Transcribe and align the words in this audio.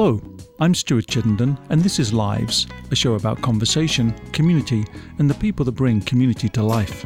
Hello, 0.00 0.20
I'm 0.60 0.76
Stuart 0.76 1.08
Chittenden, 1.08 1.58
and 1.70 1.82
this 1.82 1.98
is 1.98 2.12
Lives, 2.12 2.68
a 2.92 2.94
show 2.94 3.14
about 3.14 3.42
conversation, 3.42 4.14
community, 4.30 4.84
and 5.18 5.28
the 5.28 5.34
people 5.34 5.64
that 5.64 5.72
bring 5.72 6.00
community 6.02 6.48
to 6.50 6.62
life. 6.62 7.04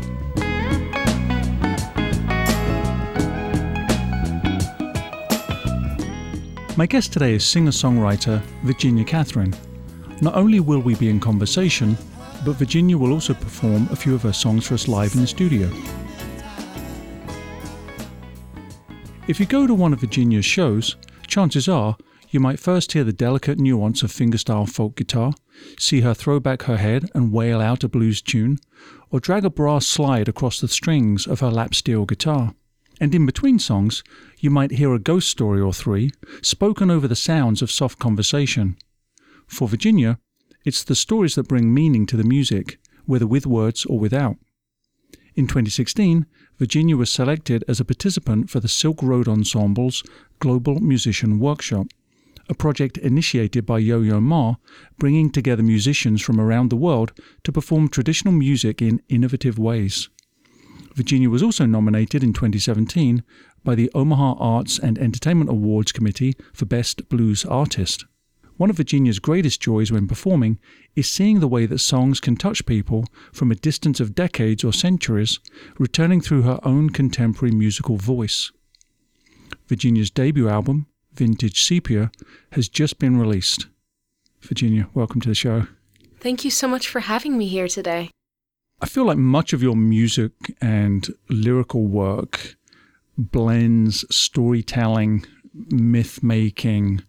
My 6.77 6.85
guest 6.85 7.15
today 7.15 7.33
is 7.33 7.47
singer 7.47 7.71
songwriter 7.71 8.43
Virginia 8.63 9.05
Catherine. 9.05 9.55
Not 10.21 10.35
only 10.35 10.61
will 10.61 10.81
we 10.81 10.95
be 10.95 11.09
in 11.09 11.19
conversation, 11.19 11.97
but 12.45 12.57
Virginia 12.57 12.99
will 12.99 13.15
also 13.15 13.33
perform 13.33 13.89
a 13.91 13.97
few 13.97 14.15
of 14.15 14.21
her 14.21 14.35
songs 14.35 14.67
for 14.67 14.75
us 14.75 14.87
live 14.87 15.15
in 15.15 15.23
the 15.23 15.27
studio. 15.27 15.67
If 19.29 19.41
you 19.41 19.47
go 19.47 19.67
to 19.67 19.73
one 19.73 19.95
of 19.95 20.01
Virginia's 20.01 20.45
shows, 20.45 20.97
chances 21.27 21.71
are 21.71 21.97
you 22.33 22.41
might 22.41 22.59
first 22.59 22.93
hear 22.93 23.05
the 23.05 23.13
delicate 23.13 23.59
nuance 23.59 24.03
of 24.03 24.11
fingerstyle 24.11 24.69
folk 24.69 24.97
guitar, 24.97 25.35
see 25.79 26.01
her 26.01 26.15
throw 26.15 26.41
back 26.41 26.63
her 26.63 26.79
head 26.79 27.11
and 27.15 27.31
wail 27.31 27.61
out 27.61 27.85
a 27.85 27.89
blues 27.89 28.23
tune, 28.23 28.59
or 29.11 29.21
drag 29.21 29.45
a 29.45 29.51
brass 29.51 29.87
slide 29.87 30.29
across 30.29 30.59
the 30.59 30.67
strings 30.67 31.27
of 31.27 31.41
her 31.41 31.51
lap 31.51 31.75
steel 31.75 32.07
guitar. 32.07 32.55
And 32.99 33.15
in 33.15 33.27
between 33.27 33.59
songs, 33.59 34.03
you 34.39 34.49
might 34.49 34.73
hear 34.73 34.95
a 34.95 34.99
ghost 34.99 35.29
story 35.29 35.61
or 35.61 35.75
three 35.75 36.11
spoken 36.41 36.91
over 36.91 37.07
the 37.07 37.15
sounds 37.15 37.61
of 37.61 37.71
soft 37.71 37.99
conversation. 37.99 38.77
For 39.47 39.69
Virginia, 39.69 40.19
it's 40.65 40.83
the 40.83 40.95
stories 40.95 41.35
that 41.35 41.49
bring 41.49 41.75
meaning 41.75 42.07
to 42.07 42.17
the 42.17 42.25
music, 42.25 42.79
whether 43.05 43.27
with 43.27 43.47
words 43.47 43.85
or 43.85 43.99
without. 43.99 44.37
In 45.35 45.47
2016, 45.47 46.25
Virginia 46.59 46.97
was 46.97 47.11
selected 47.11 47.63
as 47.69 47.79
a 47.79 47.85
participant 47.85 48.49
for 48.49 48.61
the 48.61 48.69
Silk 48.69 49.03
Road 49.03 49.29
Ensemble's 49.29 50.03
Global 50.39 50.81
Musician 50.81 51.39
Workshop, 51.39 51.89
a 52.53 52.55
project 52.55 52.99
initiated 52.99 53.65
by 53.65 53.79
Yo 53.79 54.03
Yo 54.03 54.21
Ma, 54.21 54.57
bringing 54.99 55.31
together 55.31 55.63
musicians 55.63 56.21
from 56.21 56.39
around 56.39 56.69
the 56.69 56.77
world 56.77 57.11
to 57.45 57.51
perform 57.51 57.89
traditional 57.89 58.35
music 58.35 58.83
in 58.83 59.01
innovative 59.09 59.59
ways. 59.59 60.11
Virginia 60.95 61.31
was 61.31 61.43
also 61.43 61.65
nominated 61.65 62.23
in 62.23 62.35
2017 62.35 63.25
by 63.65 63.75
the 63.75 63.91
Omaha 63.95 64.35
Arts 64.39 64.79
and 64.79 64.99
Entertainment 64.99 65.49
Awards 65.49 65.93
Committee 65.93 66.35
for 66.53 66.67
Best 66.67 67.09
Blues 67.09 67.47
Artist. 67.47 68.05
One 68.59 68.69
of 68.69 68.77
Virginia's 68.77 69.19
greatest 69.19 69.63
joys 69.63 69.91
when 69.91 70.07
performing 70.07 70.61
is 70.95 71.11
seeing 71.11 71.41
the 71.41 71.49
way 71.49 71.65
that 71.65 71.79
songs 71.79 72.21
can 72.21 72.37
touch 72.37 72.67
people 72.67 73.07
from 73.33 73.51
a 73.51 73.55
distance 73.55 73.99
of 73.99 74.15
decades 74.15 74.63
or 74.63 74.75
centuries, 74.75 75.41
returning 75.79 76.21
through 76.21 76.43
her 76.43 76.61
own 76.65 76.91
contemporary 76.91 77.55
musical 77.55 77.97
voice. 77.97 78.53
Virginia's 79.69 80.11
debut 80.11 80.51
album, 80.51 80.87
Vintage 81.15 81.63
Sepia, 81.63 82.11
has 82.53 82.69
just 82.69 82.99
been 82.99 83.19
released. 83.19 83.67
Virginia, 84.41 84.89
welcome 84.95 85.21
to 85.21 85.29
the 85.29 85.35
show. 85.35 85.67
Thank 86.21 86.45
you 86.45 86.51
so 86.51 86.69
much 86.69 86.89
for 86.89 87.01
having 87.01 87.37
me 87.37 87.49
here 87.49 87.69
today. 87.69 88.11
I 88.81 88.87
feel 88.87 89.05
like 89.05 89.19
much 89.19 89.53
of 89.53 89.63
your 89.63 89.77
music 89.77 90.33
and 90.61 91.09
lyrical 91.29 91.87
work 91.87 92.57
blends 93.17 94.05
storytelling, 94.15 95.25
myth 95.71 96.23
making, 96.23 97.03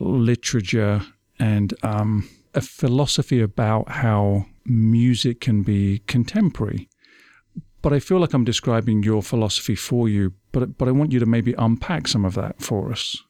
literature, 0.00 1.02
and 1.38 1.74
um, 1.82 2.28
a 2.54 2.60
philosophy 2.60 3.40
about 3.40 3.88
how 3.88 4.46
music 4.64 5.40
can 5.40 5.62
be 5.62 6.00
contemporary. 6.06 6.88
But 7.82 7.92
I 7.92 8.00
feel 8.00 8.18
like 8.18 8.32
I'm 8.32 8.44
describing 8.44 9.02
your 9.02 9.22
philosophy 9.22 9.74
for 9.74 10.08
you, 10.08 10.32
but, 10.52 10.78
but 10.78 10.88
I 10.88 10.92
want 10.92 11.12
you 11.12 11.18
to 11.20 11.26
maybe 11.26 11.54
unpack 11.58 12.08
some 12.08 12.24
of 12.24 12.34
that 12.34 12.60
for 12.62 12.90
us. 12.90 13.22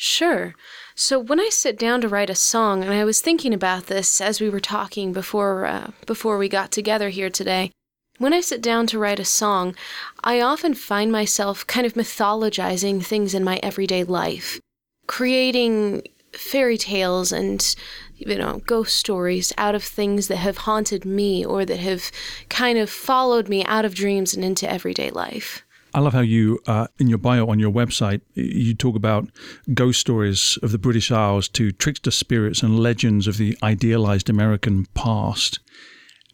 Sure. 0.00 0.54
So 0.94 1.18
when 1.18 1.40
I 1.40 1.48
sit 1.48 1.76
down 1.76 2.00
to 2.02 2.08
write 2.08 2.30
a 2.30 2.36
song, 2.36 2.84
and 2.84 2.92
I 2.92 3.04
was 3.04 3.20
thinking 3.20 3.52
about 3.52 3.86
this 3.86 4.20
as 4.20 4.40
we 4.40 4.48
were 4.48 4.60
talking 4.60 5.12
before 5.12 5.66
uh, 5.66 5.90
before 6.06 6.38
we 6.38 6.48
got 6.48 6.70
together 6.70 7.08
here 7.08 7.28
today, 7.28 7.72
when 8.18 8.32
I 8.32 8.40
sit 8.40 8.62
down 8.62 8.86
to 8.88 8.98
write 8.98 9.18
a 9.18 9.24
song, 9.24 9.74
I 10.22 10.40
often 10.40 10.74
find 10.74 11.10
myself 11.10 11.66
kind 11.66 11.84
of 11.84 11.94
mythologizing 11.94 13.04
things 13.04 13.34
in 13.34 13.42
my 13.42 13.58
everyday 13.60 14.04
life, 14.04 14.60
creating 15.08 16.02
fairy 16.32 16.78
tales 16.78 17.32
and 17.32 17.74
you 18.14 18.38
know 18.38 18.62
ghost 18.66 18.94
stories 18.96 19.52
out 19.58 19.74
of 19.74 19.82
things 19.82 20.28
that 20.28 20.36
have 20.36 20.58
haunted 20.58 21.04
me 21.04 21.44
or 21.44 21.64
that 21.64 21.80
have 21.80 22.12
kind 22.48 22.78
of 22.78 22.88
followed 22.88 23.48
me 23.48 23.64
out 23.64 23.84
of 23.84 23.96
dreams 23.96 24.32
and 24.32 24.44
into 24.44 24.70
everyday 24.70 25.10
life. 25.10 25.64
I 25.98 26.00
love 26.00 26.12
how 26.12 26.20
you, 26.20 26.60
uh, 26.68 26.86
in 27.00 27.08
your 27.08 27.18
bio 27.18 27.48
on 27.48 27.58
your 27.58 27.72
website, 27.72 28.20
you 28.34 28.72
talk 28.72 28.94
about 28.94 29.28
ghost 29.74 29.98
stories 29.98 30.56
of 30.62 30.70
the 30.70 30.78
British 30.78 31.10
Isles 31.10 31.48
to 31.48 31.72
trickster 31.72 32.12
spirits 32.12 32.62
and 32.62 32.78
legends 32.78 33.26
of 33.26 33.36
the 33.36 33.58
idealized 33.64 34.30
American 34.30 34.86
past. 34.94 35.58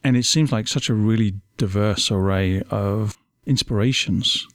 And 0.04 0.18
it 0.18 0.26
seems 0.26 0.52
like 0.52 0.68
such 0.68 0.90
a 0.90 0.94
really 0.94 1.40
diverse 1.56 2.10
array 2.10 2.60
of 2.68 3.16
inspirations. 3.46 4.46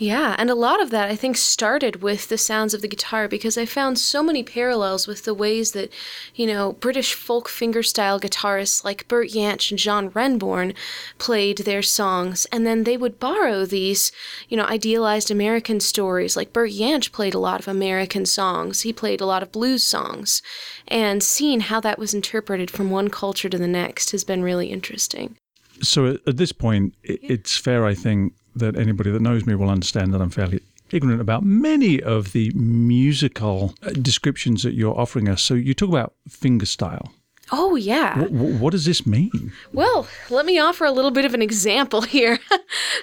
Yeah, 0.00 0.34
and 0.38 0.48
a 0.48 0.54
lot 0.54 0.80
of 0.80 0.88
that 0.92 1.10
I 1.10 1.14
think 1.14 1.36
started 1.36 2.00
with 2.00 2.30
the 2.30 2.38
sounds 2.38 2.72
of 2.72 2.80
the 2.80 2.88
guitar 2.88 3.28
because 3.28 3.58
I 3.58 3.66
found 3.66 3.98
so 3.98 4.22
many 4.22 4.42
parallels 4.42 5.06
with 5.06 5.24
the 5.24 5.34
ways 5.34 5.72
that, 5.72 5.92
you 6.34 6.46
know, 6.46 6.72
British 6.72 7.12
folk 7.12 7.50
fingerstyle 7.50 8.18
guitarists 8.18 8.82
like 8.82 9.06
Bert 9.08 9.28
Jansch 9.28 9.70
and 9.70 9.78
John 9.78 10.08
Renbourn 10.08 10.72
played 11.18 11.58
their 11.58 11.82
songs, 11.82 12.46
and 12.46 12.66
then 12.66 12.84
they 12.84 12.96
would 12.96 13.20
borrow 13.20 13.66
these, 13.66 14.10
you 14.48 14.56
know, 14.56 14.64
idealized 14.64 15.30
American 15.30 15.80
stories. 15.80 16.34
Like 16.34 16.54
Bert 16.54 16.70
Jansch 16.70 17.12
played 17.12 17.34
a 17.34 17.38
lot 17.38 17.60
of 17.60 17.68
American 17.68 18.24
songs, 18.24 18.80
he 18.80 18.94
played 18.94 19.20
a 19.20 19.26
lot 19.26 19.42
of 19.42 19.52
blues 19.52 19.84
songs, 19.84 20.40
and 20.88 21.22
seeing 21.22 21.60
how 21.60 21.78
that 21.80 21.98
was 21.98 22.14
interpreted 22.14 22.70
from 22.70 22.88
one 22.88 23.10
culture 23.10 23.50
to 23.50 23.58
the 23.58 23.68
next 23.68 24.12
has 24.12 24.24
been 24.24 24.42
really 24.42 24.68
interesting. 24.68 25.36
So 25.82 26.18
at 26.26 26.38
this 26.38 26.52
point, 26.52 26.94
it's 27.02 27.56
fair, 27.56 27.84
I 27.84 27.94
think, 27.94 28.32
that 28.54 28.76
anybody 28.76 29.10
that 29.10 29.22
knows 29.22 29.46
me 29.46 29.54
will 29.54 29.70
understand 29.70 30.12
that 30.14 30.20
I'm 30.20 30.30
fairly 30.30 30.60
ignorant 30.90 31.20
about 31.20 31.44
many 31.44 32.02
of 32.02 32.32
the 32.32 32.50
musical 32.50 33.74
uh, 33.82 33.90
descriptions 33.90 34.62
that 34.62 34.74
you're 34.74 34.98
offering 34.98 35.28
us. 35.28 35.42
So 35.42 35.54
you 35.54 35.74
talk 35.74 35.88
about 35.88 36.14
fingerstyle. 36.28 37.10
Oh, 37.52 37.74
yeah. 37.74 38.14
W- 38.14 38.56
what 38.58 38.70
does 38.70 38.84
this 38.84 39.06
mean? 39.06 39.52
Well, 39.72 40.06
let 40.28 40.46
me 40.46 40.58
offer 40.58 40.84
a 40.84 40.92
little 40.92 41.10
bit 41.10 41.24
of 41.24 41.34
an 41.34 41.42
example 41.42 42.02
here. 42.16 42.38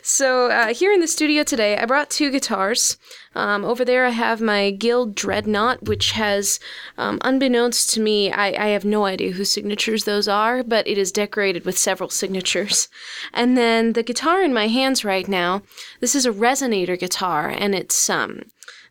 so, 0.02 0.50
uh, 0.50 0.74
here 0.74 0.92
in 0.94 1.02
the 1.02 1.08
studio 1.08 1.44
today, 1.44 1.78
I 1.78 1.86
brought 1.86 2.10
two 2.10 2.32
guitars. 2.32 2.98
Um, 3.36 3.64
over 3.66 3.86
there, 3.86 4.06
I 4.06 4.10
have 4.12 4.42
my 4.42 4.72
Guild 4.72 5.14
Dreadnought, 5.16 5.84
which 5.84 6.12
has, 6.14 6.60
um, 6.98 7.20
unbeknownst 7.22 7.94
to 7.94 8.00
me, 8.00 8.32
I, 8.32 8.48
I 8.48 8.68
have 8.70 8.86
no 8.86 9.06
idea 9.06 9.32
whose 9.32 9.52
signatures 9.52 10.06
those 10.06 10.28
are, 10.28 10.64
but 10.64 10.88
it 10.88 10.98
is 10.98 11.12
decorated 11.12 11.66
with 11.66 11.78
several 11.78 12.10
signatures. 12.10 12.88
And 13.34 13.56
then 13.58 13.94
the 13.94 14.02
guitar 14.02 14.42
in 14.42 14.54
my 14.54 14.68
hands 14.68 15.06
right 15.06 15.28
now, 15.28 15.62
this 16.00 16.16
is 16.16 16.26
a 16.26 16.32
resonator 16.32 16.98
guitar, 16.98 17.50
and 17.50 17.76
it's 17.76 18.10
um, 18.10 18.44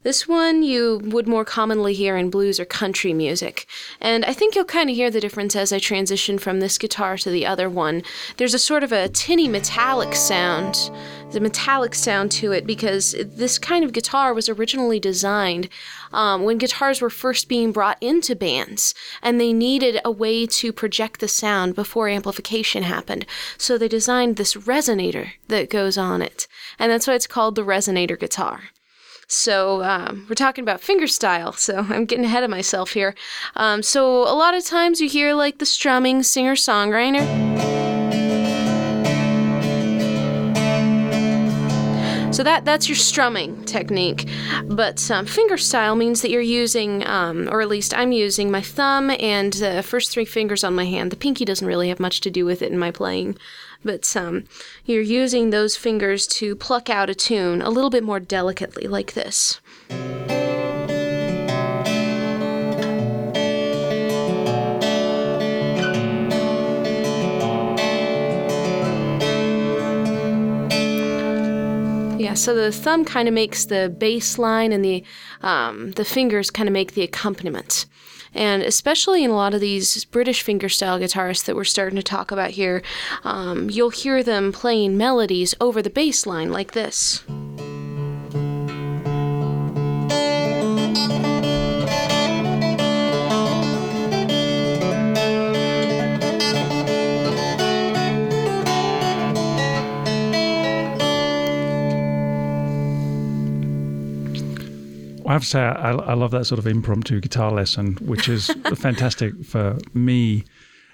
this 0.07 0.29
one 0.29 0.63
you 0.63 1.01
would 1.03 1.27
more 1.27 1.45
commonly 1.45 1.93
hear 1.93 2.17
in 2.17 2.31
blues 2.31 2.61
or 2.61 2.65
country 2.65 3.13
music, 3.13 3.67
and 4.01 4.25
I 4.25 4.33
think 4.33 4.55
you'll 4.55 4.65
kind 4.65 4.89
of 4.89 4.95
hear 4.95 5.11
the 5.11 5.19
difference 5.21 5.57
as 5.57 5.73
I 5.73 5.81
transition 5.81 6.39
from 6.39 6.61
this 6.61 6.79
guitar 6.79 7.17
to 7.17 7.29
the 7.29 7.45
other 7.45 7.69
one. 7.69 8.05
There's 8.37 8.55
a 8.55 8.59
sort 8.61 8.85
of 8.85 8.93
a 8.93 9.09
tinny 9.09 9.49
metallic 9.49 10.15
sound, 10.15 10.93
the 11.33 11.41
metallic 11.41 11.93
sound 11.97 12.31
to 12.33 12.53
it, 12.53 12.69
because 12.69 13.17
this 13.19 13.59
kind 13.59 13.85
of 13.85 13.93
guitar 13.93 14.33
was 14.33 14.49
originally 14.49 15.01
designed 15.01 15.69
um, 16.13 16.45
when 16.45 16.59
guitars 16.59 17.01
were 17.01 17.11
first 17.11 17.49
being 17.49 17.73
brought 17.73 18.01
into 18.01 18.37
bands, 18.37 18.95
and 19.23 19.41
they 19.41 19.53
needed 19.53 20.01
a 20.05 20.11
way 20.13 20.47
to 20.47 20.73
project 20.73 21.19
the 21.19 21.27
sound 21.27 21.75
before 21.75 22.07
amplification 22.07 22.85
happened. 22.85 23.27
So 23.59 23.77
they 23.77 23.89
designed 23.89 24.37
this 24.37 24.55
resonator 24.55 25.31
that 25.49 25.69
goes 25.69 25.99
on 25.99 26.23
it, 26.23 26.47
and 26.79 26.93
that's 26.93 27.09
why 27.09 27.15
it's 27.15 27.27
called 27.27 27.57
the 27.57 27.65
resonator 27.65 28.17
guitar. 28.17 28.71
So 29.29 29.83
um, 29.83 30.27
we're 30.29 30.35
talking 30.35 30.63
about 30.63 30.81
fingerstyle. 30.81 31.57
So 31.57 31.79
I'm 31.89 32.05
getting 32.05 32.25
ahead 32.25 32.45
of 32.45 32.51
myself 32.51 32.93
here. 32.93 33.15
Um, 33.57 33.83
so 33.83 34.23
a 34.23 34.35
lot 34.35 34.55
of 34.55 34.65
times 34.65 35.01
you 35.01 35.09
hear 35.09 35.35
like 35.35 35.59
the 35.59 35.67
strumming 35.67 36.23
singer 36.23 36.55
songwriter. 36.55 37.76
So 42.37 42.43
that 42.43 42.67
that's 42.67 42.87
your 42.87 42.97
strumming 42.97 43.65
technique, 43.65 44.29
but 44.67 45.11
um, 45.11 45.25
fingerstyle 45.25 45.97
means 45.97 46.21
that 46.21 46.31
you're 46.31 46.43
using, 46.43 47.03
um, 47.07 47.49
or 47.51 47.63
at 47.63 47.69
least 47.69 47.97
I'm 47.97 48.13
using, 48.13 48.51
my 48.51 48.61
thumb 48.61 49.11
and 49.11 49.55
the 49.55 49.83
first 49.83 50.11
three 50.11 50.27
fingers 50.27 50.63
on 50.63 50.75
my 50.75 50.85
hand. 50.85 51.11
The 51.11 51.17
pinky 51.17 51.47
doesn't 51.47 51.67
really 51.67 51.89
have 51.89 51.99
much 51.99 52.21
to 52.21 52.31
do 52.31 52.45
with 52.45 52.61
it 52.61 52.71
in 52.71 52.79
my 52.79 52.91
playing 52.91 53.39
but 53.85 54.15
um, 54.17 54.45
you're 54.85 55.01
using 55.01 55.49
those 55.49 55.77
fingers 55.77 56.27
to 56.27 56.57
pluck 56.57 56.91
out 56.91 57.09
a 57.09 57.15
tune 57.15 57.63
a 57.63 57.71
little 57.71 57.91
bit 57.91 58.05
more 58.05 58.21
delicately, 58.21 58.87
like 58.87 59.15
this. 59.15 59.61
So 72.37 72.55
the 72.55 72.71
thumb 72.71 73.05
kind 73.05 73.29
of 73.29 73.35
makes 73.35 73.65
the 73.65 73.95
bass 73.97 74.39
line, 74.39 74.73
and 74.73 74.85
the 74.85 75.03
um, 75.43 75.93
the 75.93 76.05
fingers 76.05 76.51
kind 76.51 76.69
of 76.69 76.73
make 76.73 76.93
the 76.93 77.03
accompaniment. 77.03 77.87
And 78.35 78.63
especially 78.63 79.25
in 79.25 79.31
a 79.31 79.35
lot 79.35 79.55
of 79.55 79.61
these 79.61 80.05
British 80.05 80.45
fingerstyle 80.45 81.01
guitarists 81.01 81.47
that 81.47 81.57
we're 81.57 81.65
starting 81.65 81.97
to 81.97 82.03
talk 82.03 82.31
about 82.31 82.51
here, 82.51 82.83
um, 83.25 83.71
you'll 83.71 83.91
hear 83.91 84.23
them 84.23 84.53
playing 84.53 84.99
melodies 84.99 85.55
over 85.59 85.81
the 85.81 85.91
bass 85.91 86.27
line 86.27 86.53
like 86.53 86.73
this. 86.73 87.25
I 105.27 105.33
have 105.33 105.43
to 105.43 105.49
say, 105.49 105.61
I, 105.61 105.91
I 105.91 106.15
love 106.15 106.31
that 106.31 106.47
sort 106.47 106.59
of 106.61 106.67
impromptu 106.67 107.21
guitar 107.21 107.51
lesson, 107.51 107.97
which 108.01 108.29
is 108.29 108.47
fantastic 108.77 109.45
for 109.45 109.79
me. 109.93 110.45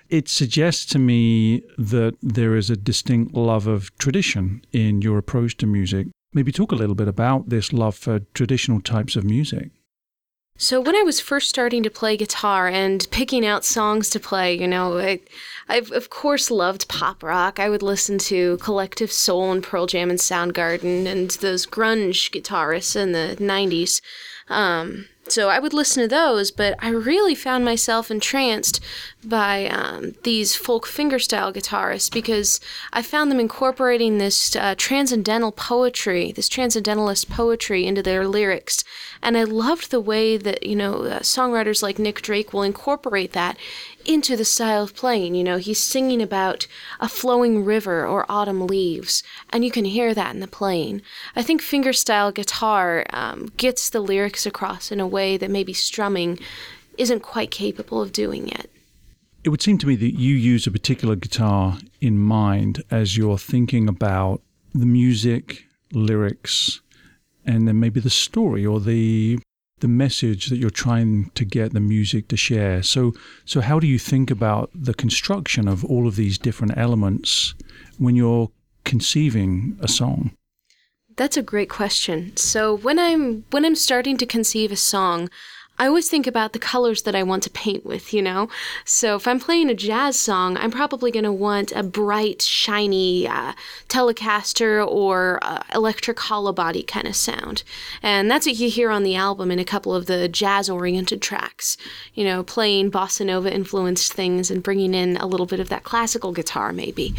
It 0.08 0.28
suggests 0.28 0.86
to 0.86 0.98
me 0.98 1.62
that 1.78 2.16
there 2.22 2.56
is 2.56 2.70
a 2.70 2.76
distinct 2.76 3.34
love 3.34 3.66
of 3.66 3.96
tradition 3.98 4.62
in 4.72 5.02
your 5.02 5.18
approach 5.18 5.56
to 5.58 5.66
music. 5.66 6.06
Maybe 6.32 6.50
talk 6.50 6.72
a 6.72 6.76
little 6.76 6.94
bit 6.94 7.08
about 7.08 7.50
this 7.50 7.72
love 7.72 7.94
for 7.94 8.20
traditional 8.32 8.80
types 8.80 9.16
of 9.16 9.24
music. 9.24 9.70
So 10.62 10.80
when 10.80 10.94
I 10.94 11.02
was 11.02 11.18
first 11.18 11.48
starting 11.48 11.82
to 11.82 11.90
play 11.90 12.16
guitar 12.16 12.68
and 12.68 13.04
picking 13.10 13.44
out 13.44 13.64
songs 13.64 14.08
to 14.10 14.20
play, 14.20 14.56
you 14.56 14.68
know, 14.68 14.96
I, 14.96 15.18
I've 15.68 15.90
of 15.90 16.08
course 16.08 16.52
loved 16.52 16.86
pop 16.86 17.24
rock. 17.24 17.58
I 17.58 17.68
would 17.68 17.82
listen 17.82 18.16
to 18.18 18.58
Collective 18.58 19.10
Soul 19.10 19.50
and 19.50 19.60
Pearl 19.60 19.86
Jam 19.86 20.08
and 20.08 20.20
Soundgarden 20.20 21.06
and 21.06 21.32
those 21.32 21.66
grunge 21.66 22.30
guitarists 22.30 22.94
in 22.94 23.10
the 23.10 23.36
'90s. 23.40 24.00
Um, 24.48 25.06
so 25.26 25.48
I 25.48 25.58
would 25.58 25.74
listen 25.74 26.00
to 26.04 26.08
those, 26.08 26.52
but 26.52 26.76
I 26.78 26.90
really 26.90 27.34
found 27.34 27.64
myself 27.64 28.08
entranced 28.08 28.78
by 29.24 29.66
um, 29.66 30.14
these 30.24 30.54
folk 30.54 30.86
fingerstyle 30.86 31.52
guitarists 31.52 32.12
because 32.12 32.60
I 32.92 33.02
found 33.02 33.30
them 33.30 33.40
incorporating 33.40 34.18
this 34.18 34.56
uh, 34.56 34.74
transcendental 34.76 35.52
poetry, 35.52 36.32
this 36.32 36.48
transcendentalist 36.48 37.30
poetry 37.30 37.86
into 37.86 38.02
their 38.02 38.26
lyrics. 38.26 38.84
And 39.22 39.36
I 39.36 39.44
loved 39.44 39.90
the 39.90 40.00
way 40.00 40.36
that, 40.36 40.64
you 40.64 40.76
know, 40.76 41.04
uh, 41.04 41.20
songwriters 41.20 41.82
like 41.82 41.98
Nick 41.98 42.22
Drake 42.22 42.52
will 42.52 42.62
incorporate 42.62 43.32
that 43.32 43.56
into 44.04 44.36
the 44.36 44.44
style 44.44 44.82
of 44.82 44.96
playing. 44.96 45.34
You 45.34 45.44
know, 45.44 45.58
he's 45.58 45.80
singing 45.80 46.20
about 46.20 46.66
a 47.00 47.08
flowing 47.08 47.64
river 47.64 48.06
or 48.06 48.26
autumn 48.28 48.66
leaves, 48.66 49.22
and 49.50 49.64
you 49.64 49.70
can 49.70 49.84
hear 49.84 50.14
that 50.14 50.34
in 50.34 50.40
the 50.40 50.48
playing. 50.48 51.02
I 51.36 51.42
think 51.42 51.62
fingerstyle 51.62 52.34
guitar 52.34 53.06
um, 53.10 53.52
gets 53.56 53.88
the 53.88 54.00
lyrics 54.00 54.46
across 54.46 54.90
in 54.90 55.00
a 55.00 55.06
way 55.06 55.36
that 55.36 55.50
maybe 55.50 55.72
strumming 55.72 56.38
isn't 56.98 57.20
quite 57.20 57.50
capable 57.50 58.02
of 58.02 58.12
doing 58.12 58.48
yet. 58.48 58.71
It 59.44 59.48
would 59.48 59.62
seem 59.62 59.78
to 59.78 59.86
me 59.86 59.96
that 59.96 60.18
you 60.18 60.34
use 60.34 60.66
a 60.66 60.70
particular 60.70 61.16
guitar 61.16 61.78
in 62.00 62.18
mind 62.18 62.82
as 62.90 63.16
you're 63.16 63.38
thinking 63.38 63.88
about 63.88 64.40
the 64.72 64.86
music, 64.86 65.64
lyrics, 65.92 66.80
and 67.44 67.66
then 67.66 67.80
maybe 67.80 68.00
the 68.00 68.10
story 68.10 68.64
or 68.64 68.80
the 68.80 69.38
the 69.80 69.88
message 69.88 70.46
that 70.46 70.58
you're 70.58 70.70
trying 70.70 71.28
to 71.34 71.44
get 71.44 71.72
the 71.72 71.80
music 71.80 72.28
to 72.28 72.36
share. 72.36 72.84
So, 72.84 73.14
so 73.44 73.60
how 73.60 73.80
do 73.80 73.88
you 73.88 73.98
think 73.98 74.30
about 74.30 74.70
the 74.72 74.94
construction 74.94 75.66
of 75.66 75.84
all 75.84 76.06
of 76.06 76.14
these 76.14 76.38
different 76.38 76.78
elements 76.78 77.54
when 77.98 78.14
you're 78.14 78.48
conceiving 78.84 79.76
a 79.80 79.88
song? 79.88 80.36
That's 81.16 81.36
a 81.36 81.42
great 81.42 81.68
question. 81.68 82.36
So 82.36 82.74
when 82.74 82.98
I'm 82.98 83.44
when 83.50 83.64
I'm 83.64 83.74
starting 83.74 84.16
to 84.18 84.26
conceive 84.26 84.70
a 84.70 84.76
song, 84.76 85.28
I 85.82 85.88
always 85.88 86.08
think 86.08 86.28
about 86.28 86.52
the 86.52 86.60
colors 86.60 87.02
that 87.02 87.16
I 87.16 87.24
want 87.24 87.42
to 87.42 87.50
paint 87.50 87.84
with, 87.84 88.14
you 88.14 88.22
know? 88.22 88.48
So 88.84 89.16
if 89.16 89.26
I'm 89.26 89.40
playing 89.40 89.68
a 89.68 89.74
jazz 89.74 90.16
song, 90.16 90.56
I'm 90.56 90.70
probably 90.70 91.10
going 91.10 91.24
to 91.24 91.32
want 91.32 91.72
a 91.72 91.82
bright, 91.82 92.40
shiny 92.40 93.26
uh, 93.26 93.54
Telecaster 93.88 94.86
or 94.86 95.40
uh, 95.42 95.64
electric 95.74 96.20
hollow 96.20 96.52
body 96.52 96.84
kind 96.84 97.08
of 97.08 97.16
sound. 97.16 97.64
And 98.00 98.30
that's 98.30 98.46
what 98.46 98.60
you 98.60 98.70
hear 98.70 98.90
on 98.90 99.02
the 99.02 99.16
album 99.16 99.50
in 99.50 99.58
a 99.58 99.64
couple 99.64 99.92
of 99.92 100.06
the 100.06 100.28
jazz 100.28 100.70
oriented 100.70 101.20
tracks, 101.20 101.76
you 102.14 102.22
know, 102.22 102.44
playing 102.44 102.92
bossa 102.92 103.26
nova 103.26 103.52
influenced 103.52 104.12
things 104.12 104.52
and 104.52 104.62
bringing 104.62 104.94
in 104.94 105.16
a 105.16 105.26
little 105.26 105.46
bit 105.46 105.58
of 105.58 105.68
that 105.70 105.82
classical 105.82 106.30
guitar, 106.30 106.72
maybe. 106.72 107.12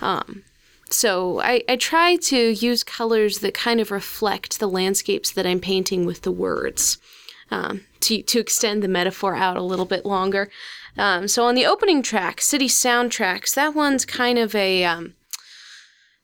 Um, 0.00 0.44
so 0.88 1.42
I, 1.42 1.62
I 1.68 1.76
try 1.76 2.16
to 2.16 2.38
use 2.52 2.82
colors 2.82 3.40
that 3.40 3.52
kind 3.52 3.82
of 3.82 3.90
reflect 3.90 4.60
the 4.60 4.66
landscapes 4.66 5.30
that 5.30 5.44
I'm 5.44 5.60
painting 5.60 6.06
with 6.06 6.22
the 6.22 6.32
words 6.32 6.96
um, 7.50 7.82
to, 8.00 8.22
to 8.22 8.38
extend 8.38 8.82
the 8.82 8.88
metaphor 8.88 9.34
out 9.34 9.56
a 9.56 9.62
little 9.62 9.84
bit 9.84 10.04
longer. 10.04 10.50
Um, 10.96 11.28
so 11.28 11.44
on 11.44 11.54
the 11.54 11.66
opening 11.66 12.02
track, 12.02 12.40
City 12.40 12.68
Soundtracks, 12.68 13.54
that 13.54 13.74
one's 13.74 14.04
kind 14.04 14.38
of 14.38 14.54
a 14.54 14.84
um, 14.84 15.14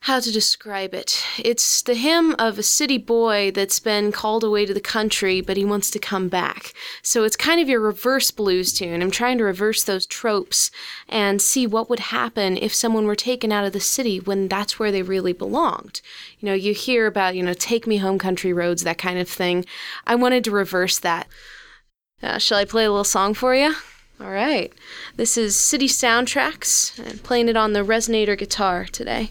how 0.05 0.21
to 0.21 0.31
describe 0.31 0.93
it. 0.93 1.25
It's 1.38 1.81
the 1.81 1.94
hymn 1.94 2.35
of 2.38 2.59
a 2.59 2.62
city 2.62 2.99
boy 2.99 3.50
that's 3.50 3.79
been 3.79 4.12
called 4.12 4.44
away 4.44 4.67
to 4.67 4.75
the 4.75 4.81
country, 4.81 5.41
but 5.41 5.56
he 5.56 5.65
wants 5.65 5.91
to 5.93 5.99
come 5.99 6.29
back. 6.29 6.75
So 7.00 7.25
it's 7.25 7.37
kind 7.37 7.59
of 7.59 7.71
your 7.71 7.81
reverse 7.81 8.31
blues 8.31 8.75
tune. 8.75 9.00
I'm 9.00 9.11
trying 9.11 9.38
to 9.38 9.44
reverse 9.44 9.82
those 9.82 10.05
tropes 10.05 10.70
and 11.09 11.41
see 11.41 11.67
what 11.67 11.88
would 11.88 12.00
happen 12.00 12.59
if 12.59 12.75
someone 12.75 13.06
were 13.06 13.17
taken 13.17 13.50
out 13.50 13.65
of 13.65 13.73
the 13.73 13.81
city 13.81 14.20
when 14.20 14.47
that's 14.47 14.79
where 14.79 14.93
they 14.93 15.03
really 15.03 15.32
belonged. 15.32 16.03
You 16.38 16.50
know, 16.50 16.55
you 16.55 16.75
hear 16.75 17.06
about, 17.06 17.35
you 17.35 17.43
know, 17.43 17.55
take 17.55 17.87
me 17.87 17.97
home 17.97 18.19
country 18.19 18.53
roads, 18.53 18.85
that 18.85 18.99
kind 18.99 19.19
of 19.19 19.27
thing. 19.27 19.65
I 20.06 20.17
wanted 20.17 20.44
to 20.44 20.50
reverse 20.50 20.99
that. 20.99 21.29
Uh, 22.22 22.38
shall 22.38 22.58
I 22.58 22.64
play 22.64 22.84
a 22.84 22.90
little 22.90 23.05
song 23.05 23.34
for 23.34 23.55
you? 23.55 23.75
All 24.20 24.31
right. 24.31 24.72
This 25.16 25.37
is 25.37 25.56
City 25.56 25.88
Soundtracks. 25.88 26.99
I'm 27.11 27.19
playing 27.19 27.49
it 27.49 27.56
on 27.56 27.72
the 27.72 27.81
resonator 27.81 28.38
guitar 28.38 28.84
today. 28.84 29.31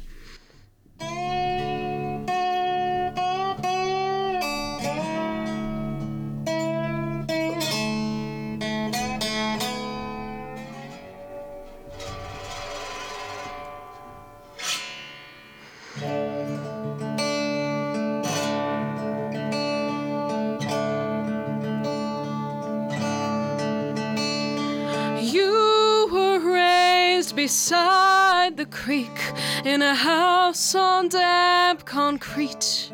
In 29.66 29.82
a 29.82 29.96
house 29.96 30.76
on 30.76 31.08
damp 31.08 31.86
concrete. 31.86 32.92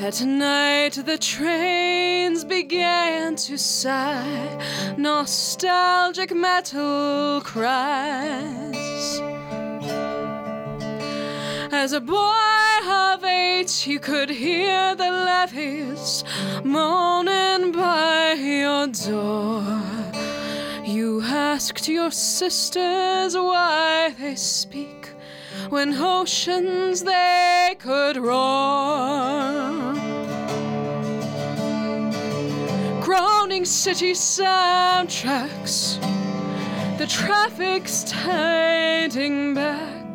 At 0.00 0.20
night, 0.22 0.94
the 1.06 1.16
trains 1.16 2.44
began 2.44 3.36
to 3.36 3.56
sigh 3.56 4.94
nostalgic 4.98 6.34
metal 6.34 7.40
cries. 7.44 9.20
As 11.72 11.92
a 11.92 12.00
boy 12.00 12.88
of 12.88 13.22
eight, 13.22 13.86
you 13.86 14.00
could 14.00 14.30
hear 14.30 14.96
the 14.96 15.10
levees 15.10 16.24
moaning 16.64 17.70
by 17.70 18.32
your 18.32 18.88
door. 18.88 19.62
You 20.84 21.22
asked 21.22 21.86
your 21.88 22.10
sisters 22.10 23.36
why 23.36 24.14
they 24.18 24.34
speak 24.34 25.05
when 25.68 25.94
oceans 25.94 27.02
they 27.02 27.76
could 27.78 28.16
roar. 28.16 29.94
Groaning 33.00 33.64
city 33.64 34.12
soundtracks, 34.12 35.98
the 36.98 37.06
traffic's 37.06 38.04
tiding 38.04 39.54
back. 39.54 40.06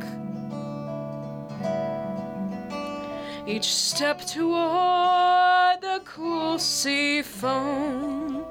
Each 3.48 3.74
step 3.74 4.21
toward 4.21 5.81
the 5.81 6.01
cool 6.05 6.57
sea 6.60 7.21
foam 7.21 8.45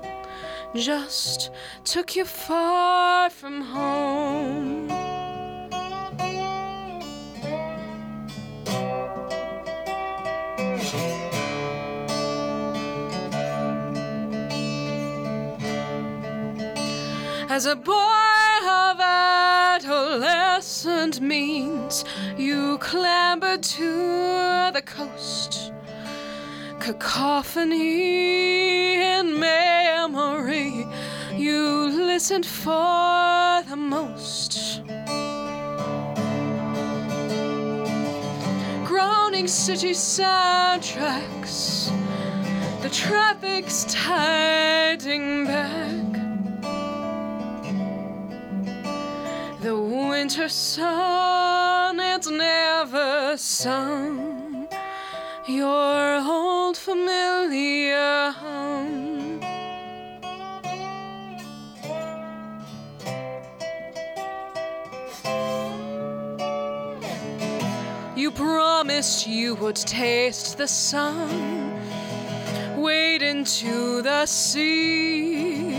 just 0.74 1.50
took 1.84 2.16
you 2.16 2.24
far 2.24 3.30
from 3.30 3.62
home. 3.62 4.99
As 17.60 17.66
a 17.66 17.76
boy 17.76 17.92
of 17.92 19.00
adolescent 19.82 21.20
means 21.20 22.06
you 22.38 22.78
clambered 22.78 23.62
to 23.62 24.70
the 24.72 24.80
coast. 24.82 25.70
Cacophony 26.78 28.94
in 28.94 29.38
memory, 29.38 30.86
you 31.36 31.90
listened 31.90 32.46
for 32.46 33.62
the 33.68 33.76
most. 33.76 34.82
Groaning 38.86 39.46
city 39.46 39.90
soundtracks, 39.90 41.90
the 42.80 42.88
traffic's 42.88 43.84
tiding 43.84 45.44
back. 45.44 46.09
The 49.62 49.78
winter 49.78 50.48
sun, 50.48 52.00
it's 52.00 52.30
never 52.30 53.36
sung 53.36 54.66
your 55.46 56.16
old 56.16 56.78
familiar 56.78 58.30
hum. 58.30 59.40
You 68.16 68.30
promised 68.30 69.26
you 69.26 69.56
would 69.56 69.76
taste 69.76 70.56
the 70.56 70.68
sun, 70.68 71.78
wade 72.80 73.20
into 73.20 74.00
the 74.00 74.24
sea. 74.24 75.69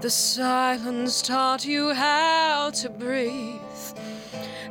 The 0.00 0.08
silence 0.08 1.20
taught 1.20 1.66
you 1.66 1.92
how 1.92 2.70
to 2.70 2.88
breathe, 2.88 3.60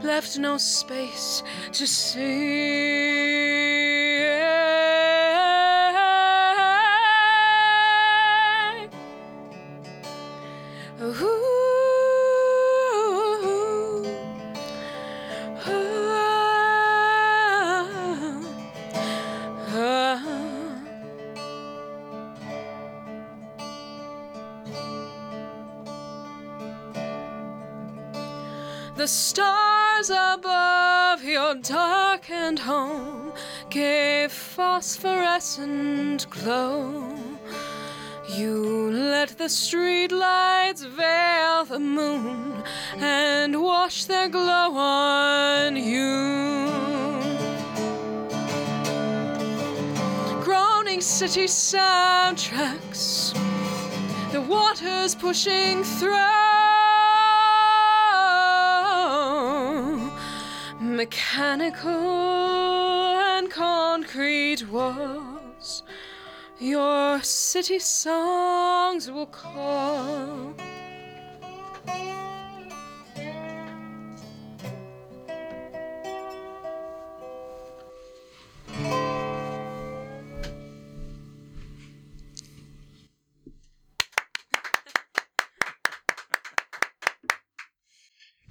left 0.01 0.39
no 0.39 0.57
space 0.57 1.43
to 1.71 1.85
see. 1.85 3.29
Above 31.49 31.55
your 31.55 31.63
darkened 31.63 32.59
home 32.59 33.31
gave 33.69 34.31
phosphorescent 34.31 36.29
glow. 36.29 37.15
You 38.37 38.91
let 38.91 39.29
the 39.29 39.45
streetlights 39.49 40.85
veil 40.87 41.65
the 41.65 41.79
moon 41.79 42.63
and 42.97 43.61
wash 43.61 44.05
their 44.05 44.29
glow 44.29 44.75
on 44.75 45.75
you. 45.75 46.69
Groaning 50.43 51.01
city 51.01 51.45
soundtracks, 51.45 53.33
the 54.31 54.41
waters 54.41 55.15
pushing 55.15 55.83
through. 55.83 56.38
Mechanical 61.39 61.89
and 61.89 63.49
concrete 63.49 64.67
walls, 64.67 65.83
your 66.59 67.23
city 67.23 67.79
songs 67.79 69.09
will 69.09 69.25
call. 69.25 70.53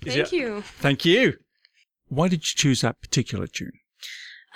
Thank 0.06 0.32
you. 0.32 0.62
Thank 0.80 1.04
you. 1.04 1.38
Why 2.08 2.28
did 2.28 2.40
you 2.40 2.54
choose 2.56 2.80
that 2.80 3.00
particular 3.00 3.46
tune? 3.46 3.72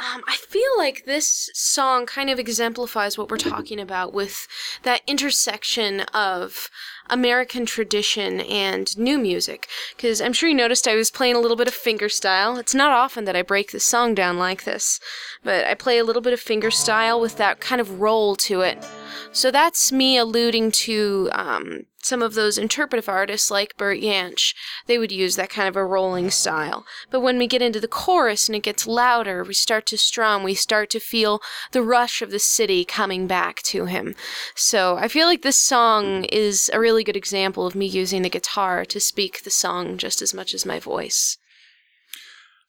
Um, 0.01 0.23
I 0.27 0.37
feel 0.37 0.71
like 0.79 1.05
this 1.05 1.51
song 1.55 2.07
kind 2.07 2.31
of 2.31 2.39
exemplifies 2.39 3.17
what 3.17 3.31
we're 3.31 3.37
talking 3.37 3.79
about 3.79 4.13
with 4.13 4.49
that 4.83 5.03
intersection 5.07 6.01
of 6.15 6.71
American 7.11 7.67
tradition 7.67 8.41
and 8.41 8.97
new 8.99 9.19
music. 9.19 9.69
Because 9.95 10.21
I'm 10.21 10.33
sure 10.33 10.49
you 10.49 10.55
noticed 10.55 10.89
I 10.89 10.97
was 10.97 11.11
playing 11.11 11.37
a 11.37 11.41
little 11.41 11.59
bit 11.59 11.69
of 11.69 11.75
fingerstyle. 11.75 12.59
It's 12.59 12.75
not 12.75 12.91
often 12.91 13.27
that 13.27 13.37
I 13.37 13.43
break 13.43 13.71
the 13.71 13.81
song 13.81 14.15
down 14.15 14.39
like 14.39 14.65
this, 14.65 14.99
but 15.45 15.67
I 15.67 15.75
play 15.75 15.99
a 15.99 16.05
little 16.05 16.23
bit 16.23 16.33
of 16.33 16.41
fingerstyle 16.41 17.21
with 17.21 17.37
that 17.37 17.61
kind 17.61 17.81
of 17.81 18.01
roll 18.01 18.35
to 18.37 18.63
it. 18.63 18.85
So 19.31 19.51
that's 19.51 19.93
me 19.93 20.17
alluding 20.17 20.73
to 20.73 21.29
um, 21.33 21.83
some 22.03 22.21
of 22.21 22.35
those 22.35 22.59
interpretive 22.59 23.09
artists 23.09 23.51
like 23.51 23.77
Bert 23.77 24.01
Jansch. 24.01 24.55
They 24.87 24.99
would 24.99 25.13
use 25.13 25.37
that 25.37 25.51
kind 25.51 25.69
of 25.69 25.77
a 25.77 25.85
rolling 25.85 26.31
style. 26.31 26.85
But 27.11 27.21
when 27.21 27.39
we 27.39 27.47
get 27.47 27.63
into 27.63 27.81
the 27.81 27.89
chorus 27.89 28.49
and 28.49 28.57
it 28.57 28.63
gets 28.63 28.87
louder, 28.87 29.45
we 29.45 29.55
start 29.55 29.87
to 29.87 29.99
strum, 29.99 30.43
we 30.43 30.55
start 30.55 30.91
to 30.91 31.01
feel 31.01 31.41
the 31.71 31.83
rush 31.83 32.21
of 32.21 32.31
the 32.31 32.39
city 32.39 32.85
coming 32.85 33.27
back 33.27 33.63
to 33.63 33.87
him. 33.87 34.15
So 34.55 34.97
I 34.97 35.09
feel 35.09 35.27
like 35.27 35.43
this 35.43 35.59
song 35.59 36.25
is 36.25 36.71
a 36.73 36.81
really 36.81 37.05
good 37.05 37.17
example 37.17 37.67
of 37.67 37.75
me 37.75 37.87
using 37.87 38.23
the 38.23 38.29
guitar 38.29 38.85
to 38.85 39.01
speak 39.01 39.45
the 39.45 39.51
song 39.51 39.97
just 39.97 40.21
as 40.21 40.35
much 40.35 40.55
as 40.55 40.67
my 40.67 40.79
voice. 40.79 41.39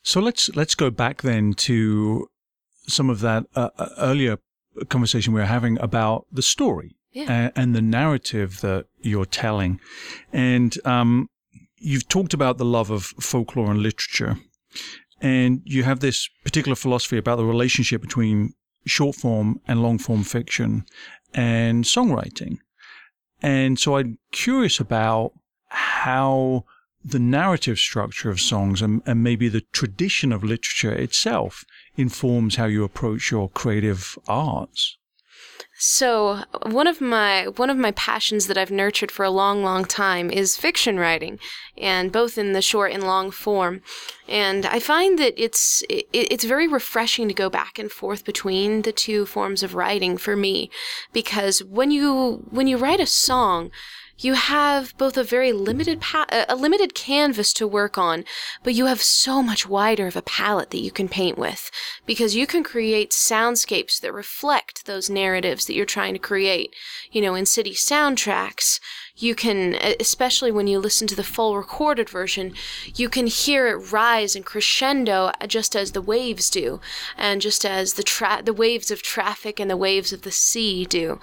So 0.03 0.19
let's 0.19 0.53
let's 0.55 0.75
go 0.75 0.89
back 0.89 1.21
then 1.21 1.53
to 1.53 2.27
some 2.87 3.09
of 3.09 3.21
that 3.21 3.45
uh, 3.55 3.69
uh, 3.77 3.89
earlier 3.97 4.37
conversation 4.89 5.33
we 5.33 5.39
were 5.39 5.45
having 5.45 5.79
about 5.79 6.25
the 6.31 6.41
story 6.41 6.95
Yeah. 7.13 7.51
and, 7.55 7.75
the 7.75 7.81
narrative 7.81 8.61
that 8.61 8.87
you're 9.01 9.25
telling, 9.25 9.79
and 10.31 10.75
um, 10.83 11.29
you've 11.77 12.07
talked 12.07 12.33
about 12.33 12.57
the 12.57 12.65
love 12.65 12.89
of 12.89 13.03
folklore 13.03 13.69
and 13.69 13.81
literature, 13.81 14.37
and 15.21 15.61
you 15.63 15.83
have 15.83 15.99
this 15.99 16.27
particular 16.43 16.75
philosophy 16.75 17.17
about 17.17 17.37
the 17.37 17.45
relationship 17.45 18.01
between 18.01 18.53
short 18.85 19.15
form 19.15 19.61
and 19.67 19.81
long 19.81 19.97
form 19.97 20.23
fiction 20.23 20.85
and 21.33 21.83
songwriting. 21.83 22.57
And 23.41 23.77
so 23.77 23.97
I'm 23.97 24.17
curious 24.31 24.79
about 24.79 25.33
how 25.67 26.65
the 27.03 27.19
narrative 27.19 27.77
structure 27.77 28.29
of 28.29 28.39
songs 28.39 28.81
and, 28.81 29.01
and 29.05 29.21
maybe 29.21 29.49
the 29.49 29.65
tradition 29.73 30.31
of 30.31 30.43
literature 30.43 30.93
itself 30.93 31.65
informs 31.97 32.55
how 32.55 32.65
you 32.65 32.83
approach 32.83 33.29
your 33.31 33.49
creative 33.49 34.17
arts. 34.27 34.97
So 35.77 36.43
one 36.65 36.87
of 36.87 37.01
my 37.01 37.47
one 37.47 37.69
of 37.69 37.77
my 37.77 37.91
passions 37.91 38.47
that 38.47 38.57
I've 38.57 38.71
nurtured 38.71 39.11
for 39.11 39.23
a 39.23 39.29
long, 39.29 39.63
long 39.63 39.85
time 39.85 40.29
is 40.29 40.57
fiction 40.57 40.97
writing, 40.99 41.39
and 41.77 42.11
both 42.11 42.37
in 42.37 42.53
the 42.53 42.61
short 42.61 42.91
and 42.91 43.03
long 43.03 43.31
form. 43.31 43.81
And 44.27 44.65
I 44.65 44.79
find 44.79 45.19
that 45.19 45.33
it's 45.35 45.83
it, 45.89 46.07
it's 46.13 46.45
very 46.45 46.67
refreshing 46.67 47.27
to 47.27 47.33
go 47.33 47.49
back 47.49 47.77
and 47.77 47.91
forth 47.91 48.23
between 48.23 48.83
the 48.83 48.91
two 48.91 49.25
forms 49.25 49.63
of 49.63 49.75
writing 49.75 50.17
for 50.17 50.35
me, 50.35 50.69
because 51.11 51.63
when 51.63 51.91
you 51.91 52.45
when 52.49 52.67
you 52.67 52.77
write 52.77 52.99
a 52.99 53.05
song, 53.05 53.71
you 54.23 54.33
have 54.33 54.97
both 54.97 55.17
a 55.17 55.23
very 55.23 55.51
limited 55.51 55.99
pa- 55.99 56.45
a 56.49 56.55
limited 56.55 56.93
canvas 56.93 57.51
to 57.53 57.67
work 57.67 57.97
on, 57.97 58.23
but 58.63 58.73
you 58.73 58.85
have 58.85 59.01
so 59.01 59.41
much 59.41 59.67
wider 59.67 60.07
of 60.07 60.15
a 60.15 60.21
palette 60.21 60.69
that 60.69 60.81
you 60.81 60.91
can 60.91 61.09
paint 61.09 61.37
with 61.37 61.69
because 62.05 62.35
you 62.35 62.47
can 62.47 62.63
create 62.63 63.11
soundscapes 63.11 63.99
that 63.99 64.13
reflect 64.13 64.85
those 64.85 65.09
narratives 65.09 65.65
that 65.65 65.73
you're 65.73 65.85
trying 65.85 66.13
to 66.13 66.19
create. 66.19 66.73
You 67.11 67.21
know, 67.21 67.35
in 67.35 67.45
city 67.45 67.73
soundtracks, 67.73 68.79
you 69.15 69.35
can 69.35 69.75
especially 69.99 70.51
when 70.51 70.67
you 70.67 70.79
listen 70.79 71.07
to 71.07 71.15
the 71.15 71.23
full 71.23 71.55
recorded 71.55 72.09
version, 72.09 72.53
you 72.95 73.09
can 73.09 73.27
hear 73.27 73.67
it 73.67 73.91
rise 73.91 74.35
and 74.35 74.45
crescendo 74.45 75.31
just 75.47 75.75
as 75.75 75.91
the 75.91 76.01
waves 76.01 76.49
do 76.49 76.81
and 77.17 77.41
just 77.41 77.65
as 77.65 77.93
the 77.93 78.03
tra- 78.03 78.41
the 78.43 78.53
waves 78.53 78.89
of 78.89 79.03
traffic 79.03 79.59
and 79.59 79.69
the 79.69 79.77
waves 79.77 80.11
of 80.11 80.23
the 80.23 80.31
sea 80.31 80.85
do. 80.85 81.19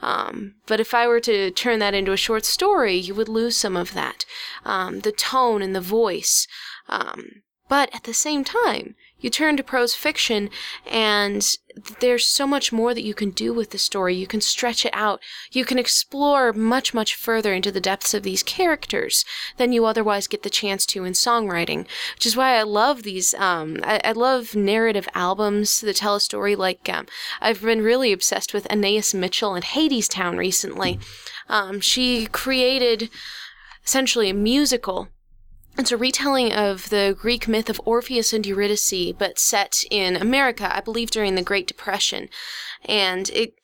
Um, 0.00 0.54
but 0.66 0.80
if 0.80 0.94
I 0.94 1.06
were 1.06 1.20
to 1.20 1.50
turn 1.50 1.78
that 1.80 1.94
into 1.94 2.12
a 2.12 2.16
short 2.16 2.44
story, 2.44 2.96
you 2.96 3.14
would 3.14 3.28
lose 3.28 3.56
some 3.56 3.76
of 3.76 3.92
that, 3.92 4.24
um, 4.64 5.00
the 5.00 5.12
tone 5.12 5.60
and 5.60 5.76
the 5.76 5.80
voice. 5.80 6.46
Um, 6.88 7.42
but 7.68 7.94
at 7.94 8.04
the 8.04 8.14
same 8.14 8.44
time, 8.44 8.94
you 9.24 9.30
turn 9.30 9.56
to 9.56 9.62
prose 9.62 9.94
fiction 9.94 10.50
and 10.86 11.56
there's 12.00 12.26
so 12.26 12.46
much 12.46 12.72
more 12.72 12.92
that 12.92 13.02
you 13.02 13.14
can 13.14 13.30
do 13.30 13.54
with 13.54 13.70
the 13.70 13.78
story. 13.78 14.14
You 14.14 14.26
can 14.26 14.42
stretch 14.42 14.84
it 14.84 14.92
out. 14.94 15.18
You 15.50 15.64
can 15.64 15.78
explore 15.78 16.52
much, 16.52 16.92
much 16.92 17.14
further 17.14 17.54
into 17.54 17.72
the 17.72 17.80
depths 17.80 18.12
of 18.12 18.22
these 18.22 18.42
characters 18.42 19.24
than 19.56 19.72
you 19.72 19.86
otherwise 19.86 20.26
get 20.26 20.42
the 20.42 20.50
chance 20.50 20.84
to 20.86 21.04
in 21.04 21.14
songwriting, 21.14 21.86
which 22.14 22.26
is 22.26 22.36
why 22.36 22.58
I 22.58 22.64
love 22.64 23.02
these. 23.02 23.32
Um, 23.32 23.78
I, 23.82 23.98
I, 24.04 24.12
love 24.12 24.54
narrative 24.54 25.08
albums 25.14 25.80
that 25.80 25.96
tell 25.96 26.16
a 26.16 26.20
story. 26.20 26.54
Like 26.54 26.86
um, 26.90 27.06
I've 27.40 27.62
been 27.62 27.80
really 27.80 28.12
obsessed 28.12 28.52
with 28.52 28.70
Anais 28.70 29.14
Mitchell 29.14 29.54
and 29.54 29.64
Hadestown 29.64 30.36
recently. 30.36 31.00
Um, 31.48 31.80
she 31.80 32.26
created 32.26 33.08
essentially 33.84 34.28
a 34.28 34.34
musical 34.34 35.08
it's 35.76 35.92
a 35.92 35.96
retelling 35.96 36.52
of 36.52 36.90
the 36.90 37.16
Greek 37.18 37.48
myth 37.48 37.68
of 37.68 37.80
Orpheus 37.84 38.32
and 38.32 38.46
Eurydice, 38.46 39.12
but 39.18 39.38
set 39.38 39.82
in 39.90 40.16
America, 40.16 40.74
I 40.74 40.80
believe 40.80 41.10
during 41.10 41.34
the 41.34 41.42
Great 41.42 41.66
Depression. 41.66 42.28
And 42.84 43.28
it 43.30 43.54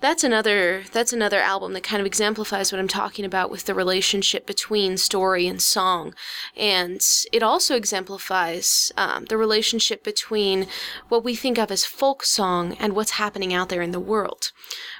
that's 0.00 0.22
another 0.22 0.84
that's 0.92 1.12
another 1.12 1.40
album 1.40 1.72
that 1.72 1.82
kind 1.82 1.98
of 2.00 2.06
exemplifies 2.06 2.70
what 2.70 2.78
I'm 2.78 2.88
talking 2.88 3.24
about 3.24 3.50
with 3.50 3.64
the 3.64 3.74
relationship 3.74 4.46
between 4.46 4.96
story 4.96 5.48
and 5.48 5.60
song, 5.60 6.14
and 6.56 7.00
it 7.32 7.42
also 7.42 7.74
exemplifies 7.74 8.92
um, 8.96 9.24
the 9.24 9.36
relationship 9.36 10.04
between 10.04 10.68
what 11.08 11.24
we 11.24 11.34
think 11.34 11.58
of 11.58 11.72
as 11.72 11.84
folk 11.84 12.22
song 12.22 12.76
and 12.78 12.94
what's 12.94 13.12
happening 13.12 13.52
out 13.52 13.70
there 13.70 13.82
in 13.82 13.90
the 13.90 13.98
world. 13.98 14.52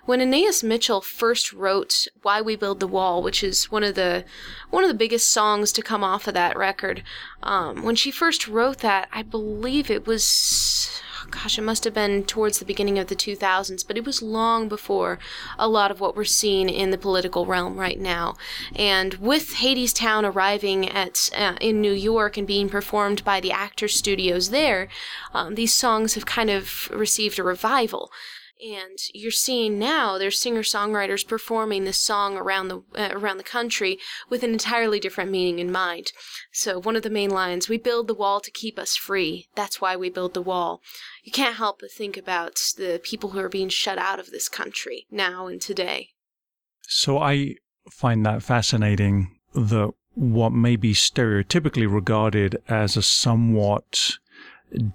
When 0.08 0.22
Anais 0.22 0.62
Mitchell 0.62 1.02
first 1.02 1.52
wrote 1.52 2.08
"Why 2.22 2.40
We 2.40 2.56
Build 2.56 2.80
the 2.80 2.86
Wall," 2.86 3.22
which 3.22 3.44
is 3.44 3.70
one 3.70 3.84
of 3.84 3.94
the 3.94 4.24
one 4.70 4.82
of 4.82 4.88
the 4.88 4.94
biggest 4.94 5.28
songs 5.28 5.70
to 5.72 5.82
come 5.82 6.02
off 6.02 6.26
of 6.26 6.32
that 6.32 6.56
record, 6.56 7.02
um, 7.42 7.82
when 7.82 7.94
she 7.94 8.10
first 8.10 8.48
wrote 8.48 8.78
that, 8.78 9.10
I 9.12 9.22
believe 9.22 9.90
it 9.90 10.06
was 10.06 11.02
gosh, 11.30 11.58
it 11.58 11.62
must 11.62 11.84
have 11.84 11.92
been 11.92 12.24
towards 12.24 12.58
the 12.58 12.64
beginning 12.64 12.98
of 12.98 13.08
the 13.08 13.14
2000s, 13.14 13.86
but 13.86 13.98
it 13.98 14.06
was 14.06 14.22
long 14.22 14.66
before 14.66 15.18
a 15.58 15.68
lot 15.68 15.90
of 15.90 16.00
what 16.00 16.16
we're 16.16 16.24
seeing 16.24 16.70
in 16.70 16.90
the 16.90 16.96
political 16.96 17.44
realm 17.44 17.76
right 17.76 18.00
now. 18.00 18.34
And 18.74 19.12
with 19.16 19.56
Hadestown 19.56 20.24
arriving 20.24 20.88
at 20.88 21.28
uh, 21.36 21.56
in 21.60 21.82
New 21.82 21.92
York 21.92 22.38
and 22.38 22.46
being 22.46 22.70
performed 22.70 23.22
by 23.26 23.40
the 23.40 23.52
Actors 23.52 23.94
Studios 23.94 24.48
there, 24.48 24.88
um, 25.34 25.54
these 25.54 25.74
songs 25.74 26.14
have 26.14 26.24
kind 26.24 26.48
of 26.48 26.88
received 26.94 27.38
a 27.38 27.42
revival. 27.42 28.10
And 28.60 28.98
you're 29.14 29.30
seeing 29.30 29.78
now 29.78 30.18
there's 30.18 30.38
singer-songwriters 30.38 31.26
performing 31.26 31.84
this 31.84 32.00
song 32.00 32.36
around 32.36 32.68
the 32.68 32.82
uh, 32.96 33.10
around 33.12 33.36
the 33.36 33.44
country 33.44 33.98
with 34.28 34.42
an 34.42 34.50
entirely 34.50 34.98
different 34.98 35.30
meaning 35.30 35.60
in 35.60 35.70
mind. 35.70 36.10
So 36.50 36.80
one 36.80 36.96
of 36.96 37.02
the 37.04 37.10
main 37.10 37.30
lines, 37.30 37.68
"We 37.68 37.78
build 37.78 38.08
the 38.08 38.14
wall 38.14 38.40
to 38.40 38.50
keep 38.50 38.78
us 38.78 38.96
free. 38.96 39.48
That's 39.54 39.80
why 39.80 39.94
we 39.94 40.10
build 40.10 40.34
the 40.34 40.42
wall." 40.42 40.82
You 41.22 41.30
can't 41.30 41.56
help 41.56 41.80
but 41.80 41.92
think 41.92 42.16
about 42.16 42.56
the 42.76 43.00
people 43.02 43.30
who 43.30 43.38
are 43.38 43.48
being 43.48 43.68
shut 43.68 43.98
out 43.98 44.18
of 44.18 44.30
this 44.30 44.48
country 44.48 45.06
now 45.10 45.46
and 45.46 45.60
today. 45.60 46.10
So 46.82 47.18
I 47.18 47.56
find 47.92 48.26
that 48.26 48.42
fascinating 48.42 49.38
that 49.54 49.92
what 50.14 50.52
may 50.52 50.74
be 50.74 50.94
stereotypically 50.94 51.88
regarded 51.88 52.60
as 52.66 52.96
a 52.96 53.02
somewhat 53.02 54.18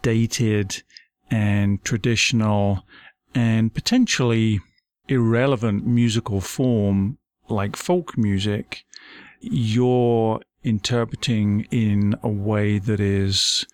dated 0.01 0.84
and 1.32 1.84
traditional 1.84 2.86
and 3.35 3.73
potentially 3.73 4.59
irrelevant 5.07 5.85
musical 5.85 6.41
form 6.41 7.17
like 7.49 7.75
folk 7.75 8.17
music, 8.17 8.83
you're 9.41 10.39
interpreting 10.63 11.67
in 11.71 12.15
a 12.23 12.29
way 12.29 12.79
that 12.79 12.99
is 12.99 13.65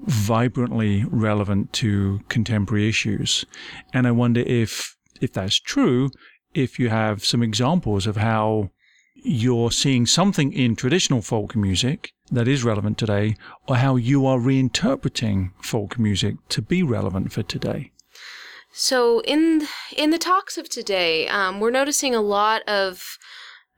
vibrantly 0.00 1.04
relevant 1.08 1.72
to 1.72 2.20
contemporary 2.28 2.88
issues. 2.88 3.44
And 3.92 4.06
I 4.06 4.10
wonder 4.10 4.40
if, 4.40 4.96
if 5.20 5.32
that's 5.32 5.60
true, 5.60 6.10
if 6.54 6.78
you 6.78 6.88
have 6.88 7.24
some 7.24 7.42
examples 7.42 8.06
of 8.06 8.16
how 8.16 8.70
you're 9.14 9.70
seeing 9.70 10.04
something 10.04 10.52
in 10.52 10.74
traditional 10.74 11.22
folk 11.22 11.54
music 11.54 12.12
that 12.32 12.48
is 12.48 12.64
relevant 12.64 12.98
today, 12.98 13.36
or 13.68 13.76
how 13.76 13.94
you 13.94 14.26
are 14.26 14.38
reinterpreting 14.38 15.52
folk 15.62 15.98
music 15.98 16.36
to 16.48 16.60
be 16.60 16.82
relevant 16.82 17.30
for 17.30 17.42
today. 17.42 17.91
So 18.72 19.20
in 19.20 19.68
in 19.94 20.10
the 20.10 20.18
talks 20.18 20.56
of 20.56 20.68
today, 20.68 21.28
um, 21.28 21.60
we're 21.60 21.70
noticing 21.70 22.14
a 22.14 22.22
lot 22.22 22.62
of 22.62 23.18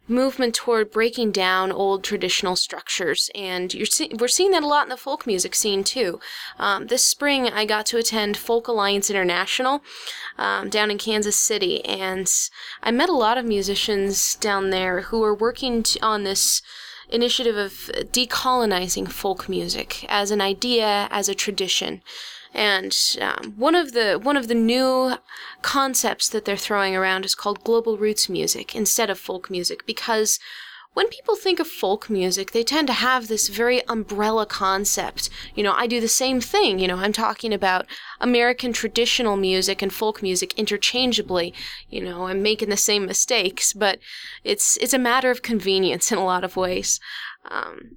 movement 0.07 0.55
toward 0.55 0.91
breaking 0.93 1.33
down 1.33 1.73
old 1.73 2.05
traditional 2.05 2.55
structures, 2.55 3.31
and 3.35 3.75
you're 3.75 3.87
see- 3.87 4.13
we're 4.21 4.29
seeing 4.29 4.53
that 4.53 4.63
a 4.63 4.67
lot 4.67 4.85
in 4.85 4.91
the 4.91 4.97
folk 4.97 5.27
music 5.27 5.55
scene 5.55 5.83
too. 5.83 6.21
Um, 6.59 6.87
this 6.87 7.05
spring, 7.05 7.49
I 7.49 7.65
got 7.65 7.87
to 7.87 7.99
attend 7.99 8.37
Folk 8.37 8.69
Alliance 8.69 9.11
International 9.11 9.83
um, 10.39 10.69
down 10.69 10.91
in 10.91 10.99
Kansas 10.99 11.37
City, 11.37 11.85
and 11.85 12.31
I 12.83 12.91
met 12.91 13.09
a 13.09 13.15
lot 13.15 13.39
of 13.39 13.45
musicians 13.47 14.37
down 14.37 14.71
there 14.71 15.03
who 15.03 15.25
are 15.25 15.35
working 15.35 15.83
t- 15.83 15.99
on 16.01 16.23
this 16.23 16.63
initiative 17.09 17.57
of 17.57 17.73
decolonizing 18.13 19.11
folk 19.11 19.49
music 19.49 20.05
as 20.09 20.31
an 20.31 20.41
idea, 20.41 21.09
as 21.11 21.29
a 21.29 21.35
tradition. 21.35 22.03
And 22.55 22.97
um, 23.21 23.55
one 23.57 23.75
of 23.75 23.93
the 23.93 24.19
one 24.23 24.37
of 24.37 24.47
the 24.47 24.55
new 24.55 25.17
concepts 25.63 26.29
that 26.29 26.45
they're 26.45 26.57
throwing 26.57 26.95
around 26.95 27.25
is 27.25 27.35
called 27.35 27.65
global 27.65 27.99
roots 27.99 28.29
music 28.29 28.77
instead 28.77 29.11
of 29.11 29.19
folk 29.19 29.51
music 29.51 29.85
because 29.87 30.39
when 30.93 31.09
people 31.09 31.35
think 31.35 31.59
of 31.59 31.67
folk 31.67 32.09
music, 32.09 32.53
they 32.53 32.63
tend 32.63 32.87
to 32.87 32.93
have 32.93 33.27
this 33.27 33.49
very 33.49 33.85
umbrella 33.89 34.47
concept. 34.47 35.29
You 35.57 35.65
know, 35.65 35.73
I 35.73 35.89
do 35.89 36.01
the 36.01 36.07
same 36.07 36.41
thing. 36.41 36.79
You 36.79 36.87
know, 36.87 36.99
I'm 36.99 37.13
talking 37.13 37.53
about 37.53 37.87
American 38.21 38.73
traditional 38.73 39.37
music 39.37 39.83
and 39.83 39.93
folk 39.93 40.23
music 40.23 40.55
interchangeably. 40.57 41.53
You 41.91 42.05
know, 42.05 42.29
I'm 42.29 42.43
making 42.43 42.69
the 42.69 42.77
same 42.77 43.07
mistakes, 43.07 43.73
but 43.73 43.99
it's 44.45 44.77
it's 44.77 44.95
a 44.95 44.99
matter 44.99 45.33
of 45.33 45.43
convenience 45.43 46.13
in 46.13 46.19
a 46.19 46.25
lot 46.25 46.45
of 46.45 46.57
ways. 46.57 47.01
Um, 47.51 47.97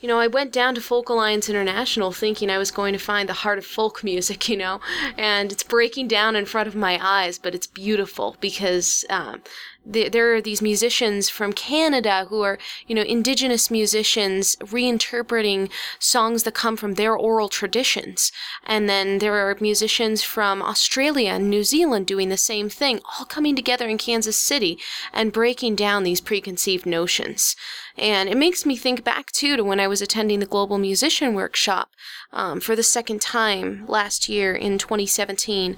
you 0.00 0.06
know, 0.06 0.20
I 0.20 0.28
went 0.28 0.52
down 0.52 0.76
to 0.76 0.80
Folk 0.80 1.08
Alliance 1.08 1.48
International 1.48 2.12
thinking 2.12 2.50
I 2.50 2.58
was 2.58 2.70
going 2.70 2.92
to 2.92 3.00
find 3.00 3.28
the 3.28 3.32
heart 3.32 3.58
of 3.58 3.66
folk 3.66 4.04
music, 4.04 4.48
you 4.48 4.56
know, 4.56 4.80
and 5.16 5.50
it's 5.50 5.64
breaking 5.64 6.06
down 6.06 6.36
in 6.36 6.46
front 6.46 6.68
of 6.68 6.76
my 6.76 6.98
eyes, 7.02 7.38
but 7.38 7.54
it's 7.54 7.66
beautiful 7.66 8.36
because 8.40 9.04
um, 9.10 9.42
there 9.84 10.34
are 10.34 10.40
these 10.40 10.60
musicians 10.60 11.28
from 11.28 11.52
Canada 11.52 12.26
who 12.28 12.42
are, 12.42 12.58
you 12.86 12.94
know, 12.94 13.02
indigenous 13.02 13.70
musicians 13.70 14.54
reinterpreting 14.56 15.70
songs 15.98 16.42
that 16.42 16.54
come 16.54 16.76
from 16.76 16.94
their 16.94 17.16
oral 17.16 17.48
traditions. 17.48 18.30
And 18.64 18.88
then 18.88 19.18
there 19.18 19.34
are 19.34 19.56
musicians 19.60 20.22
from 20.22 20.62
Australia 20.62 21.30
and 21.30 21.48
New 21.48 21.64
Zealand 21.64 22.06
doing 22.06 22.28
the 22.28 22.36
same 22.36 22.68
thing, 22.68 23.00
all 23.18 23.24
coming 23.24 23.56
together 23.56 23.88
in 23.88 23.98
Kansas 23.98 24.36
City 24.36 24.78
and 25.12 25.32
breaking 25.32 25.74
down 25.74 26.02
these 26.02 26.20
preconceived 26.20 26.84
notions. 26.84 27.56
And 27.98 28.28
it 28.28 28.36
makes 28.36 28.64
me 28.64 28.76
think 28.76 29.02
back 29.02 29.32
too 29.32 29.56
to 29.56 29.64
when 29.64 29.80
I 29.80 29.88
was 29.88 30.00
attending 30.00 30.40
the 30.40 30.46
Global 30.46 30.78
Musician 30.78 31.34
Workshop 31.34 31.90
um, 32.32 32.60
for 32.60 32.76
the 32.76 32.82
second 32.82 33.20
time 33.20 33.84
last 33.88 34.28
year 34.28 34.54
in 34.54 34.78
2017. 34.78 35.76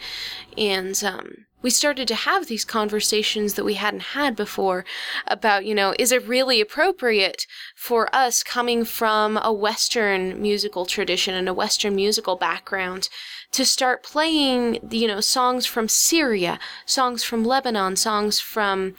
And 0.59 1.03
um, 1.03 1.47
we 1.63 1.71
started 1.71 2.09
to 2.09 2.15
have 2.15 2.47
these 2.47 2.65
conversations 2.65 3.55
that 3.55 3.65
we 3.65 3.75
hadn't 3.75 4.01
had 4.15 4.35
before 4.37 4.85
about, 5.27 5.65
you 5.65 5.75
know, 5.75 5.95
is 5.99 6.13
it 6.13 6.27
really 6.27 6.61
appropriate 6.61 7.47
for 7.75 8.15
us 8.15 8.43
coming 8.43 8.85
from 8.85 9.39
a 9.39 9.53
Western 9.53 10.41
musical 10.41 10.87
tradition 10.87 11.35
and 11.35 11.49
a 11.49 11.55
Western 11.55 11.95
musical 11.95 12.37
background 12.37 13.09
to 13.53 13.65
start 13.65 14.03
playing, 14.03 14.79
you 14.91 15.09
know, 15.09 15.21
songs 15.21 15.67
from 15.67 15.89
Syria, 15.89 16.59
songs 16.87 17.25
from 17.25 17.45
Lebanon, 17.45 17.97
songs 17.97 18.41
from 18.41 18.95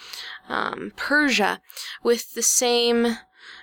um, 0.50 0.92
Persia 0.96 1.62
with 2.04 2.34
the 2.34 2.42
same 2.42 3.18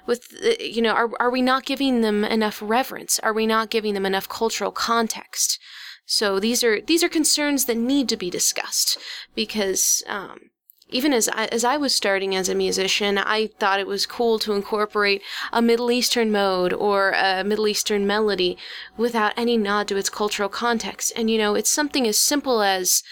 with 0.07 0.35
you 0.59 0.81
know 0.81 0.93
are, 0.93 1.11
are 1.21 1.31
we 1.31 1.43
not 1.43 1.67
giving 1.67 2.01
them 2.01 2.25
enough 2.25 2.61
reverence? 2.63 3.19
Are 3.21 3.33
we 3.33 3.47
not 3.47 3.71
giving 3.71 3.95
them 3.95 4.07
enough 4.07 4.29
cultural 4.29 4.73
context? 4.73 5.61
So 6.07 6.41
these 6.41 6.65
are 6.65 6.81
these 6.81 7.05
are 7.05 7.09
concerns 7.09 7.67
that 7.67 7.77
need 7.77 8.09
to 8.09 8.17
be 8.17 8.31
discussed 8.31 8.99
because 9.35 10.03
um, 10.07 10.51
even 10.89 11.13
as 11.13 11.29
I, 11.29 11.47
as 11.47 11.65
I 11.65 11.77
was 11.77 11.95
starting 11.95 12.35
as 12.35 12.49
a 12.49 12.55
musician, 12.55 13.19
I 13.19 13.49
thought 13.59 13.81
it 13.81 13.87
was 13.87 14.07
cool 14.07 14.39
to 14.41 14.55
incorporate 14.55 15.23
a 15.53 15.61
Middle 15.61 15.91
Eastern 15.91 16.33
mode 16.33 16.73
or 16.73 17.11
a 17.11 17.45
Middle 17.45 17.69
Eastern 17.69 18.07
melody 18.07 18.57
without 18.97 19.35
any 19.37 19.57
nod 19.57 19.89
to 19.89 19.97
its 19.97 20.09
cultural 20.09 20.49
context. 20.49 21.13
And 21.15 21.31
you 21.31 21.39
know, 21.39 21.55
it's 21.55 21.71
something 21.71 22.07
as 22.07 22.19
simple 22.19 22.63
as 22.63 23.03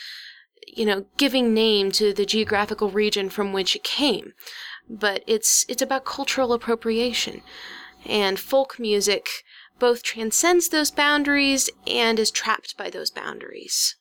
you 0.67 0.87
know 0.87 1.07
giving 1.17 1.53
name 1.53 1.93
to 1.93 2.13
the 2.13 2.27
geographical 2.27 2.91
region 2.91 3.29
from 3.29 3.53
which 3.53 3.77
it 3.77 3.85
came, 3.85 4.33
but 4.89 5.23
it's 5.27 5.65
it's 5.69 5.83
about 5.83 6.05
cultural 6.05 6.53
appropriation, 6.53 7.43
and 8.05 8.39
folk 8.39 8.79
music 8.79 9.45
both 9.79 10.03
transcends 10.03 10.69
those 10.71 10.91
boundaries 10.91 11.69
and 11.87 12.19
is 12.19 12.31
trapped 12.31 12.77
by 12.79 12.89
those 12.89 13.11
boundaries. 13.11 13.96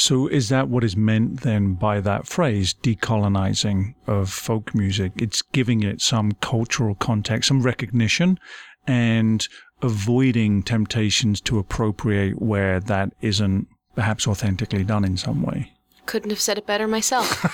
So, 0.00 0.28
is 0.28 0.48
that 0.48 0.70
what 0.70 0.82
is 0.82 0.96
meant 0.96 1.42
then 1.42 1.74
by 1.74 2.00
that 2.00 2.26
phrase, 2.26 2.72
decolonizing 2.72 3.94
of 4.06 4.30
folk 4.30 4.74
music? 4.74 5.12
It's 5.16 5.42
giving 5.42 5.82
it 5.82 6.00
some 6.00 6.32
cultural 6.40 6.94
context, 6.94 7.48
some 7.48 7.60
recognition, 7.60 8.40
and 8.86 9.46
avoiding 9.82 10.62
temptations 10.62 11.42
to 11.42 11.58
appropriate 11.58 12.40
where 12.40 12.80
that 12.80 13.12
isn't 13.20 13.68
perhaps 13.94 14.26
authentically 14.26 14.84
done 14.84 15.04
in 15.04 15.18
some 15.18 15.42
way. 15.42 15.70
Couldn't 16.06 16.30
have 16.30 16.40
said 16.40 16.56
it 16.56 16.66
better 16.66 16.88
myself. 16.88 17.44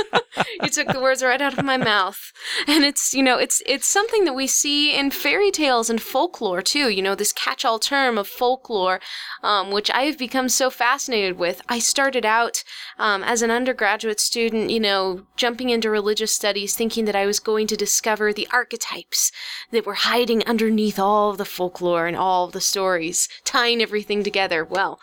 you 0.62 0.68
took 0.68 0.88
the 0.88 1.00
words 1.00 1.22
right 1.22 1.40
out 1.40 1.56
of 1.56 1.64
my 1.64 1.76
mouth. 1.76 2.32
And 2.66 2.84
it's, 2.84 3.14
you 3.14 3.22
know, 3.22 3.38
it's 3.38 3.62
it's 3.66 3.86
something 3.86 4.24
that 4.24 4.34
we 4.34 4.46
see 4.46 4.96
in 4.96 5.10
fairy 5.10 5.50
tales 5.50 5.90
and 5.90 6.00
folklore 6.00 6.62
too. 6.62 6.88
You 6.90 7.02
know, 7.02 7.14
this 7.14 7.32
catch-all 7.32 7.78
term 7.78 8.18
of 8.18 8.28
folklore, 8.28 9.00
um, 9.42 9.70
which 9.70 9.90
I've 9.90 10.18
become 10.18 10.48
so 10.48 10.70
fascinated 10.70 11.38
with. 11.38 11.62
I 11.68 11.78
started 11.78 12.24
out 12.24 12.64
um, 12.98 13.22
as 13.24 13.42
an 13.42 13.50
undergraduate 13.50 14.20
student, 14.20 14.70
you 14.70 14.80
know, 14.80 15.26
jumping 15.36 15.70
into 15.70 15.90
religious 15.90 16.34
studies, 16.34 16.74
thinking 16.74 17.04
that 17.06 17.16
I 17.16 17.26
was 17.26 17.40
going 17.40 17.66
to 17.68 17.76
discover 17.76 18.32
the 18.32 18.48
archetypes 18.52 19.32
that 19.70 19.86
were 19.86 19.94
hiding 19.94 20.44
underneath 20.46 20.98
all 20.98 21.34
the 21.34 21.44
folklore 21.44 22.06
and 22.06 22.16
all 22.16 22.48
the 22.48 22.60
stories, 22.60 23.28
tying 23.44 23.80
everything 23.82 24.22
together. 24.22 24.64
Well, 24.64 25.00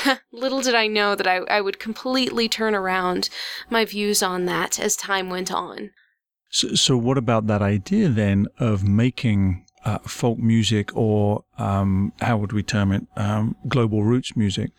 Little 0.32 0.60
did 0.60 0.74
I 0.74 0.86
know 0.86 1.14
that 1.14 1.26
I, 1.26 1.38
I 1.38 1.60
would 1.60 1.78
completely 1.78 2.48
turn 2.48 2.74
around 2.74 3.28
my 3.70 3.84
views 3.84 4.22
on 4.22 4.46
that 4.46 4.78
as 4.78 4.96
time 4.96 5.30
went 5.30 5.52
on. 5.52 5.90
So, 6.50 6.74
so 6.74 6.96
what 6.96 7.18
about 7.18 7.46
that 7.46 7.62
idea 7.62 8.08
then 8.08 8.46
of 8.58 8.86
making 8.86 9.64
uh, 9.84 9.98
folk 10.00 10.38
music 10.38 10.94
or 10.94 11.44
um, 11.58 12.12
how 12.20 12.36
would 12.36 12.52
we 12.52 12.62
term 12.62 12.92
it, 12.92 13.06
um, 13.16 13.56
global 13.68 14.04
roots 14.04 14.36
music? 14.36 14.70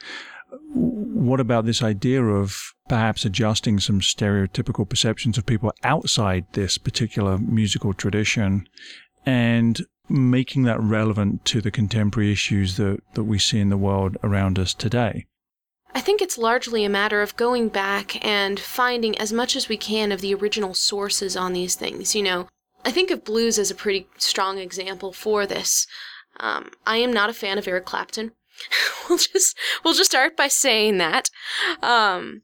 What 0.73 1.39
about 1.39 1.65
this 1.65 1.83
idea 1.83 2.23
of 2.23 2.73
perhaps 2.89 3.25
adjusting 3.25 3.79
some 3.79 4.01
stereotypical 4.01 4.87
perceptions 4.87 5.37
of 5.37 5.45
people 5.45 5.73
outside 5.83 6.45
this 6.53 6.77
particular 6.77 7.37
musical 7.37 7.93
tradition 7.93 8.67
and 9.25 9.81
making 10.13 10.63
that 10.63 10.79
relevant 10.79 11.43
to 11.45 11.59
the 11.59 11.71
contemporary 11.71 12.31
issues 12.31 12.77
that, 12.77 13.01
that 13.15 13.23
we 13.23 13.39
see 13.39 13.59
in 13.59 13.69
the 13.69 13.77
world 13.77 14.17
around 14.23 14.59
us 14.59 14.73
today? 14.73 15.25
I 15.95 16.01
think 16.01 16.21
it's 16.21 16.37
largely 16.37 16.83
a 16.83 16.89
matter 16.89 17.21
of 17.21 17.35
going 17.35 17.69
back 17.69 18.23
and 18.25 18.59
finding 18.59 19.17
as 19.17 19.33
much 19.33 19.55
as 19.55 19.69
we 19.69 19.77
can 19.77 20.11
of 20.11 20.21
the 20.21 20.33
original 20.33 20.73
sources 20.73 21.35
on 21.35 21.53
these 21.53 21.75
things. 21.75 22.15
You 22.15 22.23
know, 22.23 22.47
I 22.85 22.91
think 22.91 23.11
of 23.11 23.23
blues 23.23 23.59
as 23.59 23.71
a 23.71 23.75
pretty 23.75 24.07
strong 24.17 24.57
example 24.57 25.13
for 25.13 25.45
this. 25.45 25.87
Um, 26.39 26.71
I 26.85 26.97
am 26.97 27.13
not 27.13 27.29
a 27.29 27.33
fan 27.33 27.57
of 27.57 27.67
Eric 27.67 27.85
Clapton. 27.85 28.31
we'll 29.09 29.17
just 29.17 29.57
we'll 29.83 29.93
just 29.93 30.11
start 30.11 30.35
by 30.37 30.47
saying 30.47 30.97
that. 30.97 31.29
Um, 31.81 32.41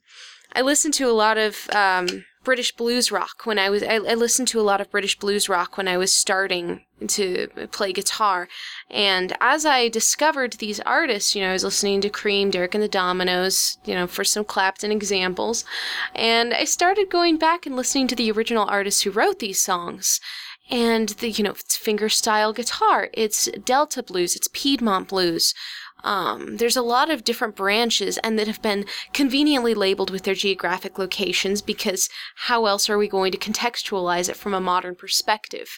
I 0.53 0.61
listen 0.61 0.91
to 0.93 1.09
a 1.09 1.13
lot 1.13 1.37
of 1.37 1.69
um, 1.71 2.25
British 2.49 2.75
blues 2.75 3.11
rock 3.11 3.41
when 3.43 3.59
I 3.59 3.69
was 3.69 3.83
I, 3.83 3.97
I, 3.97 4.15
listened 4.15 4.47
to 4.47 4.59
a 4.59 4.65
lot 4.65 4.81
of 4.81 4.89
British 4.89 5.19
blues 5.19 5.47
rock 5.47 5.77
when 5.77 5.87
I 5.87 5.97
was 5.97 6.11
starting 6.11 6.81
to 7.05 7.47
play 7.71 7.93
guitar. 7.93 8.47
And 8.89 9.37
as 9.39 9.67
I 9.67 9.87
discovered 9.87 10.53
these 10.53 10.79
artists, 10.79 11.35
you 11.35 11.43
know, 11.43 11.51
I 11.51 11.53
was 11.53 11.63
listening 11.63 12.01
to 12.01 12.09
Cream, 12.09 12.49
Derek 12.49 12.73
and 12.73 12.83
the 12.83 12.89
Dominos, 12.89 13.77
you 13.85 13.93
know, 13.93 14.07
for 14.07 14.23
some 14.23 14.43
Clapton 14.43 14.91
examples. 14.91 15.63
And 16.15 16.51
I 16.55 16.63
started 16.63 17.11
going 17.11 17.37
back 17.37 17.67
and 17.67 17.75
listening 17.75 18.07
to 18.07 18.15
the 18.15 18.31
original 18.31 18.67
artists 18.67 19.03
who 19.03 19.11
wrote 19.11 19.37
these 19.37 19.59
songs 19.59 20.19
and 20.71 21.09
the 21.09 21.29
you 21.29 21.43
know 21.43 21.51
it's 21.51 21.77
fingerstyle 21.77 22.53
guitar 22.53 23.09
it's 23.13 23.49
delta 23.65 24.03
blues 24.03 24.35
it's 24.35 24.49
piedmont 24.53 25.07
blues 25.07 25.53
um, 26.03 26.57
there's 26.57 26.77
a 26.77 26.81
lot 26.81 27.09
of 27.09 27.23
different 27.23 27.55
branches 27.55 28.17
and 28.19 28.39
that 28.39 28.47
have 28.47 28.61
been 28.61 28.85
conveniently 29.13 29.73
labeled 29.73 30.09
with 30.09 30.23
their 30.23 30.33
geographic 30.33 30.97
locations 30.97 31.61
because 31.61 32.09
how 32.35 32.65
else 32.65 32.89
are 32.89 32.97
we 32.97 33.07
going 33.07 33.31
to 33.31 33.37
contextualize 33.37 34.29
it 34.29 34.37
from 34.37 34.53
a 34.53 34.61
modern 34.61 34.95
perspective? 34.95 35.77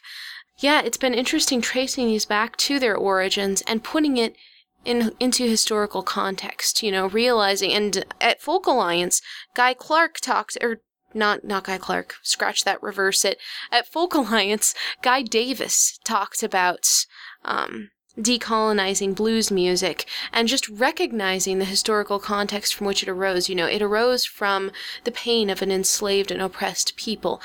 Yeah, 0.59 0.81
it's 0.81 0.97
been 0.97 1.15
interesting 1.15 1.61
tracing 1.61 2.07
these 2.07 2.25
back 2.25 2.55
to 2.57 2.77
their 2.77 2.95
origins 2.95 3.63
and 3.65 3.83
putting 3.83 4.17
it 4.17 4.35
in, 4.85 5.11
into 5.19 5.43
historical 5.43 6.03
context, 6.03 6.83
you 6.83 6.91
know, 6.91 7.07
realizing, 7.07 7.71
and 7.71 8.03
at 8.19 8.41
Folk 8.41 8.67
Alliance, 8.67 9.21
Guy 9.53 9.73
Clark 9.73 10.19
talked, 10.19 10.57
or 10.61 10.81
not 11.13 11.43
not 11.43 11.65
Guy 11.65 11.77
Clark, 11.77 12.15
scratch 12.23 12.63
that, 12.63 12.81
reverse 12.81 13.25
it. 13.25 13.37
At 13.71 13.87
Folk 13.87 14.13
Alliance, 14.13 14.73
Guy 15.01 15.21
Davis 15.23 15.99
talked 16.03 16.41
about 16.43 17.05
um, 17.43 17.89
decolonizing 18.17 19.15
blues 19.15 19.51
music 19.51 20.05
and 20.33 20.47
just 20.47 20.67
recognizing 20.69 21.59
the 21.59 21.65
historical 21.65 22.19
context 22.19 22.73
from 22.75 22.87
which 22.87 23.03
it 23.03 23.09
arose. 23.09 23.49
You 23.49 23.55
know, 23.55 23.67
it 23.67 23.81
arose 23.81 24.25
from 24.25 24.71
the 25.03 25.11
pain 25.11 25.49
of 25.49 25.61
an 25.61 25.71
enslaved 25.71 26.31
and 26.31 26.41
oppressed 26.41 26.95
people. 26.95 27.41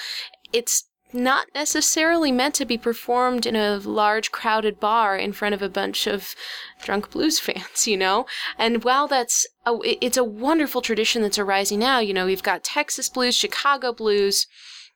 It's 0.53 0.85
not 1.13 1.47
necessarily 1.55 2.33
meant 2.33 2.55
to 2.57 2.65
be 2.65 2.77
performed 2.77 3.47
in 3.47 3.57
a 3.57 3.79
large 3.79 4.33
crowded 4.33 4.81
bar 4.81 5.17
in 5.17 5.33
front 5.33 5.55
of 5.55 5.63
a 5.63 5.69
bunch 5.69 6.07
of 6.07 6.35
drunk 6.83 7.11
blues 7.11 7.39
fans, 7.41 7.87
you 7.87 7.97
know? 7.97 8.27
And 8.59 8.85
while 8.85 9.07
that's 9.07 9.47
a, 9.65 9.79
it's 9.85 10.17
a 10.17 10.25
wonderful 10.25 10.83
tradition 10.83 11.23
that's 11.23 11.39
arising 11.39 11.79
now, 11.79 11.99
you 12.01 12.13
know, 12.13 12.27
we've 12.27 12.43
got 12.43 12.65
Texas 12.65 13.09
blues, 13.09 13.35
Chicago 13.35 13.93
blues, 13.93 14.47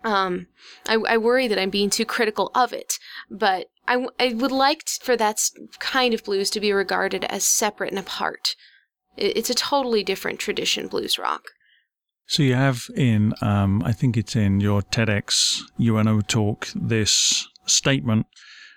um, 0.04 0.46
I, 0.86 0.96
I 1.08 1.16
worry 1.16 1.48
that 1.48 1.58
I'm 1.58 1.70
being 1.70 1.90
too 1.90 2.04
critical 2.04 2.50
of 2.54 2.72
it, 2.72 2.98
but 3.30 3.68
I, 3.86 4.06
I 4.18 4.34
would 4.34 4.52
like 4.52 4.88
for 5.02 5.16
that 5.16 5.40
kind 5.78 6.14
of 6.14 6.24
blues 6.24 6.50
to 6.50 6.60
be 6.60 6.72
regarded 6.72 7.24
as 7.24 7.44
separate 7.44 7.90
and 7.90 7.98
apart. 7.98 8.56
It's 9.16 9.50
a 9.50 9.54
totally 9.54 10.02
different 10.02 10.38
tradition, 10.38 10.86
blues 10.88 11.18
rock. 11.18 11.50
So 12.26 12.42
you 12.44 12.54
have 12.54 12.86
in, 12.94 13.34
um, 13.42 13.82
I 13.84 13.92
think 13.92 14.16
it's 14.16 14.36
in 14.36 14.60
your 14.60 14.82
TEDx 14.82 15.62
UNO 15.80 16.20
talk, 16.20 16.68
this 16.74 17.46
statement 17.66 18.26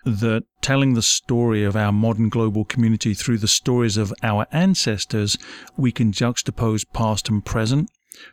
that 0.05 0.43
telling 0.61 0.95
the 0.95 1.01
story 1.01 1.63
of 1.63 1.75
our 1.75 1.91
modern 1.91 2.29
global 2.29 2.65
community 2.65 3.13
through 3.13 3.37
the 3.37 3.47
stories 3.47 3.95
of 3.95 4.11
our 4.21 4.47
ancestors, 4.51 5.37
we 5.77 5.91
can 5.91 6.11
juxtapose 6.11 6.85
past 6.93 7.29
and 7.29 7.45
present, 7.45 7.89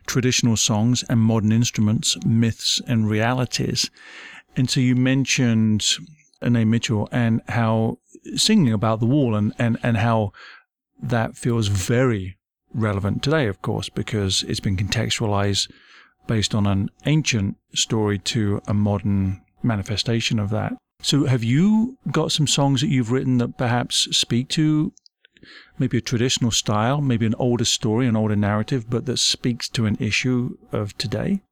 traditional 0.07 0.57
songs 0.57 1.05
and 1.09 1.21
modern 1.21 1.53
instruments, 1.53 2.17
myths 2.25 2.81
and 2.87 3.09
realities. 3.09 3.91
And 4.57 4.69
so 4.69 4.81
you 4.81 4.97
mentioned 4.97 5.87
Anais 6.43 6.65
Mitchell 6.65 7.09
and 7.13 7.41
how 7.49 7.99
singing 8.37 8.73
about 8.73 9.01
the 9.01 9.07
wall 9.07 9.35
and, 9.35 9.55
and, 9.59 9.79
and 9.83 9.97
how 9.97 10.33
that 11.03 11.37
feels 11.37 11.69
very 11.69 12.37
relevant 12.73 13.23
today, 13.23 13.47
of 13.47 13.63
course, 13.63 13.89
because 13.89 14.43
it's 14.45 14.61
been 14.61 14.77
contextualized 14.77 15.71
based 16.27 16.55
on 16.55 16.67
an 16.67 16.89
ancient 17.07 17.57
story 17.75 18.19
to 18.19 18.61
a 18.67 18.75
modern 18.75 19.41
manifestation 19.63 20.39
of 20.39 20.51
that. 20.51 20.73
So, 21.03 21.25
have 21.27 21.43
you 21.43 21.97
got 22.11 22.31
some 22.31 22.47
songs 22.47 22.83
that 22.83 22.89
you've 22.89 23.11
written 23.11 23.39
that 23.39 23.57
perhaps 23.57 24.17
speak 24.17 24.49
to 24.51 24.93
maybe 25.79 25.99
a 25.99 26.03
traditional 26.03 26.51
style, 26.51 27.01
maybe 27.01 27.27
an 27.27 27.35
older 27.39 27.65
story, 27.65 28.07
an 28.07 28.17
older 28.17 28.37
narrative, 28.37 28.89
but 28.89 29.07
that 29.07 29.19
speaks 29.19 29.69
to 29.71 29.87
an 29.87 29.97
issue 30.01 30.57
of 30.73 30.97
today? 30.99 31.43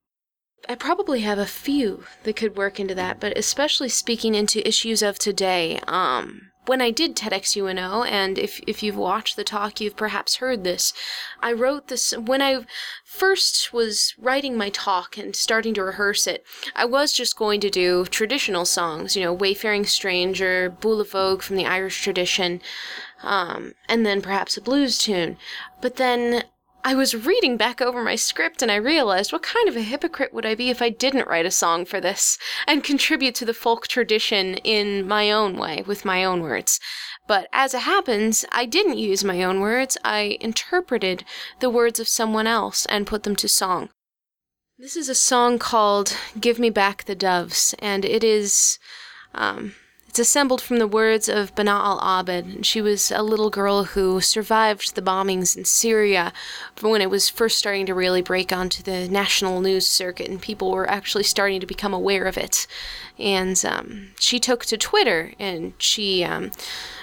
I 0.69 0.75
probably 0.75 1.21
have 1.21 1.39
a 1.39 1.47
few 1.47 2.05
that 2.25 2.37
could 2.37 2.57
work 2.57 2.79
into 2.79 2.95
that, 2.95 3.21
but 3.21 3.37
especially 3.39 3.89
speaking 3.89 4.35
into 4.35 4.67
issues 4.67 5.03
of 5.03 5.19
today. 5.19 5.81
Um, 5.87 6.48
when 6.69 6.83
I 6.83 6.91
did 6.91 7.17
TEDx 7.17 7.57
UNO, 7.57 8.03
and 8.03 8.39
if, 8.39 8.61
if 8.67 8.83
you've 8.83 8.97
watched 8.97 9.37
the 9.37 9.45
talk, 9.45 9.81
you've 9.81 9.97
perhaps 9.97 10.37
heard 10.37 10.65
this, 10.65 10.93
I 11.41 11.53
wrote 11.53 11.89
this 11.89 12.13
when 12.13 12.43
I 12.43 12.67
first 13.05 13.73
was 13.73 14.15
writing 14.19 14.55
my 14.55 14.69
talk 14.69 15.17
and 15.17 15.35
starting 15.35 15.73
to 15.75 15.83
rehearse 15.83 16.27
it. 16.27 16.45
I 16.77 16.85
was 16.85 17.15
just 17.15 17.37
going 17.37 17.61
to 17.61 17.71
do 17.71 18.05
traditional 18.05 18.67
songs, 18.67 19.17
you 19.17 19.23
know, 19.23 19.33
Wayfaring 19.33 19.87
Stranger, 19.87 20.71
Boolavogue 20.79 21.41
from 21.41 21.57
the 21.57 21.65
Irish 21.65 22.03
tradition, 22.03 22.61
um, 23.23 23.73
and 23.89 24.05
then 24.05 24.21
perhaps 24.21 24.59
a 24.59 24.61
blues 24.61 24.99
tune. 24.99 25.39
But 25.81 25.97
then 25.97 26.45
I 26.85 26.95
was 26.95 27.27
reading 27.27 27.57
back 27.57 27.81
over 27.81 28.03
my 28.03 28.15
script 28.15 28.63
and 28.63 28.71
I 28.71 28.77
realized 28.77 29.33
what 29.33 29.43
kind 29.43 29.69
of 29.69 29.77
a 29.77 29.83
hypocrite 29.83 30.33
would 30.33 30.47
I 30.47 30.55
be 30.55 30.71
if 30.71 30.81
I 30.81 30.89
didn't 30.89 31.29
write 31.29 31.45
a 31.45 31.51
song 31.51 31.85
for 31.85 32.01
this 32.01 32.39
and 32.67 32.85
contribute 32.85 33.35
to 33.37 33.45
the 33.45 33.53
folk 33.55 33.89
tradition 33.89 34.55
in 34.59 35.07
my 35.07 35.31
own 35.31 35.57
way, 35.57 35.83
with 35.87 36.05
my 36.05 36.25
own 36.25 36.41
words. 36.41 36.81
But 37.27 37.49
as 37.53 37.75
it 37.75 37.81
happens, 37.83 38.45
I 38.53 38.65
didn't 38.65 38.99
use 38.99 39.25
my 39.25 39.43
own 39.43 39.61
words, 39.61 39.99
I 40.05 40.39
interpreted 40.41 41.25
the 41.61 41.69
words 41.69 42.01
of 42.01 42.09
someone 42.09 42.47
else 42.47 42.87
and 42.87 43.07
put 43.07 43.25
them 43.25 43.37
to 43.37 43.49
song. 43.49 43.91
This 44.79 44.97
is 44.97 45.09
a 45.09 45.15
song 45.15 45.59
called 45.59 46.17
Give 46.41 46.59
Me 46.59 46.71
Back 46.71 47.05
the 47.05 47.17
Doves, 47.17 47.75
and 47.81 48.05
it 48.05 48.23
is. 48.23 48.79
Um, 49.35 49.75
it's 50.19 50.29
assembled 50.29 50.61
from 50.61 50.79
the 50.79 50.89
words 50.89 51.29
of 51.29 51.55
Bana 51.55 51.71
al 51.71 52.01
Abed. 52.03 52.67
She 52.67 52.81
was 52.81 53.13
a 53.13 53.23
little 53.23 53.51
girl 53.51 53.85
who 53.85 54.21
survived 54.21 54.97
the 54.97 55.01
bombings 55.01 55.57
in 55.57 55.65
Syria 55.65 56.33
when 56.81 57.01
it 57.01 57.09
was 57.09 57.29
first 57.29 57.57
starting 57.57 57.87
to 57.87 57.95
really 57.95 58.21
break 58.21 58.53
onto 58.53 58.83
the 58.83 59.09
national 59.09 59.61
news 59.61 59.87
circuit, 59.87 60.29
and 60.29 60.43
people 60.43 60.73
were 60.73 60.91
actually 60.91 61.23
starting 61.23 61.61
to 61.61 61.67
become 61.67 61.95
aware 61.95 62.25
of 62.25 62.37
it. 62.37 62.67
And 63.17 63.65
um, 63.65 64.09
she 64.19 64.41
took 64.41 64.65
to 64.67 64.77
Twitter 64.77 65.35
and 65.39 65.75
she 65.79 66.25
um, 66.25 66.51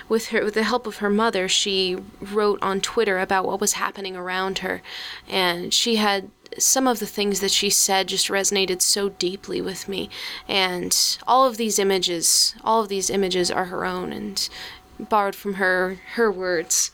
with 0.10 0.28
her 0.28 0.44
with 0.44 0.56
the 0.56 0.64
help 0.64 0.86
of 0.86 0.98
her 0.98 1.10
mother, 1.10 1.48
she 1.48 1.98
wrote 2.20 2.60
on 2.62 2.82
Twitter 2.82 3.20
about 3.20 3.46
what 3.46 3.62
was 3.62 3.74
happening 3.74 4.18
around 4.18 4.58
her, 4.60 4.82
and 5.30 5.74
she 5.74 5.96
had 5.96 6.32
some 6.58 6.88
of 6.88 7.00
the 7.00 7.06
things 7.06 7.40
that 7.40 7.52
she 7.52 7.70
said 7.70 8.08
just 8.08 8.28
resonated 8.28 8.82
so 8.82 9.10
deeply 9.10 9.62
with 9.62 9.88
me. 9.88 10.10
And 10.48 11.18
all 11.28 11.46
of 11.46 11.58
these 11.58 11.80
images, 11.80 12.56
all 12.64 12.82
of 12.82 12.90
these 12.90 13.10
images 13.10 13.52
are 13.52 13.66
her 13.66 13.86
own 13.86 14.12
and 14.12 14.48
borrowed 15.00 15.36
from 15.36 15.56
her 15.56 16.00
her 16.14 16.32
words. 16.32 16.92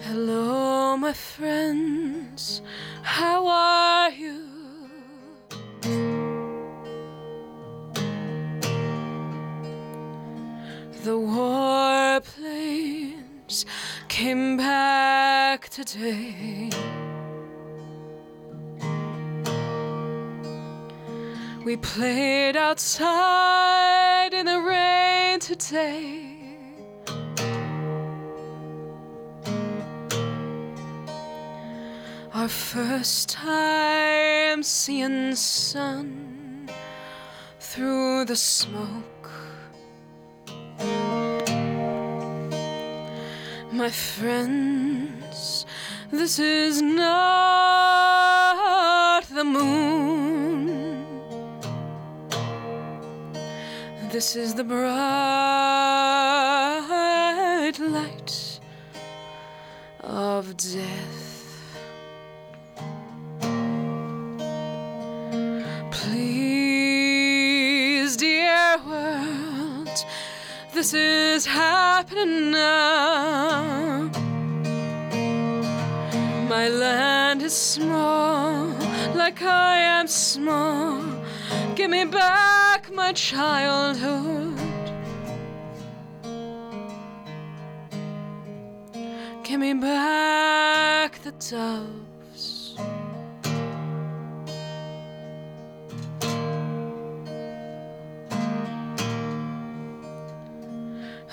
Hello, 0.00 0.96
my 0.96 1.12
friends. 1.12 2.62
How 3.02 3.46
are 3.46 4.10
you? 4.10 4.48
The 11.04 11.16
war 11.16 12.20
planes 12.20 13.64
came 14.08 14.56
back 14.56 15.68
today. 15.68 16.70
We 21.64 21.76
played 21.76 22.56
outside 22.56 24.34
in 24.34 24.46
the 24.46 24.60
rain 24.60 25.38
today. 25.38 26.34
Our 32.34 32.48
first 32.48 33.28
time 33.28 34.62
seeing 34.62 35.36
sun 35.36 36.68
through 37.60 38.24
the 38.24 38.36
smoke. 38.36 39.17
My 43.78 43.90
friends, 43.90 45.64
this 46.10 46.40
is 46.40 46.82
not 46.82 47.12
the 49.28 49.44
moon. 49.44 51.06
This 54.10 54.34
is 54.34 54.54
the 54.54 54.64
bright 54.64 54.88
light 57.78 58.58
of 60.00 60.56
death. 60.56 61.17
This 70.78 70.94
is 70.94 71.44
happening 71.44 72.52
now. 72.52 74.08
My 76.48 76.68
land 76.68 77.42
is 77.42 77.52
small, 77.52 78.68
like 79.16 79.42
I 79.42 79.78
am 79.78 80.06
small. 80.06 81.02
Give 81.74 81.90
me 81.90 82.04
back 82.04 82.92
my 82.92 83.12
childhood. 83.12 84.56
Give 89.42 89.58
me 89.58 89.74
back 89.74 91.20
the 91.24 91.32
doves. 91.32 92.07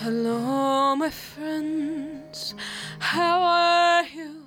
Hello, 0.05 0.93
my 0.95 1.09
friends. 1.09 2.53
How 2.99 3.41
are 3.41 4.03
you? 4.03 4.45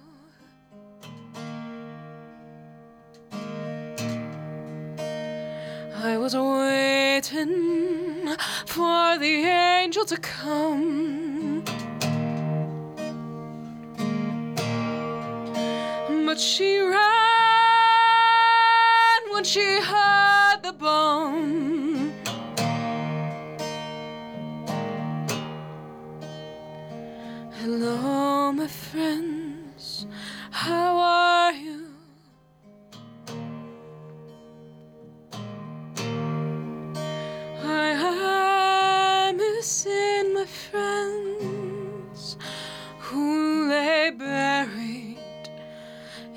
I 5.96 6.16
was 6.16 6.36
waiting 6.36 8.36
for 8.66 9.18
the 9.18 9.46
angel 9.82 10.04
to 10.04 10.16
come. 10.18 11.64
But 16.24 16.38
she 16.38 16.78
ran 16.78 17.02
when 19.32 19.42
she 19.42 19.80
heard 19.80 20.62
the 20.62 20.72
bomb. 20.72 21.57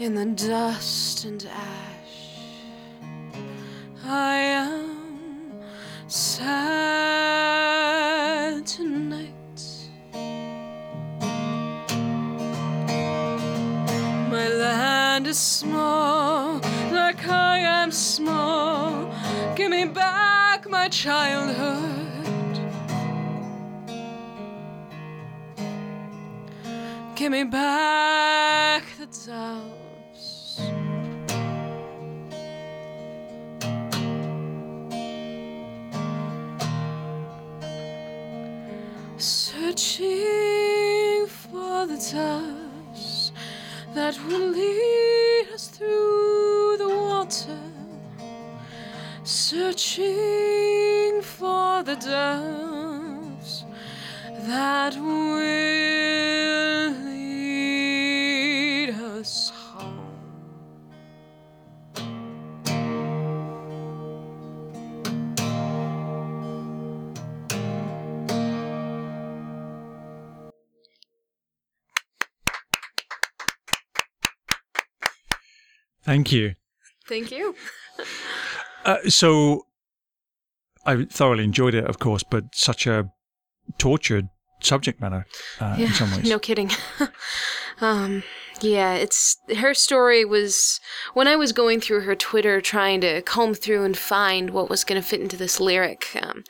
In 0.02 0.16
the 0.16 0.26
dust 0.26 1.26
and 1.26 1.46
ash. 1.46 2.40
I 4.04 4.36
am 4.36 5.62
sad 6.08 6.66
tonight. 8.66 9.30
My 14.32 14.48
land 14.50 15.28
is 15.28 15.38
small, 15.38 16.60
like 16.92 17.28
I 17.28 17.60
am 17.60 17.92
small. 17.92 19.14
Give 19.56 19.70
me 19.70 19.86
back 19.86 20.68
my 20.68 20.88
childhood. 20.88 22.08
Give 27.16 27.32
me 27.32 27.44
back 27.44 28.84
the 28.98 29.06
doves. 29.06 29.81
For 51.82 51.96
the 51.96 51.96
doves 51.96 53.66
that 54.48 54.96
will 54.96 56.92
lead 57.06 58.90
us 58.92 59.50
home. 59.50 59.98
Thank 76.04 76.32
you. 76.32 76.56
Thank 77.08 77.32
you. 77.32 77.56
Uh, 78.86 78.98
so, 79.08 79.66
I 80.86 81.06
thoroughly 81.06 81.44
enjoyed 81.44 81.74
it, 81.74 81.86
of 81.86 82.00
course, 82.00 82.24
but 82.24 82.46
such 82.54 82.88
a 82.88 83.12
tortured 83.78 84.30
subject 84.62 85.02
matter 85.02 85.26
uh, 85.60 85.76
in 85.78 85.90
some 85.90 86.12
ways. 86.12 86.30
No 86.30 86.40
kidding. 86.40 86.72
um, 87.82 88.24
yeah, 88.62 88.94
it's 88.94 89.38
her 89.58 89.74
story 89.74 90.24
was 90.26 90.80
when 91.14 91.28
I 91.28 91.36
was 91.36 91.52
going 91.52 91.82
through 91.82 92.02
her 92.02 92.16
Twitter 92.16 92.62
trying 92.62 93.02
to 93.02 93.22
comb 93.22 93.54
through 93.54 93.84
and 93.84 93.98
find 93.98 94.52
what 94.52 94.70
was 94.70 94.84
going 94.84 95.02
to 95.02 95.08
fit 95.08 95.22
into 95.22 95.38
this 95.38 95.60
lyric. 95.60 96.18
Um, 96.22 96.44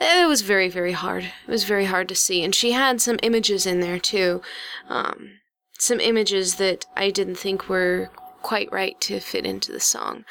it 0.00 0.28
was 0.28 0.42
very, 0.42 0.68
very 0.68 0.92
hard. 0.92 1.24
It 1.24 1.50
was 1.50 1.64
very 1.64 1.84
hard 1.84 2.08
to 2.08 2.14
see, 2.14 2.42
and 2.42 2.54
she 2.54 2.72
had 2.72 3.00
some 3.00 3.18
images 3.22 3.66
in 3.66 3.80
there 3.80 3.98
too. 3.98 4.40
Um, 4.88 5.40
some 5.78 6.00
images 6.00 6.56
that 6.56 6.86
I 6.96 7.10
didn't 7.10 7.36
think 7.36 7.68
were 7.68 8.10
quite 8.42 8.70
right 8.72 9.00
to 9.02 9.20
fit 9.20 9.46
into 9.46 9.72
the 9.72 9.80
song. 9.80 10.24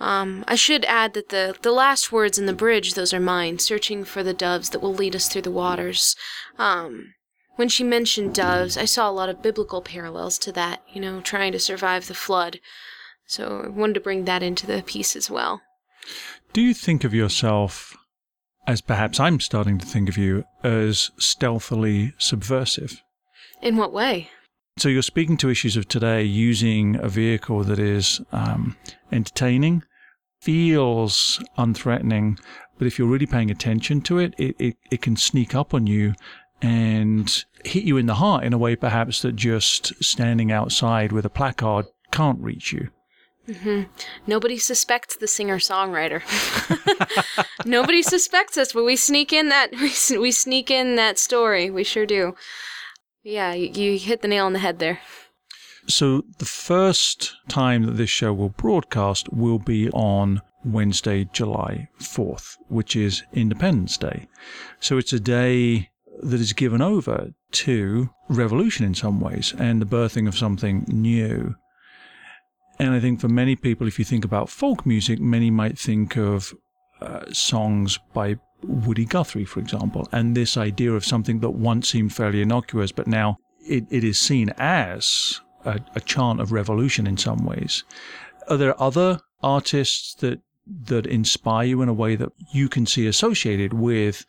Um, 0.00 0.44
I 0.48 0.54
should 0.54 0.84
add 0.86 1.14
that 1.14 1.28
the, 1.28 1.56
the 1.62 1.72
last 1.72 2.12
words 2.12 2.38
in 2.38 2.46
the 2.46 2.52
bridge, 2.52 2.94
those 2.94 3.14
are 3.14 3.20
mine, 3.20 3.58
searching 3.58 4.04
for 4.04 4.22
the 4.22 4.34
doves 4.34 4.70
that 4.70 4.80
will 4.80 4.94
lead 4.94 5.14
us 5.14 5.28
through 5.28 5.42
the 5.42 5.50
waters. 5.50 6.16
Um, 6.58 7.14
when 7.56 7.68
she 7.68 7.84
mentioned 7.84 8.34
doves, 8.34 8.76
I 8.76 8.84
saw 8.84 9.08
a 9.08 9.12
lot 9.12 9.28
of 9.28 9.42
biblical 9.42 9.80
parallels 9.80 10.38
to 10.38 10.52
that, 10.52 10.82
you 10.92 11.00
know, 11.00 11.20
trying 11.20 11.52
to 11.52 11.58
survive 11.58 12.08
the 12.08 12.14
flood. 12.14 12.58
So 13.26 13.62
I 13.64 13.68
wanted 13.68 13.94
to 13.94 14.00
bring 14.00 14.24
that 14.24 14.42
into 14.42 14.66
the 14.66 14.82
piece 14.82 15.14
as 15.14 15.30
well. 15.30 15.62
Do 16.52 16.60
you 16.60 16.74
think 16.74 17.04
of 17.04 17.14
yourself 17.14 17.96
as 18.66 18.80
perhaps 18.80 19.20
I'm 19.20 19.40
starting 19.40 19.78
to 19.78 19.86
think 19.86 20.08
of 20.08 20.16
you 20.16 20.44
as 20.62 21.10
stealthily 21.18 22.12
subversive? 22.18 23.02
In 23.62 23.76
what 23.76 23.92
way? 23.92 24.30
So 24.76 24.88
you're 24.88 25.02
speaking 25.02 25.36
to 25.36 25.50
issues 25.50 25.76
of 25.76 25.86
today 25.86 26.24
using 26.24 26.96
a 26.96 27.08
vehicle 27.08 27.62
that 27.62 27.78
is 27.78 28.20
um, 28.32 28.76
entertaining, 29.12 29.84
feels 30.40 31.40
unthreatening, 31.56 32.40
but 32.76 32.88
if 32.88 32.98
you're 32.98 33.08
really 33.08 33.26
paying 33.26 33.52
attention 33.52 34.00
to 34.02 34.18
it, 34.18 34.34
it, 34.36 34.56
it, 34.58 34.76
it 34.90 35.00
can 35.00 35.16
sneak 35.16 35.54
up 35.54 35.74
on 35.74 35.86
you 35.86 36.14
and 36.60 37.44
hit 37.64 37.84
you 37.84 37.96
in 37.96 38.06
the 38.06 38.16
heart 38.16 38.42
in 38.42 38.52
a 38.52 38.58
way 38.58 38.74
perhaps 38.74 39.22
that 39.22 39.36
just 39.36 39.92
standing 40.02 40.50
outside 40.50 41.12
with 41.12 41.24
a 41.24 41.30
placard 41.30 41.86
can't 42.10 42.40
reach 42.40 42.72
you. 42.72 42.90
Mm-hmm. 43.48 43.82
Nobody 44.26 44.58
suspects 44.58 45.16
the 45.16 45.28
singer 45.28 45.58
songwriter. 45.58 46.22
Nobody 47.64 48.02
suspects 48.02 48.56
us, 48.56 48.72
but 48.72 48.84
we 48.84 48.96
sneak 48.96 49.32
in 49.32 49.50
that 49.50 49.70
we, 49.70 49.92
we 50.18 50.32
sneak 50.32 50.68
in 50.68 50.96
that 50.96 51.18
story. 51.18 51.70
We 51.70 51.84
sure 51.84 52.06
do. 52.06 52.34
Yeah, 53.24 53.54
you, 53.54 53.98
hit 53.98 54.20
the 54.20 54.28
nail 54.28 54.44
on 54.44 54.52
the 54.52 54.58
head 54.58 54.78
there. 54.78 55.00
So 55.86 56.24
the 56.38 56.44
first 56.44 57.34
time 57.48 57.84
that 57.84 57.96
this 57.96 58.10
show 58.10 58.34
will 58.34 58.50
broadcast 58.50 59.32
will 59.32 59.58
be 59.58 59.90
on 59.90 60.42
Wednesday, 60.64 61.28
July 61.32 61.88
4th, 62.00 62.56
which 62.68 62.94
is 62.94 63.22
Independence 63.32 63.96
Day. 63.96 64.28
So 64.80 64.98
it's 64.98 65.12
a 65.14 65.20
day 65.20 65.90
that 66.22 66.40
is 66.40 66.52
given 66.52 66.82
over 66.82 67.32
to 67.52 68.10
revolution 68.28 68.84
in 68.84 68.94
some 68.94 69.20
ways 69.20 69.54
and 69.58 69.80
the 69.80 69.86
birthing 69.86 70.28
of 70.28 70.36
something 70.36 70.84
new. 70.88 71.54
And 72.78 72.90
I 72.90 73.00
think 73.00 73.20
for 73.20 73.28
many 73.28 73.56
people, 73.56 73.86
if 73.86 73.98
you 73.98 74.04
think 74.04 74.24
about 74.24 74.50
folk 74.50 74.84
music, 74.84 75.18
many 75.18 75.50
might 75.50 75.78
think 75.78 76.16
of 76.16 76.52
uh, 77.00 77.32
songs 77.32 77.98
by 78.12 78.36
Woody 78.66 79.04
Guthrie, 79.04 79.44
for 79.44 79.60
example, 79.60 80.08
and 80.12 80.36
this 80.36 80.56
idea 80.56 80.92
of 80.92 81.04
something 81.04 81.40
that 81.40 81.50
once 81.50 81.88
seemed 81.88 82.14
fairly 82.14 82.42
innocuous, 82.42 82.92
but 82.92 83.06
now 83.06 83.38
it, 83.66 83.84
it 83.90 84.04
is 84.04 84.18
seen 84.18 84.50
as 84.58 85.40
a, 85.64 85.80
a 85.94 86.00
chant 86.00 86.40
of 86.40 86.52
revolution 86.52 87.06
in 87.06 87.16
some 87.16 87.44
ways. 87.44 87.84
Are 88.48 88.56
there 88.56 88.80
other 88.80 89.20
artists 89.42 90.14
that 90.16 90.40
that 90.86 91.06
inspire 91.06 91.66
you 91.66 91.82
in 91.82 91.90
a 91.90 91.94
way 91.94 92.16
that 92.16 92.32
you 92.52 92.70
can 92.70 92.86
see 92.86 93.06
associated 93.06 93.74
with 93.74 94.24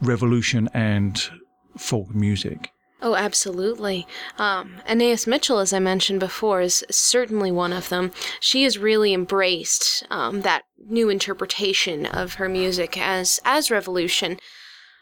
revolution 0.00 0.68
and 0.74 1.30
folk 1.76 2.14
music? 2.14 2.70
Oh, 3.00 3.14
absolutely. 3.14 4.06
Um, 4.38 4.80
Mitchell, 5.26 5.60
as 5.60 5.72
I 5.72 5.78
mentioned 5.78 6.18
before, 6.18 6.60
is 6.60 6.84
certainly 6.90 7.52
one 7.52 7.72
of 7.72 7.90
them. 7.90 8.10
She 8.40 8.64
has 8.64 8.76
really 8.76 9.14
embraced 9.14 10.04
um, 10.10 10.42
that 10.42 10.64
new 10.84 11.08
interpretation 11.08 12.06
of 12.06 12.34
her 12.34 12.48
music 12.48 12.98
as 12.98 13.40
as 13.44 13.70
revolution. 13.70 14.38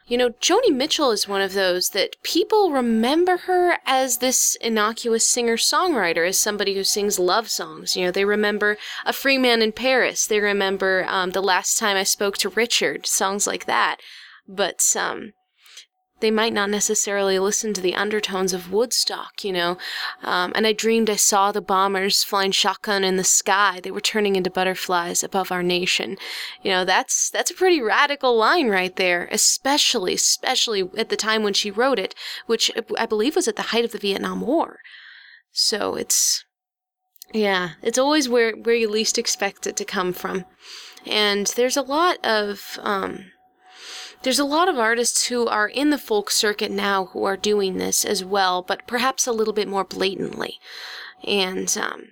You 0.06 0.18
know, 0.18 0.30
Joni 0.30 0.72
Mitchell 0.72 1.10
is 1.10 1.26
one 1.26 1.40
of 1.40 1.54
those 1.54 1.88
that 1.88 2.22
people 2.22 2.70
remember 2.70 3.38
her 3.38 3.78
as 3.84 4.18
this 4.18 4.56
innocuous 4.60 5.26
singer 5.26 5.56
songwriter, 5.56 6.28
as 6.28 6.38
somebody 6.38 6.74
who 6.74 6.84
sings 6.84 7.18
love 7.18 7.48
songs. 7.48 7.96
You 7.96 8.04
know, 8.04 8.10
they 8.12 8.24
remember 8.24 8.76
A 9.04 9.12
Free 9.12 9.38
Man 9.38 9.62
in 9.62 9.72
Paris. 9.72 10.26
They 10.26 10.38
remember 10.38 11.06
um, 11.08 11.30
The 11.30 11.42
Last 11.42 11.76
Time 11.78 11.96
I 11.96 12.04
Spoke 12.04 12.38
to 12.38 12.50
Richard, 12.50 13.06
songs 13.06 13.48
like 13.48 13.64
that. 13.64 13.96
But 14.46 14.94
um, 14.96 15.32
they 16.20 16.30
might 16.30 16.52
not 16.52 16.70
necessarily 16.70 17.38
listen 17.38 17.74
to 17.74 17.80
the 17.80 17.94
undertones 17.94 18.52
of 18.52 18.72
Woodstock, 18.72 19.44
you 19.44 19.52
know. 19.52 19.76
Um, 20.22 20.52
and 20.54 20.66
I 20.66 20.72
dreamed 20.72 21.10
I 21.10 21.16
saw 21.16 21.52
the 21.52 21.60
bombers 21.60 22.24
flying 22.24 22.52
shotgun 22.52 23.04
in 23.04 23.16
the 23.16 23.24
sky. 23.24 23.80
They 23.82 23.90
were 23.90 24.00
turning 24.00 24.34
into 24.34 24.50
butterflies 24.50 25.22
above 25.22 25.52
our 25.52 25.62
nation. 25.62 26.16
You 26.62 26.70
know, 26.70 26.84
that's 26.84 27.28
that's 27.28 27.50
a 27.50 27.54
pretty 27.54 27.82
radical 27.82 28.36
line 28.36 28.68
right 28.68 28.94
there, 28.96 29.28
especially 29.30 30.14
especially 30.14 30.88
at 30.96 31.10
the 31.10 31.16
time 31.16 31.42
when 31.42 31.54
she 31.54 31.70
wrote 31.70 31.98
it, 31.98 32.14
which 32.46 32.70
I 32.98 33.06
believe 33.06 33.36
was 33.36 33.48
at 33.48 33.56
the 33.56 33.62
height 33.62 33.84
of 33.84 33.92
the 33.92 33.98
Vietnam 33.98 34.40
War. 34.40 34.78
So 35.52 35.96
it's 35.96 36.44
yeah, 37.32 37.70
it's 37.82 37.98
always 37.98 38.28
where 38.28 38.52
where 38.52 38.74
you 38.74 38.88
least 38.88 39.18
expect 39.18 39.66
it 39.66 39.76
to 39.76 39.84
come 39.84 40.12
from. 40.12 40.44
And 41.04 41.46
there's 41.48 41.76
a 41.76 41.82
lot 41.82 42.24
of 42.24 42.78
um, 42.82 43.26
there's 44.26 44.40
a 44.40 44.44
lot 44.44 44.68
of 44.68 44.76
artists 44.76 45.26
who 45.26 45.46
are 45.46 45.68
in 45.68 45.90
the 45.90 45.98
folk 45.98 46.32
circuit 46.32 46.72
now 46.72 47.04
who 47.06 47.22
are 47.22 47.36
doing 47.36 47.78
this 47.78 48.04
as 48.04 48.24
well, 48.24 48.60
but 48.60 48.84
perhaps 48.84 49.24
a 49.24 49.32
little 49.32 49.54
bit 49.54 49.68
more 49.68 49.84
blatantly. 49.84 50.58
And 51.22 51.72
um, 51.80 52.08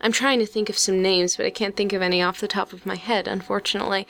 I'm 0.00 0.10
trying 0.10 0.40
to 0.40 0.46
think 0.46 0.68
of 0.68 0.76
some 0.76 1.00
names, 1.00 1.36
but 1.36 1.46
I 1.46 1.50
can't 1.50 1.76
think 1.76 1.92
of 1.92 2.02
any 2.02 2.20
off 2.20 2.40
the 2.40 2.48
top 2.48 2.72
of 2.72 2.84
my 2.84 2.96
head, 2.96 3.28
unfortunately. 3.28 4.08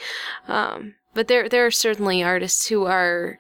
Um, 0.49 0.95
but 1.13 1.29
there, 1.29 1.47
there 1.47 1.67
are 1.67 1.71
certainly 1.71 2.23
artists 2.23 2.69
who 2.69 2.87
are 2.87 3.39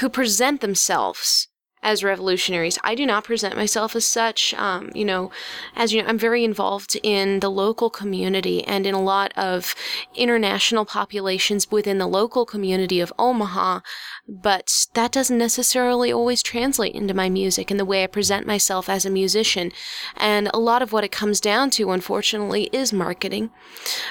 who 0.00 0.08
present 0.08 0.60
themselves 0.60 1.46
as 1.82 2.04
revolutionaries. 2.04 2.78
I 2.84 2.94
do 2.94 3.06
not 3.06 3.24
present 3.24 3.56
myself 3.56 3.96
as 3.96 4.06
such. 4.06 4.52
Um, 4.54 4.90
you 4.94 5.04
know, 5.04 5.30
as 5.74 5.92
you 5.92 6.02
know, 6.02 6.08
I'm 6.08 6.18
very 6.18 6.44
involved 6.44 6.98
in 7.02 7.40
the 7.40 7.50
local 7.50 7.88
community 7.88 8.62
and 8.64 8.86
in 8.86 8.94
a 8.94 9.00
lot 9.00 9.32
of 9.36 9.74
international 10.14 10.84
populations 10.84 11.70
within 11.70 11.98
the 11.98 12.06
local 12.06 12.44
community 12.44 13.00
of 13.00 13.12
Omaha, 13.18 13.80
but 14.28 14.86
that 14.94 15.12
doesn't 15.12 15.38
necessarily 15.38 16.12
always 16.12 16.42
translate 16.42 16.94
into 16.94 17.14
my 17.14 17.30
music 17.30 17.70
and 17.70 17.80
the 17.80 17.84
way 17.84 18.04
I 18.04 18.08
present 18.08 18.46
myself 18.46 18.88
as 18.88 19.06
a 19.06 19.10
musician. 19.10 19.72
And 20.16 20.50
a 20.52 20.60
lot 20.60 20.82
of 20.82 20.92
what 20.92 21.04
it 21.04 21.12
comes 21.12 21.40
down 21.40 21.70
to, 21.70 21.92
unfortunately, 21.92 22.68
is 22.72 22.92
marketing. 22.92 23.50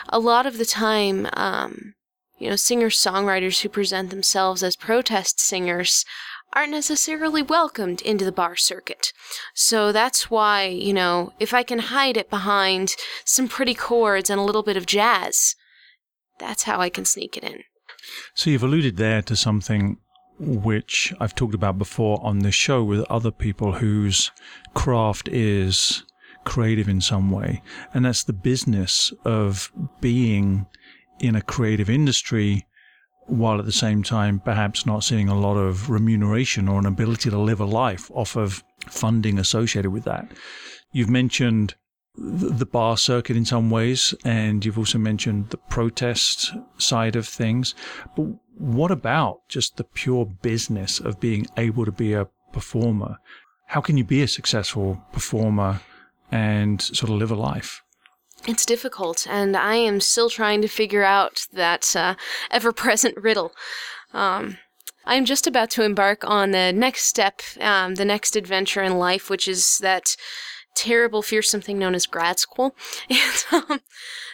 A 0.10 0.20
lot 0.20 0.48
of 0.48 0.58
the 0.58 0.66
time, 0.66 1.28
um, 1.34 1.94
you 2.40 2.50
know, 2.50 2.56
singer 2.56 2.90
songwriters 2.90 3.62
who 3.62 3.70
present 3.70 4.10
themselves 4.10 4.64
as 4.64 4.76
protest 4.76 5.40
singers 5.40 6.06
aren't 6.54 6.72
necessarily 6.72 7.42
welcomed 7.42 8.02
into 8.02 8.26
the 8.26 8.32
bar 8.32 8.56
circuit. 8.56 9.14
So 9.54 9.92
that's 9.92 10.32
why, 10.32 10.66
you 10.66 10.94
know, 10.94 11.34
if 11.40 11.54
I 11.54 11.64
can 11.64 11.80
hide 11.80 12.18
it 12.18 12.30
behind 12.30 12.96
some 13.26 13.48
pretty 13.48 13.74
chords 13.74 14.30
and 14.30 14.40
a 14.40 14.44
little 14.44 14.64
bit 14.64 14.78
of 14.78 14.86
jazz, 14.86 15.56
that's 16.40 16.64
how 16.64 16.80
I 16.80 16.90
can 16.90 17.06
sneak 17.06 17.38
it 17.38 17.44
in. 17.44 17.64
So 18.34 18.50
you've 18.50 18.64
alluded 18.64 18.98
there 18.98 19.22
to 19.24 19.36
something 19.36 19.98
which 20.40 21.14
I've 21.20 21.36
talked 21.36 21.54
about 21.54 21.78
before 21.78 22.20
on 22.24 22.40
this 22.40 22.56
show 22.56 22.84
with 22.84 23.06
other 23.10 23.32
people 23.32 23.74
whose 23.74 24.32
craft 24.74 25.28
is 25.28 26.04
creative 26.46 26.88
in 26.88 27.02
some 27.02 27.30
way. 27.30 27.62
And 27.94 28.06
that's 28.06 28.24
the 28.24 28.34
business 28.34 29.14
of 29.26 29.72
being 30.00 30.66
in 31.20 31.36
a 31.36 31.42
creative 31.42 31.90
industry 31.90 32.66
while 33.30 33.60
at 33.60 33.66
the 33.66 33.72
same 33.72 34.04
time 34.04 34.40
perhaps 34.40 34.86
not 34.86 35.04
seeing 35.04 35.30
a 35.30 35.40
lot 35.40 35.56
of 35.56 35.90
remuneration 35.90 36.68
or 36.68 36.80
an 36.80 36.86
ability 36.86 37.30
to 37.30 37.38
live 37.38 37.60
a 37.60 37.66
life 37.66 38.10
off 38.14 38.36
of 38.36 38.64
funding 38.88 39.38
associated 39.38 39.92
with 39.92 40.04
that. 40.04 40.30
You've 40.92 41.10
mentioned 41.10 41.76
the 42.18 42.66
bar 42.66 42.98
circuit 42.98 43.38
in 43.38 43.46
some 43.46 43.70
ways, 43.70 44.14
and 44.26 44.66
you've 44.66 44.78
also 44.78 44.98
mentioned 44.98 45.50
the 45.50 45.58
protest 45.58 46.54
side 46.78 47.16
of 47.16 47.28
things. 47.28 47.76
But 48.16 48.28
what 48.58 48.92
about 48.92 49.48
just 49.48 49.78
the 49.78 49.84
pure 49.84 50.26
business 50.26 51.00
of 51.00 51.20
being 51.20 51.46
able 51.56 51.86
to 51.86 51.92
be 51.92 52.14
a 52.14 52.28
performer? 52.52 53.18
How 53.68 53.82
can 53.82 53.98
you 53.98 54.04
be 54.04 54.22
a 54.22 54.28
successful 54.28 55.02
performer 55.14 55.80
and 56.32 56.82
sort 56.82 57.10
of 57.10 57.18
live 57.18 57.32
a 57.32 57.36
life? 57.36 57.84
It's 58.48 58.66
difficult, 58.66 59.28
and 59.30 59.56
I 59.56 59.76
am 59.76 60.00
still 60.00 60.30
trying 60.30 60.62
to 60.62 60.68
figure 60.68 61.04
out 61.04 61.46
that 61.54 61.96
uh, 61.96 62.16
ever 62.50 62.72
present 62.72 63.18
riddle. 63.22 63.52
Um, 64.14 64.58
I'm 65.06 65.26
just 65.26 65.48
about 65.48 65.70
to 65.72 65.84
embark 65.84 66.24
on 66.24 66.52
the 66.52 66.72
next 66.72 67.04
step, 67.04 67.42
um, 67.60 67.96
the 67.96 68.06
next 68.06 68.36
adventure 68.36 68.84
in 68.84 68.98
life, 68.98 69.30
which 69.30 69.48
is 69.48 69.80
that 69.80 70.16
terrible, 70.76 71.22
fearsome 71.22 71.62
thing 71.62 71.78
known 71.80 71.96
as 71.96 72.06
grad 72.06 72.40
school. 72.40 72.76
And 73.10 73.46
um, 73.52 73.82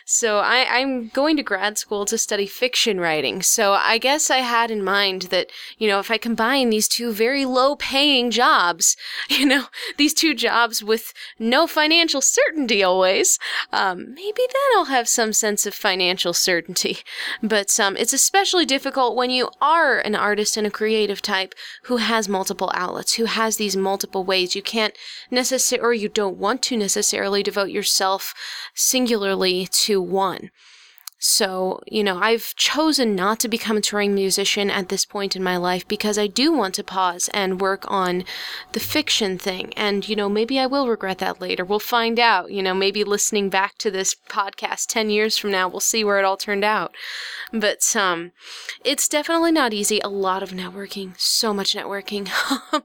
so 0.07 0.37
I, 0.37 0.67
I'm 0.69 1.07
going 1.07 1.35
to 1.37 1.43
grad 1.43 1.79
school 1.79 2.05
to 2.05 2.17
study 2.19 2.45
fiction 2.45 2.99
writing. 2.99 3.41
So 3.41 3.73
I 3.73 3.97
guess 3.97 4.29
I 4.29 4.37
had 4.37 4.69
in 4.69 4.83
mind 4.83 5.23
that, 5.23 5.47
you 5.79 5.87
know, 5.87 5.99
if 5.99 6.11
I 6.11 6.19
combine 6.19 6.69
these 6.69 6.87
two 6.87 7.11
very 7.11 7.43
low 7.43 7.75
paying 7.75 8.29
jobs, 8.29 8.95
you 9.29 9.47
know, 9.47 9.65
these 9.97 10.13
two 10.13 10.35
jobs 10.35 10.83
with 10.83 11.11
no 11.39 11.65
financial 11.65 12.21
certainty 12.21 12.83
always, 12.83 13.39
um, 13.73 14.13
maybe 14.13 14.43
then 14.47 14.77
I'll 14.77 14.85
have 14.85 15.09
some 15.09 15.33
sense 15.33 15.65
of 15.65 15.73
financial 15.73 16.33
certainty. 16.33 16.99
But 17.41 17.79
um, 17.79 17.97
it's 17.97 18.13
especially 18.13 18.65
difficult 18.65 19.15
when 19.15 19.31
you 19.31 19.49
are 19.59 19.97
an 19.97 20.13
artist 20.13 20.55
and 20.55 20.67
a 20.67 20.71
creative 20.71 21.23
type 21.23 21.55
who 21.85 21.97
has 21.97 22.29
multiple 22.29 22.71
outlets, 22.75 23.13
who 23.13 23.25
has 23.25 23.57
these 23.57 23.75
multiple 23.75 24.23
ways. 24.23 24.55
You 24.55 24.61
can't 24.61 24.95
necessarily, 25.31 25.83
or 25.83 25.93
you 25.93 26.09
don't 26.09 26.37
want 26.37 26.61
to 26.63 26.77
necessarily 26.77 27.41
devote 27.41 27.71
yourself 27.71 28.35
singularly 28.75 29.65
to 29.95 30.01
one. 30.01 30.51
So, 31.17 31.79
you 31.87 32.03
know, 32.03 32.19
I've 32.19 32.53
chosen 32.55 33.15
not 33.15 33.39
to 33.39 33.47
become 33.47 33.77
a 33.77 33.81
touring 33.81 34.13
musician 34.13 34.69
at 34.69 34.89
this 34.89 35.05
point 35.05 35.35
in 35.35 35.41
my 35.41 35.55
life 35.55 35.87
because 35.87 36.19
I 36.19 36.27
do 36.27 36.51
want 36.51 36.75
to 36.75 36.83
pause 36.83 37.29
and 37.33 37.61
work 37.61 37.85
on 37.87 38.25
the 38.73 38.81
fiction 38.81 39.37
thing. 39.37 39.73
And, 39.75 40.07
you 40.07 40.15
know, 40.15 40.27
maybe 40.27 40.59
I 40.59 40.67
will 40.67 40.89
regret 40.89 41.19
that 41.19 41.39
later. 41.39 41.63
We'll 41.63 41.79
find 41.79 42.19
out. 42.19 42.51
You 42.51 42.61
know, 42.61 42.73
maybe 42.73 43.03
listening 43.05 43.49
back 43.49 43.77
to 43.79 43.89
this 43.89 44.13
podcast 44.29 44.87
10 44.87 45.09
years 45.09 45.37
from 45.37 45.51
now, 45.51 45.69
we'll 45.69 45.79
see 45.79 46.03
where 46.03 46.19
it 46.19 46.25
all 46.25 46.37
turned 46.37 46.65
out. 46.65 46.93
But 47.53 47.95
um, 47.95 48.33
it's 48.83 49.07
definitely 49.07 49.53
not 49.53 49.73
easy. 49.73 50.01
A 50.01 50.09
lot 50.09 50.43
of 50.43 50.51
networking, 50.51 51.17
so 51.17 51.53
much 51.53 51.73
networking. 51.73 52.29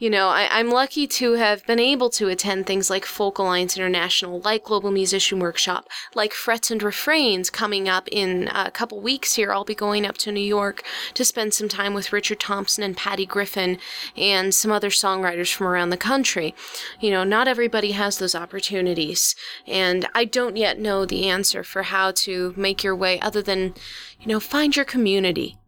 You 0.00 0.08
know, 0.08 0.30
I, 0.30 0.58
am 0.58 0.70
lucky 0.70 1.06
to 1.06 1.34
have 1.34 1.66
been 1.66 1.78
able 1.78 2.08
to 2.08 2.28
attend 2.28 2.64
things 2.64 2.88
like 2.88 3.04
Folk 3.04 3.36
Alliance 3.36 3.76
International, 3.76 4.40
like 4.40 4.64
Global 4.64 4.90
Musician 4.90 5.40
Workshop, 5.40 5.90
like 6.14 6.32
Frets 6.32 6.70
and 6.70 6.82
Refrains 6.82 7.50
coming 7.50 7.86
up 7.86 8.08
in 8.10 8.48
a 8.48 8.70
couple 8.70 8.98
weeks 9.02 9.34
here. 9.34 9.52
I'll 9.52 9.62
be 9.62 9.74
going 9.74 10.06
up 10.06 10.16
to 10.18 10.32
New 10.32 10.40
York 10.40 10.82
to 11.12 11.22
spend 11.22 11.52
some 11.52 11.68
time 11.68 11.92
with 11.92 12.14
Richard 12.14 12.40
Thompson 12.40 12.82
and 12.82 12.96
Patty 12.96 13.26
Griffin 13.26 13.76
and 14.16 14.54
some 14.54 14.72
other 14.72 14.88
songwriters 14.88 15.52
from 15.52 15.66
around 15.66 15.90
the 15.90 15.98
country. 15.98 16.54
You 16.98 17.10
know, 17.10 17.22
not 17.22 17.46
everybody 17.46 17.90
has 17.90 18.16
those 18.16 18.34
opportunities, 18.34 19.36
and 19.66 20.08
I 20.14 20.24
don't 20.24 20.56
yet 20.56 20.78
know 20.78 21.04
the 21.04 21.28
answer 21.28 21.62
for 21.62 21.82
how 21.82 22.12
to 22.12 22.54
make 22.56 22.82
your 22.82 22.96
way 22.96 23.20
other 23.20 23.42
than, 23.42 23.74
you 24.18 24.28
know, 24.28 24.40
find 24.40 24.74
your 24.74 24.86
community 24.86 25.58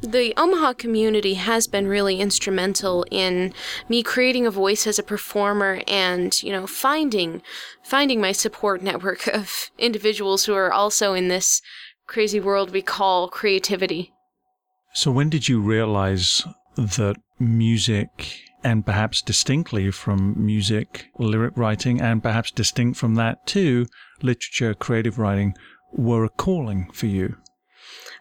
the 0.00 0.34
Omaha 0.36 0.74
community 0.74 1.34
has 1.34 1.66
been 1.66 1.86
really 1.86 2.20
instrumental 2.20 3.04
in 3.10 3.52
me 3.88 4.02
creating 4.02 4.46
a 4.46 4.50
voice 4.50 4.86
as 4.86 4.98
a 4.98 5.02
performer 5.02 5.80
and, 5.86 6.42
you 6.42 6.52
know, 6.52 6.66
finding 6.66 7.42
finding 7.82 8.20
my 8.20 8.32
support 8.32 8.82
network 8.82 9.26
of 9.34 9.70
individuals 9.78 10.44
who 10.44 10.54
are 10.54 10.72
also 10.72 11.14
in 11.14 11.28
this 11.28 11.62
crazy 12.06 12.40
world 12.40 12.70
we 12.70 12.82
call 12.82 13.28
creativity. 13.28 14.12
So 14.94 15.10
when 15.10 15.30
did 15.30 15.48
you 15.48 15.60
realize 15.60 16.42
that 16.76 17.16
music 17.38 18.42
and 18.64 18.84
perhaps 18.84 19.22
distinctly 19.22 19.90
from 19.90 20.34
music, 20.36 21.06
lyric 21.18 21.56
writing, 21.56 22.00
and 22.00 22.22
perhaps 22.22 22.50
distinct 22.50 22.98
from 22.98 23.14
that 23.14 23.46
too, 23.46 23.86
literature, 24.22 24.74
creative 24.74 25.18
writing, 25.18 25.54
were 25.92 26.24
a 26.24 26.28
calling 26.28 26.90
for 26.92 27.06
you? 27.06 27.36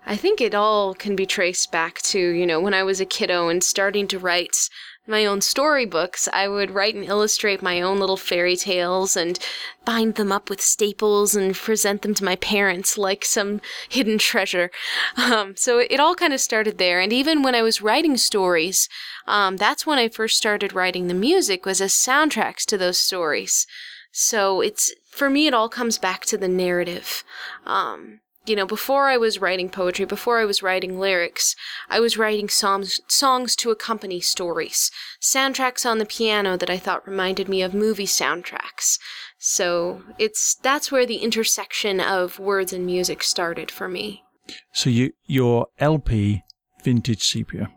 I 0.05 0.15
think 0.15 0.39
it 0.39 0.55
all 0.55 0.93
can 0.93 1.15
be 1.15 1.25
traced 1.25 1.71
back 1.71 2.01
to, 2.03 2.19
you 2.19 2.45
know, 2.45 2.59
when 2.59 2.73
I 2.73 2.83
was 2.83 3.01
a 3.01 3.05
kiddo 3.05 3.49
and 3.49 3.63
starting 3.63 4.07
to 4.07 4.19
write 4.19 4.69
my 5.07 5.25
own 5.25 5.41
storybooks, 5.41 6.27
I 6.33 6.47
would 6.47 6.71
write 6.71 6.95
and 6.95 7.05
illustrate 7.05 7.61
my 7.61 7.81
own 7.81 7.97
little 7.97 8.17
fairy 8.17 8.57
tales 8.57 9.15
and 9.15 9.39
bind 9.85 10.15
them 10.15 10.31
up 10.31 10.49
with 10.49 10.61
staples 10.61 11.35
and 11.35 11.55
present 11.55 12.01
them 12.01 12.13
to 12.15 12.25
my 12.25 12.35
parents 12.35 12.97
like 12.97 13.23
some 13.23 13.61
hidden 13.87 14.17
treasure. 14.17 14.69
Um, 15.15 15.55
so 15.55 15.79
it 15.79 15.99
all 15.99 16.15
kind 16.15 16.33
of 16.33 16.41
started 16.41 16.77
there. 16.77 16.99
And 16.99 17.13
even 17.13 17.41
when 17.41 17.55
I 17.55 17.61
was 17.61 17.81
writing 17.81 18.17
stories, 18.17 18.89
um, 19.27 19.57
that's 19.57 19.85
when 19.85 19.97
I 19.97 20.09
first 20.09 20.37
started 20.37 20.73
writing 20.73 21.07
the 21.07 21.13
music 21.13 21.65
was 21.65 21.81
as 21.81 21.93
soundtracks 21.93 22.65
to 22.65 22.77
those 22.77 22.97
stories. 22.97 23.65
So 24.11 24.61
it's 24.61 24.93
for 25.09 25.29
me, 25.29 25.47
it 25.47 25.53
all 25.53 25.69
comes 25.69 25.97
back 25.97 26.25
to 26.25 26.37
the 26.37 26.47
narrative. 26.47 27.23
Um, 27.65 28.19
you 28.47 28.55
know, 28.55 28.65
before 28.65 29.07
I 29.07 29.17
was 29.17 29.39
writing 29.39 29.69
poetry, 29.69 30.05
before 30.05 30.39
I 30.39 30.45
was 30.45 30.63
writing 30.63 30.99
lyrics, 30.99 31.55
I 31.89 31.99
was 31.99 32.17
writing 32.17 32.49
songs, 32.49 32.99
songs 33.07 33.55
to 33.57 33.71
accompany 33.71 34.21
stories, 34.21 34.89
soundtracks 35.21 35.85
on 35.85 35.97
the 35.97 36.05
piano 36.05 36.57
that 36.57 36.69
I 36.69 36.77
thought 36.77 37.07
reminded 37.07 37.49
me 37.49 37.61
of 37.61 37.73
movie 37.73 38.05
soundtracks. 38.05 38.97
So 39.37 40.01
it's 40.17 40.55
that's 40.55 40.91
where 40.91 41.05
the 41.05 41.17
intersection 41.17 41.99
of 41.99 42.39
words 42.39 42.73
and 42.73 42.85
music 42.85 43.21
started 43.21 43.69
for 43.69 43.87
me. 43.87 44.23
So 44.71 44.89
you 44.89 45.11
your 45.25 45.67
LP, 45.79 46.43
Vintage 46.83 47.23
Sepia. 47.23 47.69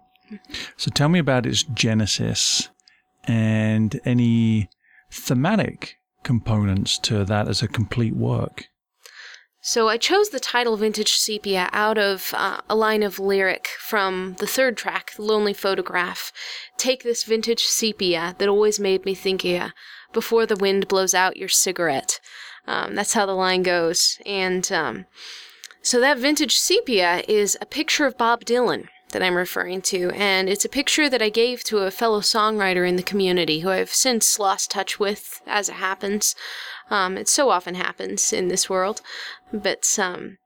So 0.76 0.90
tell 0.90 1.08
me 1.08 1.18
about 1.18 1.46
its 1.46 1.64
genesis 1.64 2.70
and 3.24 4.00
any 4.04 4.70
thematic 5.10 5.96
components 6.22 6.98
to 6.98 7.24
that 7.24 7.48
as 7.48 7.62
a 7.62 7.68
complete 7.68 8.14
work. 8.14 8.66
So 9.62 9.88
I 9.88 9.98
chose 9.98 10.30
the 10.30 10.40
title 10.40 10.78
Vintage 10.78 11.12
Sepia 11.12 11.68
out 11.72 11.98
of 11.98 12.32
uh, 12.34 12.62
a 12.68 12.74
line 12.74 13.02
of 13.02 13.18
lyric 13.18 13.68
from 13.78 14.36
the 14.38 14.46
third 14.46 14.76
track, 14.76 15.12
Lonely 15.18 15.52
Photograph. 15.52 16.32
Take 16.78 17.02
this 17.02 17.24
vintage 17.24 17.64
sepia 17.64 18.34
that 18.38 18.48
always 18.48 18.80
made 18.80 19.04
me 19.04 19.14
think 19.14 19.44
of 19.44 19.72
before 20.14 20.46
the 20.46 20.56
wind 20.56 20.88
blows 20.88 21.12
out 21.12 21.36
your 21.36 21.48
cigarette. 21.48 22.20
Um, 22.66 22.94
that's 22.94 23.12
how 23.12 23.26
the 23.26 23.34
line 23.34 23.62
goes. 23.62 24.18
And 24.24 24.70
um, 24.72 25.04
so 25.82 26.00
that 26.00 26.18
vintage 26.18 26.56
sepia 26.56 27.22
is 27.28 27.58
a 27.60 27.66
picture 27.66 28.06
of 28.06 28.16
Bob 28.16 28.46
Dylan 28.46 28.88
that 29.12 29.22
I'm 29.22 29.36
referring 29.36 29.82
to, 29.82 30.10
and 30.10 30.48
it's 30.48 30.64
a 30.64 30.68
picture 30.68 31.08
that 31.08 31.22
I 31.22 31.28
gave 31.28 31.64
to 31.64 31.78
a 31.78 31.90
fellow 31.90 32.20
songwriter 32.20 32.88
in 32.88 32.96
the 32.96 33.02
community 33.02 33.60
who 33.60 33.70
I've 33.70 33.92
since 33.92 34.38
lost 34.38 34.70
touch 34.70 34.98
with, 34.98 35.40
as 35.46 35.68
it 35.68 35.74
happens. 35.74 36.34
Um, 36.90 37.16
it 37.16 37.28
so 37.28 37.50
often 37.50 37.74
happens 37.74 38.32
in 38.32 38.48
this 38.48 38.68
world, 38.68 39.00
but 39.52 39.98
um, 39.98 40.38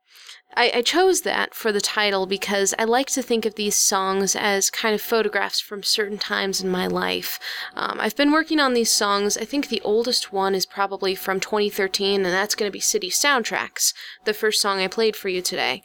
I, 0.57 0.71
I, 0.77 0.83
chose 0.83 1.23
that 1.23 1.55
for 1.55 1.73
the 1.73 1.81
title 1.81 2.27
because 2.27 2.75
I 2.79 2.85
like 2.85 3.09
to 3.09 3.23
think 3.23 3.45
of 3.45 3.57
these 3.57 3.75
songs 3.75 4.37
as 4.37 4.71
kind 4.71 4.95
of 4.95 5.01
photographs 5.01 5.61
from 5.61 5.83
certain 5.83 6.19
times 6.19 6.61
in 6.61 6.69
my 6.69 6.87
life. 6.87 7.41
Um, 7.75 7.99
I've 8.01 8.17
been 8.17 8.31
working 8.31 8.61
on 8.61 8.75
these 8.75 8.93
songs. 8.93 9.37
I 9.37 9.45
think 9.45 9.69
the 9.69 9.81
oldest 9.83 10.33
one 10.33 10.55
is 10.55 10.67
probably 10.67 11.15
from 11.15 11.41
2013, 11.41 12.25
and 12.25 12.33
that's 12.33 12.55
going 12.55 12.69
to 12.69 12.73
be 12.73 12.81
City 12.81 13.11
Soundtracks, 13.11 13.95
the 14.25 14.35
first 14.35 14.61
song 14.61 14.81
I 14.81 14.87
played 14.87 15.17
for 15.17 15.29
you 15.29 15.43
today. 15.43 15.83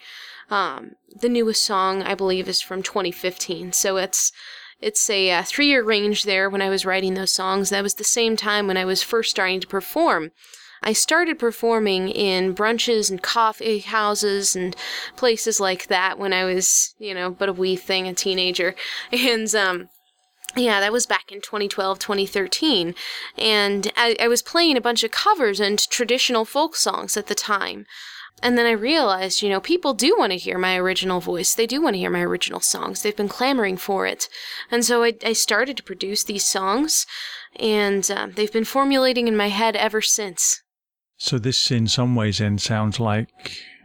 Um, 0.50 0.96
the 1.22 1.30
newest 1.30 1.64
song, 1.64 2.02
I 2.02 2.16
believe, 2.16 2.48
is 2.48 2.62
from 2.62 2.84
2015. 2.84 3.74
So 3.74 3.98
it's 3.98 4.32
it's 4.82 5.10
a 5.10 5.32
uh, 5.32 5.44
three 5.44 5.68
year 5.68 5.84
range 5.84 6.24
there 6.24 6.50
when 6.50 6.62
I 6.62 6.70
was 6.70 6.86
writing 6.86 7.14
those 7.14 7.32
songs. 7.32 7.70
That 7.70 7.84
was 7.84 7.96
the 7.96 8.04
same 8.04 8.38
time 8.38 8.66
when 8.66 8.78
I 8.78 8.86
was 8.86 9.04
first 9.04 9.30
starting 9.30 9.60
to 9.60 9.68
perform. 9.68 10.32
I 10.82 10.94
started 10.94 11.38
performing 11.38 12.10
in 12.10 12.56
brunches 12.56 13.12
and 13.12 13.22
coffee 13.22 13.80
houses 13.80 14.56
and 14.56 14.76
places 15.18 15.60
like 15.60 15.88
that 15.88 16.18
when 16.18 16.32
I 16.32 16.46
was, 16.46 16.96
you 17.00 17.14
know, 17.14 17.30
but 17.30 17.50
a 17.50 17.54
wee 17.54 17.76
thing, 17.76 18.08
a 18.08 18.14
teenager. 18.14 18.76
And, 19.12 19.54
um, 19.56 19.90
yeah, 20.56 20.80
that 20.80 20.94
was 20.94 21.06
back 21.06 21.32
in 21.32 21.42
2012, 21.42 22.00
2013. 22.00 22.96
And 23.38 23.92
I, 23.96 24.16
I 24.20 24.28
was 24.28 24.42
playing 24.42 24.78
a 24.78 24.82
bunch 24.82 25.04
of 25.04 25.12
covers 25.12 25.60
and 25.60 25.78
traditional 25.90 26.46
folk 26.46 26.76
songs 26.76 27.18
at 27.18 27.28
the 27.28 27.36
time. 27.36 27.86
And 28.42 28.58
then 28.58 28.66
I 28.66 28.72
realized, 28.72 29.42
you 29.42 29.50
know, 29.50 29.60
people 29.60 29.94
do 29.94 30.16
want 30.18 30.32
to 30.32 30.38
hear 30.38 30.58
my 30.58 30.78
original 30.78 31.20
voice. 31.20 31.54
They 31.54 31.68
do 31.68 31.82
want 31.82 31.96
to 31.96 32.00
hear 32.00 32.10
my 32.10 32.22
original 32.22 32.60
songs. 32.60 33.02
They've 33.02 33.16
been 33.16 33.28
clamoring 33.28 33.78
for 33.78 34.06
it. 34.06 34.30
And 34.72 34.86
so 34.86 35.04
I, 35.04 35.14
I 35.26 35.34
started 35.34 35.78
to 35.78 35.84
produce 35.84 36.24
these 36.24 36.46
songs, 36.46 37.06
and 37.56 38.10
uh, 38.10 38.28
they've 38.34 38.52
been 38.52 38.66
formulating 38.66 39.28
in 39.28 39.36
my 39.36 39.50
head 39.50 39.76
ever 39.76 40.02
since. 40.02 40.62
So 41.18 41.38
this, 41.38 41.70
in 41.70 41.88
some 41.88 42.16
ways, 42.16 42.38
then 42.38 42.58
sounds 42.58 43.00
like 43.00 43.28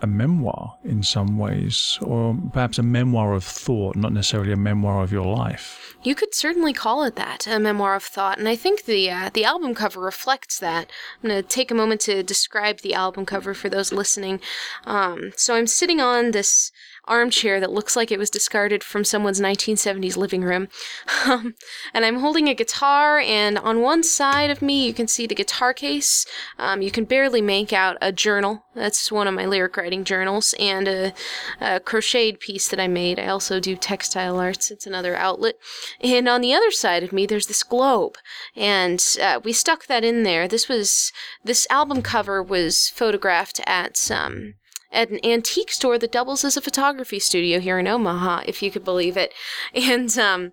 a 0.05 0.07
memoir 0.07 0.77
in 0.85 1.03
some 1.03 1.39
ways, 1.39 1.99
or 2.03 2.37
perhaps 2.53 2.79
a 2.79 2.83
memoir 2.83 3.33
of 3.33 3.43
thought, 3.43 3.97
not 3.97 4.13
necessarily 4.13 4.53
a 4.53 4.57
memoir 4.57 5.03
of 5.03 5.11
your 5.11 5.27
life. 5.27 5.97
You 6.03 6.15
could 6.15 6.35
certainly 6.35 6.75
call 6.75 7.03
it 7.05 7.17
that, 7.17 7.47
a 7.47 7.59
memoir 7.59 7.95
of 7.95 8.05
thought, 8.05 8.39
and 8.39 8.47
I 8.47 8.55
think 8.55 8.85
the 8.85 9.11
uh, 9.11 9.31
the 9.33 9.45
album 9.45 9.75
cover 9.75 10.01
reflects 10.01 10.59
that. 10.59 10.91
I'm 11.23 11.31
going 11.31 11.43
to 11.43 11.49
take 11.49 11.71
a 11.71 11.75
moment 11.75 12.03
to 12.03 12.23
describe 12.23 12.81
the 12.81 12.95
album 12.95 13.25
cover 13.25 13.55
for 13.55 13.71
those 13.71 13.93
listening. 13.93 14.41
Um, 14.85 15.33
so 15.37 15.55
I'm 15.55 15.67
sitting 15.67 16.01
on 16.01 16.33
this 16.33 16.71
armchair 17.07 17.61
that 17.61 17.73
looks 17.73 17.97
like 17.97 18.11
it 18.11 18.19
was 18.19 18.31
discarded 18.31 18.83
from 18.83 19.05
someone's 19.05 19.41
1970s 19.41 20.17
living 20.17 20.43
room. 20.43 20.69
Um, 21.25 21.55
and 21.95 22.05
I'm 22.05 22.19
holding 22.19 22.49
a 22.49 22.55
guitar, 22.55 23.19
and 23.19 23.57
on 23.57 23.81
one 23.81 24.03
side 24.03 24.51
of 24.51 24.61
me, 24.61 24.87
you 24.87 24.93
can 24.93 25.09
see 25.09 25.27
the 25.27 25.35
guitar 25.35 25.73
case. 25.73 26.27
Um, 26.59 26.83
you 26.83 26.91
can 26.91 27.07
barely 27.07 27.41
make 27.41 27.73
out 27.73 27.97
a 28.03 28.13
journal. 28.13 28.67
That's 28.75 29.11
one 29.11 29.27
of 29.27 29.33
my 29.33 29.47
lyric 29.47 29.77
writing 29.79 30.05
journals, 30.05 30.55
and 30.59 30.87
a, 30.87 31.15
a 31.63 31.81
crocheted 31.81 32.41
piece 32.41 32.69
that 32.69 32.79
I 32.79 32.89
made. 32.89 33.19
I 33.19 33.29
also 33.29 33.59
do 33.59 33.75
textile 33.75 34.39
arts, 34.39 34.71
it's 34.71 34.87
another 34.87 35.17
outlet. 35.17 35.55
And 36.03 36.29
on 36.29 36.43
the 36.43 36.53
other 36.53 36.71
side 36.71 37.03
of 37.03 37.13
me, 37.13 37.25
there's 37.25 37.47
this 37.47 37.63
globe. 37.63 38.17
And 38.55 39.03
uh, 39.23 39.41
we 39.43 39.55
stuck 39.55 39.87
that 39.87 40.05
in 40.05 40.25
there. 40.25 40.47
This 40.47 40.69
was, 40.69 41.11
this 41.43 41.67
album 41.71 42.03
cover 42.03 42.43
was 42.43 42.91
photographed 42.91 43.61
at, 43.67 44.11
um, 44.11 44.55
at 44.95 45.11
an 45.11 45.25
antique 45.25 45.71
store 45.71 45.99
that 45.99 46.13
doubles 46.13 46.45
as 46.45 46.57
a 46.57 46.63
photography 46.63 47.19
studio 47.19 47.61
here 47.61 47.79
in 47.79 47.87
Omaha, 47.87 48.45
if 48.47 48.63
you 48.63 48.71
could 48.71 48.85
believe 48.85 49.17
it. 49.17 49.33
And 49.75 50.17
um, 50.19 50.53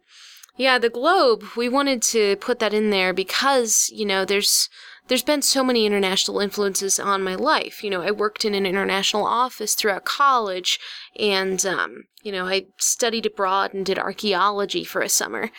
yeah, 0.57 0.77
the 0.77 0.89
globe, 0.89 1.43
we 1.55 1.69
wanted 1.69 2.01
to 2.03 2.35
put 2.37 2.59
that 2.59 2.73
in 2.73 2.89
there 2.89 3.13
because, 3.13 3.89
you 3.93 4.05
know, 4.05 4.25
there's 4.25 4.69
there's 5.07 5.23
been 5.23 5.41
so 5.41 5.63
many 5.63 5.85
international 5.85 6.39
influences 6.39 6.99
on 6.99 7.23
my 7.23 7.35
life. 7.35 7.83
You 7.83 7.89
know, 7.89 8.01
I 8.01 8.11
worked 8.11 8.45
in 8.45 8.53
an 8.53 8.65
international 8.65 9.25
office 9.25 9.75
throughout 9.75 10.05
college, 10.05 10.79
and 11.19 11.65
um, 11.65 12.03
you 12.21 12.31
know, 12.31 12.45
I 12.45 12.67
studied 12.77 13.25
abroad 13.25 13.73
and 13.73 13.85
did 13.85 13.99
archaeology 13.99 14.83
for 14.83 15.01
a 15.01 15.09
summer. 15.09 15.49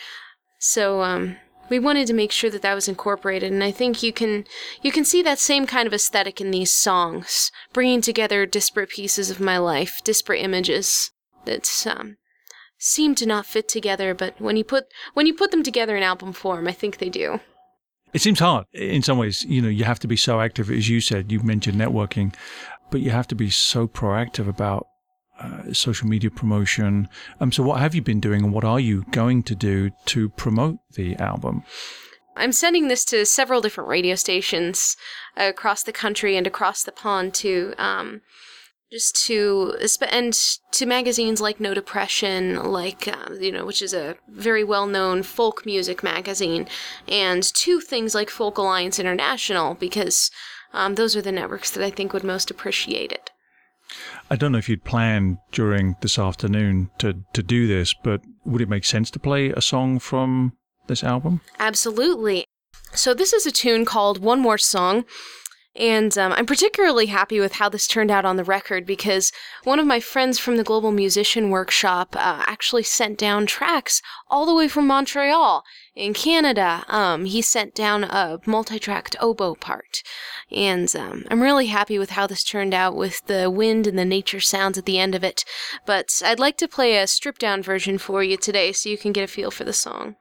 So 0.59 1.01
um, 1.01 1.37
we 1.73 1.79
wanted 1.79 2.05
to 2.05 2.13
make 2.13 2.31
sure 2.31 2.51
that 2.51 2.61
that 2.61 2.75
was 2.75 2.87
incorporated 2.87 3.51
and 3.51 3.63
i 3.63 3.71
think 3.71 4.03
you 4.03 4.13
can 4.13 4.45
you 4.83 4.91
can 4.91 5.03
see 5.03 5.23
that 5.23 5.39
same 5.39 5.65
kind 5.65 5.87
of 5.87 5.93
aesthetic 5.93 6.39
in 6.39 6.51
these 6.51 6.71
songs 6.71 7.51
bringing 7.73 7.99
together 7.99 8.45
disparate 8.45 8.89
pieces 8.89 9.31
of 9.31 9.39
my 9.39 9.57
life 9.57 9.99
disparate 10.03 10.41
images 10.41 11.11
that 11.45 11.67
um, 11.87 12.17
seem 12.77 13.15
to 13.15 13.25
not 13.25 13.47
fit 13.47 13.67
together 13.67 14.13
but 14.13 14.39
when 14.39 14.55
you 14.55 14.63
put 14.63 14.85
when 15.15 15.25
you 15.25 15.33
put 15.33 15.49
them 15.49 15.63
together 15.63 15.97
in 15.97 16.03
album 16.03 16.31
form 16.31 16.67
i 16.67 16.71
think 16.71 16.99
they 16.99 17.09
do 17.09 17.39
It 18.13 18.21
seems 18.21 18.37
hard 18.37 18.65
in 18.73 19.01
some 19.01 19.17
ways. 19.17 19.43
You 19.45 19.59
know, 19.63 19.69
you 19.69 19.85
have 19.85 19.97
to 20.01 20.07
be 20.07 20.15
so 20.15 20.39
active, 20.39 20.69
as 20.69 20.87
you 20.87 21.01
said. 21.01 21.31
You 21.31 21.39
mentioned 21.41 21.79
networking, 21.79 22.35
but 22.91 23.01
you 23.01 23.09
have 23.09 23.25
to 23.29 23.35
be 23.35 23.49
so 23.49 23.87
proactive 23.87 24.47
about 24.47 24.85
uh, 25.39 25.73
social 25.73 26.07
media 26.07 26.29
promotion. 26.29 27.09
Um, 27.39 27.51
so, 27.51 27.63
what 27.63 27.79
have 27.79 27.95
you 27.95 28.01
been 28.01 28.19
doing, 28.19 28.43
and 28.43 28.53
what 28.53 28.63
are 28.63 28.79
you 28.79 29.03
going 29.11 29.43
to 29.43 29.55
do 29.55 29.91
to 30.05 30.29
promote 30.29 30.77
the 30.93 31.15
album? 31.15 31.63
I'm 32.35 32.51
sending 32.51 32.87
this 32.87 33.05
to 33.05 33.25
several 33.25 33.61
different 33.61 33.89
radio 33.89 34.15
stations 34.15 34.97
across 35.37 35.83
the 35.83 35.91
country 35.91 36.35
and 36.35 36.47
across 36.47 36.83
the 36.83 36.91
pond 36.91 37.33
to 37.35 37.73
um, 37.77 38.21
just 38.91 39.15
to 39.25 39.75
and 40.11 40.33
to 40.71 40.85
magazines 40.85 41.41
like 41.41 41.59
No 41.59 41.73
Depression, 41.73 42.71
like 42.71 43.07
uh, 43.07 43.33
you 43.39 43.51
know, 43.51 43.65
which 43.65 43.81
is 43.81 43.93
a 43.93 44.15
very 44.29 44.63
well-known 44.63 45.23
folk 45.23 45.65
music 45.65 46.03
magazine, 46.03 46.67
and 47.07 47.43
to 47.55 47.79
things 47.79 48.13
like 48.13 48.29
Folk 48.29 48.57
Alliance 48.57 48.99
International 48.99 49.73
because 49.73 50.29
um, 50.73 50.95
those 50.95 51.15
are 51.15 51.21
the 51.21 51.31
networks 51.31 51.71
that 51.71 51.83
I 51.83 51.89
think 51.89 52.13
would 52.13 52.23
most 52.23 52.51
appreciate 52.51 53.11
it. 53.11 53.31
I 54.29 54.35
don't 54.35 54.51
know 54.51 54.57
if 54.57 54.69
you'd 54.69 54.83
planned 54.83 55.37
during 55.51 55.95
this 56.01 56.17
afternoon 56.17 56.89
to, 56.99 57.23
to 57.33 57.43
do 57.43 57.67
this, 57.67 57.93
but 57.93 58.21
would 58.45 58.61
it 58.61 58.69
make 58.69 58.85
sense 58.85 59.11
to 59.11 59.19
play 59.19 59.49
a 59.49 59.61
song 59.61 59.99
from 59.99 60.53
this 60.87 61.03
album? 61.03 61.41
Absolutely. 61.59 62.45
So 62.93 63.13
this 63.13 63.33
is 63.33 63.45
a 63.45 63.51
tune 63.51 63.85
called 63.85 64.23
One 64.23 64.39
More 64.39 64.57
Song. 64.57 65.05
And 65.75 66.15
um, 66.19 66.33
I'm 66.33 66.45
particularly 66.45 67.07
happy 67.07 67.39
with 67.39 67.53
how 67.53 67.67
this 67.67 67.87
turned 67.87 68.11
out 68.11 68.25
on 68.25 68.37
the 68.37 68.43
record 68.43 68.85
because 68.85 69.31
one 69.63 69.79
of 69.79 69.87
my 69.87 69.99
friends 69.99 70.37
from 70.37 70.57
the 70.57 70.63
Global 70.63 70.91
Musician 70.91 71.49
Workshop 71.49 72.15
uh, 72.15 72.43
actually 72.45 72.83
sent 72.83 73.17
down 73.17 73.47
tracks 73.47 73.99
all 74.29 74.45
the 74.45 74.53
way 74.53 74.67
from 74.67 74.85
Montreal 74.85 75.63
in 75.95 76.13
Canada. 76.13 76.85
Um, 76.87 77.25
he 77.25 77.41
sent 77.41 77.73
down 77.73 78.03
a 78.03 78.39
multi 78.45 78.77
tracked 78.77 79.15
oboe 79.19 79.55
part. 79.55 80.03
And 80.51 80.95
um, 80.95 81.25
I'm 81.31 81.41
really 81.41 81.67
happy 81.67 81.97
with 81.97 82.11
how 82.11 82.27
this 82.27 82.43
turned 82.43 82.75
out 82.75 82.95
with 82.95 83.25
the 83.25 83.49
wind 83.49 83.87
and 83.87 83.97
the 83.97 84.05
nature 84.05 84.39
sounds 84.39 84.77
at 84.77 84.85
the 84.85 84.99
end 84.99 85.15
of 85.15 85.23
it. 85.23 85.43
But 85.87 86.21
I'd 86.23 86.39
like 86.39 86.57
to 86.57 86.67
play 86.67 86.97
a 86.97 87.07
stripped 87.07 87.41
down 87.41 87.63
version 87.63 87.97
for 87.97 88.23
you 88.23 88.37
today 88.37 88.73
so 88.73 88.89
you 88.89 88.97
can 88.97 89.11
get 89.11 89.23
a 89.23 89.27
feel 89.27 89.49
for 89.49 89.63
the 89.63 89.73
song. 89.73 90.17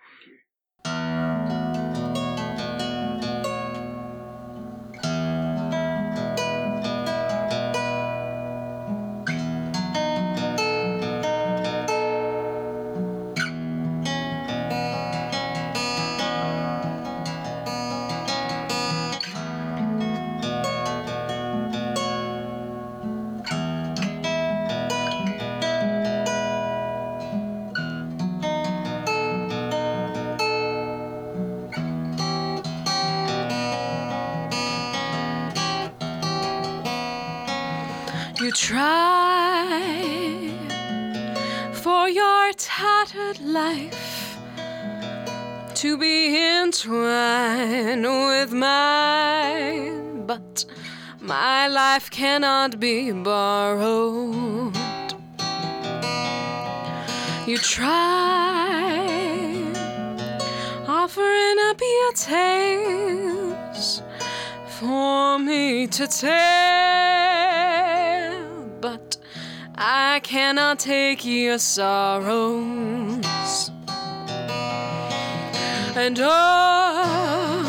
Try 38.53 39.81
for 41.73 42.09
your 42.09 42.53
tattered 42.55 43.41
life 43.41 44.37
to 45.75 45.97
be 45.97 46.37
entwined 46.37 48.05
with 48.05 48.53
mine, 48.53 50.27
but 50.27 50.65
my 51.21 51.67
life 51.67 52.11
cannot 52.11 52.79
be 52.79 53.11
borrowed. 53.11 54.77
You 57.47 57.59
try 57.59 59.03
offering 60.87 61.57
up 61.69 61.81
your 61.81 62.13
tales 62.13 64.03
for 64.67 65.39
me 65.39 65.87
to 65.87 66.07
but 66.07 67.22
I 69.95 70.21
cannot 70.21 70.79
take 70.79 71.23
your 71.23 71.59
sorrows. 71.59 73.21
And 75.95 76.19
oh, 76.19 77.67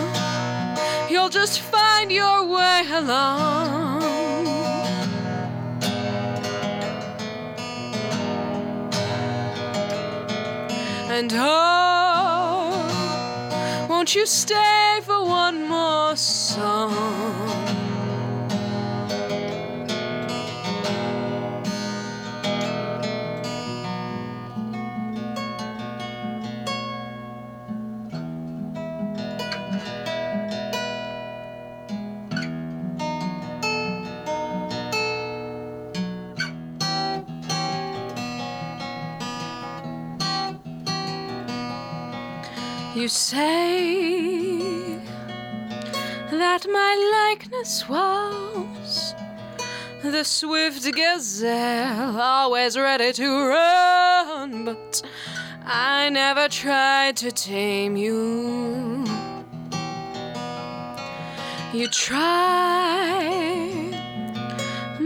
you'll 1.12 1.28
just 1.28 1.60
find 1.60 2.10
your 2.10 2.46
way 2.46 2.84
along. 2.94 4.04
And 11.10 11.34
oh, 11.36 12.88
won't 13.90 14.16
you 14.16 14.26
stay 14.26 15.02
for 15.04 15.26
one 15.26 15.68
more 15.68 16.16
song? 16.16 17.63
You 42.96 43.08
say 43.08 44.60
that 46.30 46.68
my 46.72 47.28
likeness 47.28 47.90
was 47.90 49.16
the 50.04 50.24
swift 50.24 50.94
gazelle, 50.94 52.22
always 52.22 52.78
ready 52.78 53.12
to 53.14 53.48
run, 53.48 54.66
but 54.66 55.02
I 55.66 56.10
never 56.10 56.48
tried 56.48 57.18
to 57.18 57.32
tame 57.32 57.98
you. 57.98 59.04
You 61.74 61.88
try, 61.88 63.20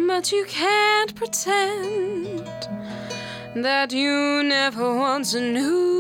but 0.08 0.30
you 0.34 0.44
can't 0.44 1.16
pretend 1.16 2.68
that 3.56 3.94
you 3.94 4.44
never 4.44 4.94
once 4.94 5.34
knew 5.34 5.97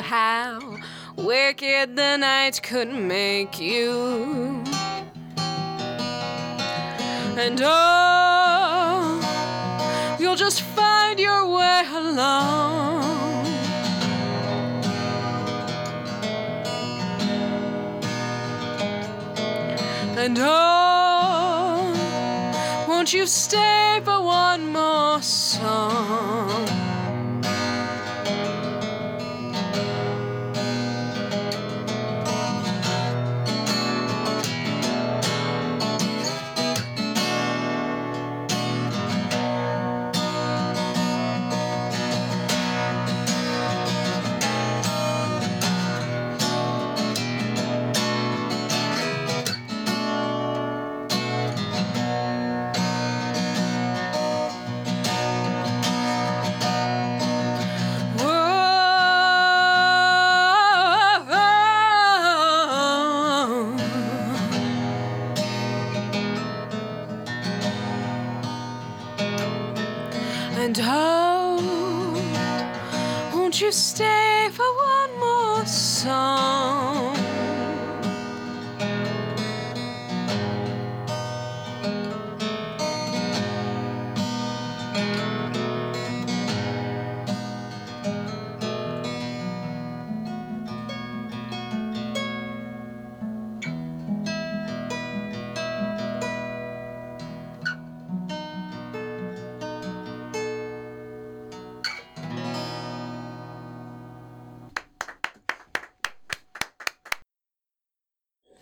how 0.00 0.78
wicked 1.16 1.96
the 1.96 2.16
night 2.16 2.60
could 2.62 2.92
make 2.92 3.60
you. 3.60 4.62
And 7.36 7.60
oh, 7.62 9.20
you'll 10.20 10.36
just 10.36 10.62
find 10.62 11.18
your 11.18 11.46
way 11.48 11.82
along. 11.92 13.44
And 20.16 20.38
oh, 20.40 21.92
won't 22.88 23.12
you 23.12 23.26
stay 23.26 24.00
for 24.04 24.22
one 24.22 24.72
more 24.72 25.20
song? 25.20 26.83
Won't 73.74 74.13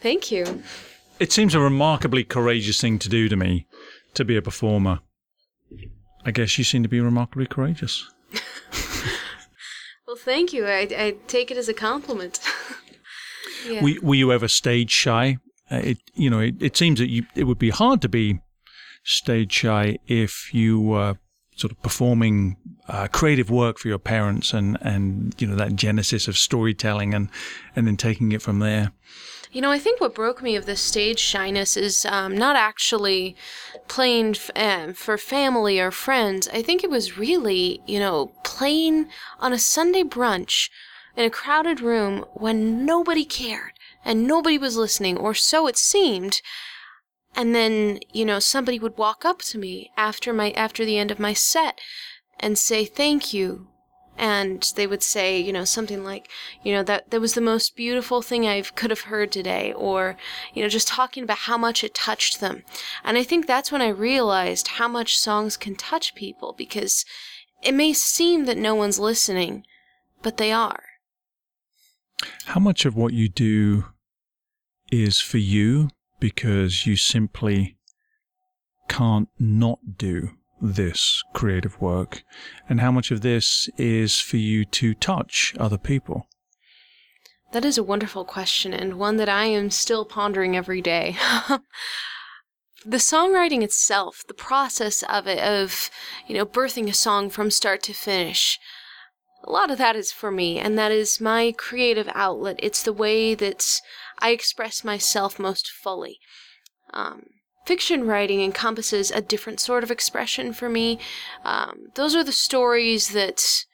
Thank 0.02 0.30
you. 0.30 0.62
It 1.18 1.32
seems 1.32 1.54
a 1.54 1.60
remarkably 1.60 2.24
courageous 2.24 2.80
thing 2.80 2.98
to 2.98 3.08
do 3.08 3.28
to 3.28 3.36
me, 3.36 3.66
to 4.14 4.24
be 4.24 4.36
a 4.36 4.42
performer. 4.42 5.00
I 6.24 6.30
guess 6.30 6.58
you 6.58 6.64
seem 6.64 6.82
to 6.82 6.88
be 6.88 7.00
remarkably 7.00 7.46
courageous. 7.46 8.08
Well, 10.12 10.18
thank 10.18 10.52
you. 10.52 10.66
I, 10.66 10.80
I 10.94 11.16
take 11.26 11.50
it 11.50 11.56
as 11.56 11.70
a 11.70 11.72
compliment. 11.72 12.38
yeah. 13.66 13.82
Were, 13.82 13.92
were 14.02 14.14
you 14.14 14.30
ever 14.30 14.46
stage 14.46 14.90
shy? 14.90 15.38
Uh, 15.70 15.76
it, 15.76 15.98
you 16.12 16.28
know, 16.28 16.40
it, 16.40 16.56
it 16.60 16.76
seems 16.76 16.98
that 16.98 17.08
you, 17.08 17.24
it 17.34 17.44
would 17.44 17.58
be 17.58 17.70
hard 17.70 18.02
to 18.02 18.10
be 18.10 18.40
stage 19.04 19.50
shy 19.50 19.96
if 20.06 20.52
you 20.52 20.78
were 20.78 21.16
sort 21.56 21.70
of 21.72 21.80
performing 21.80 22.58
uh, 22.88 23.08
creative 23.10 23.50
work 23.50 23.78
for 23.78 23.88
your 23.88 23.98
parents 23.98 24.52
and, 24.52 24.76
and, 24.82 25.34
you 25.40 25.46
know, 25.46 25.56
that 25.56 25.76
genesis 25.76 26.28
of 26.28 26.36
storytelling 26.36 27.14
and, 27.14 27.30
and 27.74 27.86
then 27.86 27.96
taking 27.96 28.32
it 28.32 28.42
from 28.42 28.58
there. 28.58 28.92
You 29.52 29.60
know, 29.60 29.70
I 29.70 29.78
think 29.78 30.00
what 30.00 30.14
broke 30.14 30.42
me 30.42 30.56
of 30.56 30.64
this 30.64 30.80
stage 30.80 31.18
shyness 31.18 31.76
is 31.76 32.06
um, 32.06 32.34
not 32.34 32.56
actually 32.56 33.36
playing 33.86 34.30
f- 34.30 34.50
um, 34.56 34.94
for 34.94 35.18
family 35.18 35.78
or 35.78 35.90
friends. 35.90 36.48
I 36.48 36.62
think 36.62 36.82
it 36.82 36.88
was 36.88 37.18
really, 37.18 37.82
you 37.86 37.98
know, 37.98 38.32
playing 38.44 39.08
on 39.40 39.52
a 39.52 39.58
Sunday 39.58 40.04
brunch 40.04 40.70
in 41.18 41.26
a 41.26 41.30
crowded 41.30 41.82
room 41.82 42.24
when 42.32 42.86
nobody 42.86 43.26
cared 43.26 43.72
and 44.02 44.26
nobody 44.26 44.56
was 44.56 44.78
listening, 44.78 45.18
or 45.18 45.34
so 45.34 45.66
it 45.66 45.76
seemed. 45.76 46.40
And 47.36 47.54
then, 47.54 48.00
you 48.10 48.24
know, 48.24 48.38
somebody 48.38 48.78
would 48.78 48.96
walk 48.96 49.26
up 49.26 49.40
to 49.42 49.58
me 49.58 49.90
after 49.98 50.32
my 50.32 50.52
after 50.52 50.86
the 50.86 50.96
end 50.96 51.10
of 51.10 51.18
my 51.18 51.34
set 51.34 51.78
and 52.40 52.56
say 52.56 52.86
thank 52.86 53.34
you 53.34 53.68
and 54.18 54.72
they 54.76 54.86
would 54.86 55.02
say, 55.02 55.40
you 55.40 55.52
know, 55.52 55.64
something 55.64 56.04
like, 56.04 56.28
you 56.62 56.72
know, 56.72 56.82
that 56.82 57.10
that 57.10 57.20
was 57.20 57.34
the 57.34 57.40
most 57.40 57.76
beautiful 57.76 58.22
thing 58.22 58.46
I 58.46 58.60
could 58.62 58.90
have 58.90 59.02
heard 59.02 59.32
today, 59.32 59.72
or, 59.72 60.16
you 60.54 60.62
know, 60.62 60.68
just 60.68 60.88
talking 60.88 61.24
about 61.24 61.38
how 61.38 61.56
much 61.56 61.82
it 61.82 61.94
touched 61.94 62.40
them. 62.40 62.62
And 63.04 63.16
I 63.16 63.22
think 63.22 63.46
that's 63.46 63.72
when 63.72 63.82
I 63.82 63.88
realized 63.88 64.68
how 64.68 64.88
much 64.88 65.18
songs 65.18 65.56
can 65.56 65.74
touch 65.74 66.14
people 66.14 66.54
because 66.56 67.04
it 67.62 67.74
may 67.74 67.92
seem 67.92 68.44
that 68.46 68.58
no 68.58 68.74
one's 68.74 68.98
listening, 68.98 69.64
but 70.22 70.36
they 70.36 70.52
are. 70.52 70.82
How 72.46 72.60
much 72.60 72.84
of 72.84 72.94
what 72.96 73.12
you 73.12 73.28
do 73.28 73.86
is 74.90 75.20
for 75.20 75.38
you 75.38 75.88
because 76.20 76.86
you 76.86 76.96
simply 76.96 77.76
can't 78.88 79.28
not 79.38 79.78
do 79.96 80.30
this 80.62 81.22
creative 81.32 81.80
work, 81.80 82.22
and 82.68 82.80
how 82.80 82.92
much 82.92 83.10
of 83.10 83.20
this 83.20 83.68
is 83.76 84.20
for 84.20 84.36
you 84.36 84.64
to 84.66 84.94
touch 84.94 85.54
other 85.58 85.78
people? 85.78 86.28
That 87.52 87.64
is 87.64 87.76
a 87.76 87.82
wonderful 87.82 88.24
question, 88.24 88.72
and 88.72 88.94
one 88.94 89.16
that 89.18 89.28
I 89.28 89.46
am 89.46 89.70
still 89.70 90.04
pondering 90.04 90.56
every 90.56 90.80
day. 90.80 91.16
the 92.86 92.96
songwriting 92.96 93.62
itself, 93.62 94.22
the 94.26 94.34
process 94.34 95.02
of 95.02 95.26
it, 95.26 95.38
of, 95.38 95.90
you 96.26 96.34
know, 96.34 96.46
birthing 96.46 96.88
a 96.88 96.94
song 96.94 97.28
from 97.28 97.50
start 97.50 97.82
to 97.82 97.92
finish, 97.92 98.58
a 99.44 99.50
lot 99.50 99.70
of 99.70 99.78
that 99.78 99.96
is 99.96 100.12
for 100.12 100.30
me, 100.30 100.58
and 100.58 100.78
that 100.78 100.92
is 100.92 101.20
my 101.20 101.52
creative 101.56 102.08
outlet. 102.14 102.56
It's 102.60 102.82
the 102.82 102.92
way 102.92 103.34
that 103.34 103.80
I 104.20 104.30
express 104.30 104.84
myself 104.84 105.38
most 105.38 105.68
fully. 105.68 106.20
Um, 106.94 107.24
fiction 107.64 108.06
writing 108.06 108.40
encompasses 108.42 109.10
a 109.10 109.20
different 109.20 109.60
sort 109.60 109.84
of 109.84 109.90
expression 109.90 110.52
for 110.52 110.68
me. 110.68 110.98
Um, 111.44 111.88
those 111.94 112.14
are 112.14 112.24
the 112.24 112.32
stories 112.32 113.12
that, 113.12 113.64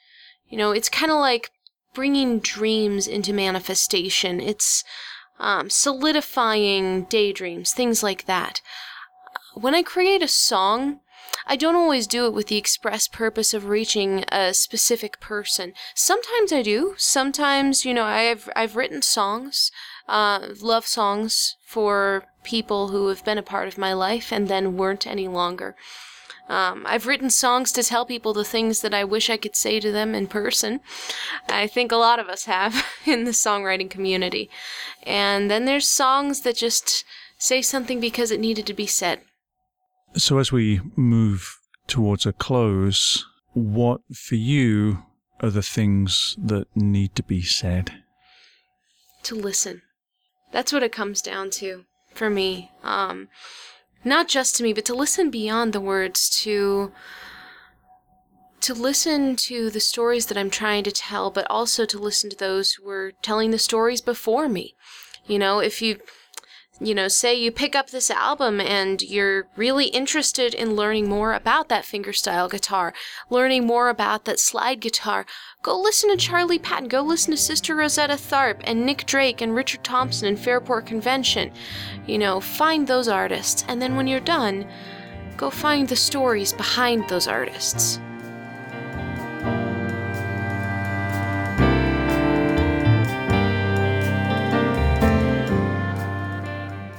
you 0.48 0.58
know, 0.58 0.72
it's 0.72 0.88
kind 0.88 1.10
of 1.10 1.18
like 1.18 1.50
bringing 1.94 2.38
dreams 2.38 3.06
into 3.06 3.32
manifestation. 3.32 4.40
It's 4.40 4.84
um, 5.38 5.70
solidifying 5.70 7.04
daydreams, 7.04 7.72
things 7.72 8.02
like 8.02 8.26
that. 8.26 8.60
When 9.54 9.74
I 9.74 9.82
create 9.82 10.22
a 10.22 10.28
song, 10.28 11.00
I 11.46 11.56
don't 11.56 11.76
always 11.76 12.06
do 12.06 12.26
it 12.26 12.34
with 12.34 12.48
the 12.48 12.56
express 12.56 13.08
purpose 13.08 13.54
of 13.54 13.64
reaching 13.64 14.24
a 14.30 14.52
specific 14.52 15.18
person. 15.18 15.72
Sometimes 15.94 16.52
I 16.52 16.62
do. 16.62 16.94
Sometimes, 16.98 17.84
you 17.84 17.94
know, 17.94 18.04
I've 18.04 18.50
I've 18.54 18.76
written 18.76 19.00
songs, 19.02 19.70
uh, 20.08 20.48
love 20.60 20.86
songs 20.86 21.56
for 21.64 22.24
people 22.42 22.88
who 22.88 23.08
have 23.08 23.24
been 23.24 23.38
a 23.38 23.42
part 23.42 23.68
of 23.68 23.78
my 23.78 23.92
life 23.92 24.32
and 24.32 24.48
then 24.48 24.76
weren't 24.76 25.06
any 25.06 25.28
longer. 25.28 25.76
Um, 26.48 26.86
I've 26.88 27.06
written 27.06 27.28
songs 27.28 27.72
to 27.72 27.82
tell 27.82 28.06
people 28.06 28.32
the 28.32 28.44
things 28.44 28.80
that 28.80 28.94
I 28.94 29.04
wish 29.04 29.28
I 29.28 29.36
could 29.36 29.54
say 29.54 29.80
to 29.80 29.92
them 29.92 30.14
in 30.14 30.26
person. 30.26 30.80
I 31.48 31.66
think 31.66 31.92
a 31.92 31.96
lot 31.96 32.18
of 32.18 32.28
us 32.28 32.44
have 32.44 32.86
in 33.06 33.24
the 33.24 33.32
songwriting 33.32 33.90
community. 33.90 34.48
And 35.02 35.50
then 35.50 35.66
there's 35.66 35.88
songs 35.88 36.40
that 36.40 36.56
just 36.56 37.04
say 37.38 37.60
something 37.60 38.00
because 38.00 38.30
it 38.30 38.40
needed 38.40 38.66
to 38.66 38.74
be 38.74 38.86
said. 38.86 39.20
So, 40.16 40.38
as 40.38 40.50
we 40.50 40.80
move 40.96 41.58
towards 41.86 42.24
a 42.24 42.32
close, 42.32 43.26
what 43.52 44.00
for 44.14 44.36
you 44.36 45.04
are 45.40 45.50
the 45.50 45.62
things 45.62 46.34
that 46.38 46.66
need 46.74 47.14
to 47.16 47.22
be 47.22 47.42
said? 47.42 48.02
To 49.24 49.34
listen. 49.34 49.82
That's 50.50 50.72
what 50.72 50.82
it 50.82 50.92
comes 50.92 51.22
down 51.22 51.50
to 51.50 51.84
for 52.14 52.30
me. 52.30 52.70
Um, 52.82 53.28
not 54.04 54.28
just 54.28 54.56
to 54.56 54.62
me, 54.62 54.72
but 54.72 54.84
to 54.86 54.94
listen 54.94 55.30
beyond 55.30 55.72
the 55.72 55.80
words, 55.80 56.28
to 56.42 56.92
to 58.60 58.74
listen 58.74 59.36
to 59.36 59.70
the 59.70 59.80
stories 59.80 60.26
that 60.26 60.36
I'm 60.36 60.50
trying 60.50 60.82
to 60.84 60.90
tell, 60.90 61.30
but 61.30 61.46
also 61.48 61.84
to 61.86 61.98
listen 61.98 62.28
to 62.30 62.36
those 62.36 62.72
who 62.72 62.84
were 62.84 63.12
telling 63.22 63.50
the 63.50 63.58
stories 63.58 64.00
before 64.00 64.48
me. 64.48 64.74
You 65.26 65.38
know, 65.38 65.60
if 65.60 65.80
you 65.80 66.00
you 66.80 66.94
know, 66.94 67.08
say 67.08 67.34
you 67.34 67.50
pick 67.50 67.74
up 67.74 67.90
this 67.90 68.10
album 68.10 68.60
and 68.60 69.02
you're 69.02 69.48
really 69.56 69.86
interested 69.86 70.54
in 70.54 70.76
learning 70.76 71.08
more 71.08 71.32
about 71.32 71.68
that 71.68 71.84
fingerstyle 71.84 72.48
guitar, 72.48 72.92
learning 73.30 73.66
more 73.66 73.88
about 73.88 74.24
that 74.24 74.38
slide 74.38 74.80
guitar, 74.80 75.26
go 75.62 75.78
listen 75.78 76.10
to 76.10 76.16
Charlie 76.16 76.58
Patton, 76.58 76.88
go 76.88 77.02
listen 77.02 77.32
to 77.32 77.36
Sister 77.36 77.74
Rosetta 77.74 78.14
Tharpe 78.14 78.60
and 78.64 78.86
Nick 78.86 79.06
Drake 79.06 79.40
and 79.40 79.54
Richard 79.54 79.82
Thompson 79.82 80.28
and 80.28 80.38
Fairport 80.38 80.86
Convention. 80.86 81.50
You 82.06 82.18
know, 82.18 82.40
find 82.40 82.86
those 82.86 83.08
artists, 83.08 83.64
and 83.68 83.82
then 83.82 83.96
when 83.96 84.06
you're 84.06 84.20
done, 84.20 84.68
go 85.36 85.50
find 85.50 85.88
the 85.88 85.96
stories 85.96 86.52
behind 86.52 87.08
those 87.08 87.26
artists. 87.26 87.98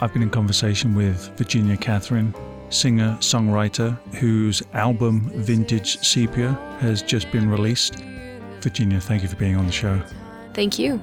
I've 0.01 0.13
been 0.13 0.23
in 0.23 0.29
conversation 0.29 0.95
with 0.95 1.37
Virginia 1.37 1.75
Catherine, 1.75 2.33
singer 2.69 3.17
songwriter 3.19 3.99
whose 4.15 4.63
album 4.73 5.29
Vintage 5.35 5.99
Sepia 5.99 6.53
has 6.79 7.01
just 7.01 7.29
been 7.31 7.49
released. 7.49 7.97
Virginia, 8.61 9.01
thank 9.01 9.23
you 9.23 9.27
for 9.29 9.35
being 9.35 9.57
on 9.57 9.65
the 9.65 9.71
show. 9.71 10.01
Thank 10.53 10.79
you. 10.79 10.99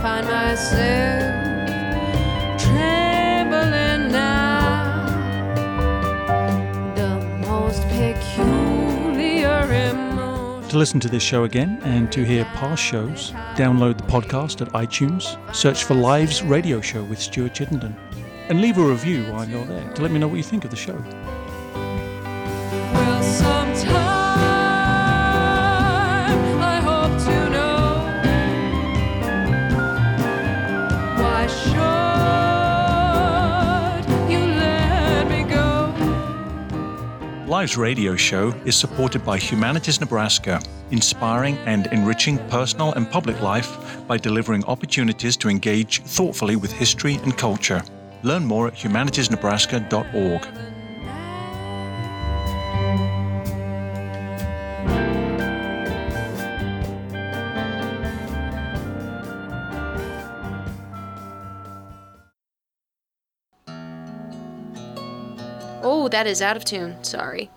Find 0.00 0.26
myself 0.26 1.42
To 10.72 10.78
listen 10.78 11.00
to 11.00 11.08
this 11.10 11.22
show 11.22 11.44
again 11.44 11.78
and 11.82 12.10
to 12.12 12.24
hear 12.24 12.46
past 12.54 12.82
shows, 12.82 13.32
download 13.56 13.98
the 13.98 14.04
podcast 14.04 14.62
at 14.62 14.72
iTunes, 14.72 15.36
search 15.54 15.84
for 15.84 15.92
Lives 15.92 16.42
Radio 16.42 16.80
Show 16.80 17.04
with 17.04 17.18
Stuart 17.18 17.52
Chittenden, 17.52 17.94
and 18.48 18.62
leave 18.62 18.78
a 18.78 18.82
review 18.82 19.30
while 19.30 19.46
you're 19.46 19.66
there 19.66 19.86
to 19.92 20.00
let 20.00 20.10
me 20.10 20.18
know 20.18 20.28
what 20.28 20.38
you 20.38 20.42
think 20.42 20.64
of 20.64 20.70
the 20.70 20.76
show. 20.78 20.96
Lives 37.62 37.76
Radio 37.76 38.16
Show 38.16 38.48
is 38.64 38.74
supported 38.74 39.24
by 39.24 39.38
Humanities 39.38 40.00
Nebraska, 40.00 40.60
inspiring 40.90 41.56
and 41.58 41.86
enriching 41.92 42.38
personal 42.48 42.92
and 42.94 43.08
public 43.08 43.40
life 43.40 44.04
by 44.08 44.18
delivering 44.18 44.64
opportunities 44.64 45.36
to 45.36 45.48
engage 45.48 46.02
thoughtfully 46.02 46.56
with 46.56 46.72
history 46.72 47.20
and 47.22 47.38
culture. 47.38 47.80
Learn 48.24 48.44
more 48.44 48.66
at 48.66 48.74
humanitiesnebraska.org. 48.74 50.81
Oh, 66.04 66.08
that 66.08 66.26
is 66.26 66.42
out 66.42 66.56
of 66.56 66.64
tune. 66.64 66.96
Sorry. 67.04 67.48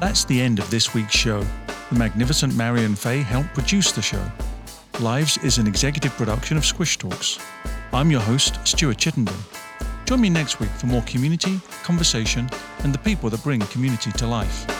That's 0.00 0.24
the 0.24 0.40
end 0.40 0.58
of 0.58 0.68
this 0.70 0.92
week's 0.92 1.14
show. 1.14 1.46
The 1.90 1.94
magnificent 1.96 2.56
Marion 2.56 2.96
Fay 2.96 3.18
helped 3.18 3.54
produce 3.54 3.92
the 3.92 4.02
show. 4.02 4.24
Lives 4.98 5.38
is 5.44 5.58
an 5.58 5.68
executive 5.68 6.10
production 6.14 6.56
of 6.56 6.64
Squish 6.64 6.98
Talks. 6.98 7.38
I'm 7.92 8.10
your 8.10 8.22
host, 8.22 8.58
Stuart 8.66 8.98
Chittenden. 8.98 9.36
Join 10.06 10.20
me 10.20 10.30
next 10.30 10.58
week 10.58 10.70
for 10.70 10.86
more 10.86 11.02
community, 11.02 11.60
conversation, 11.84 12.50
and 12.82 12.92
the 12.92 12.98
people 12.98 13.30
that 13.30 13.44
bring 13.44 13.60
community 13.60 14.10
to 14.10 14.26
life. 14.26 14.79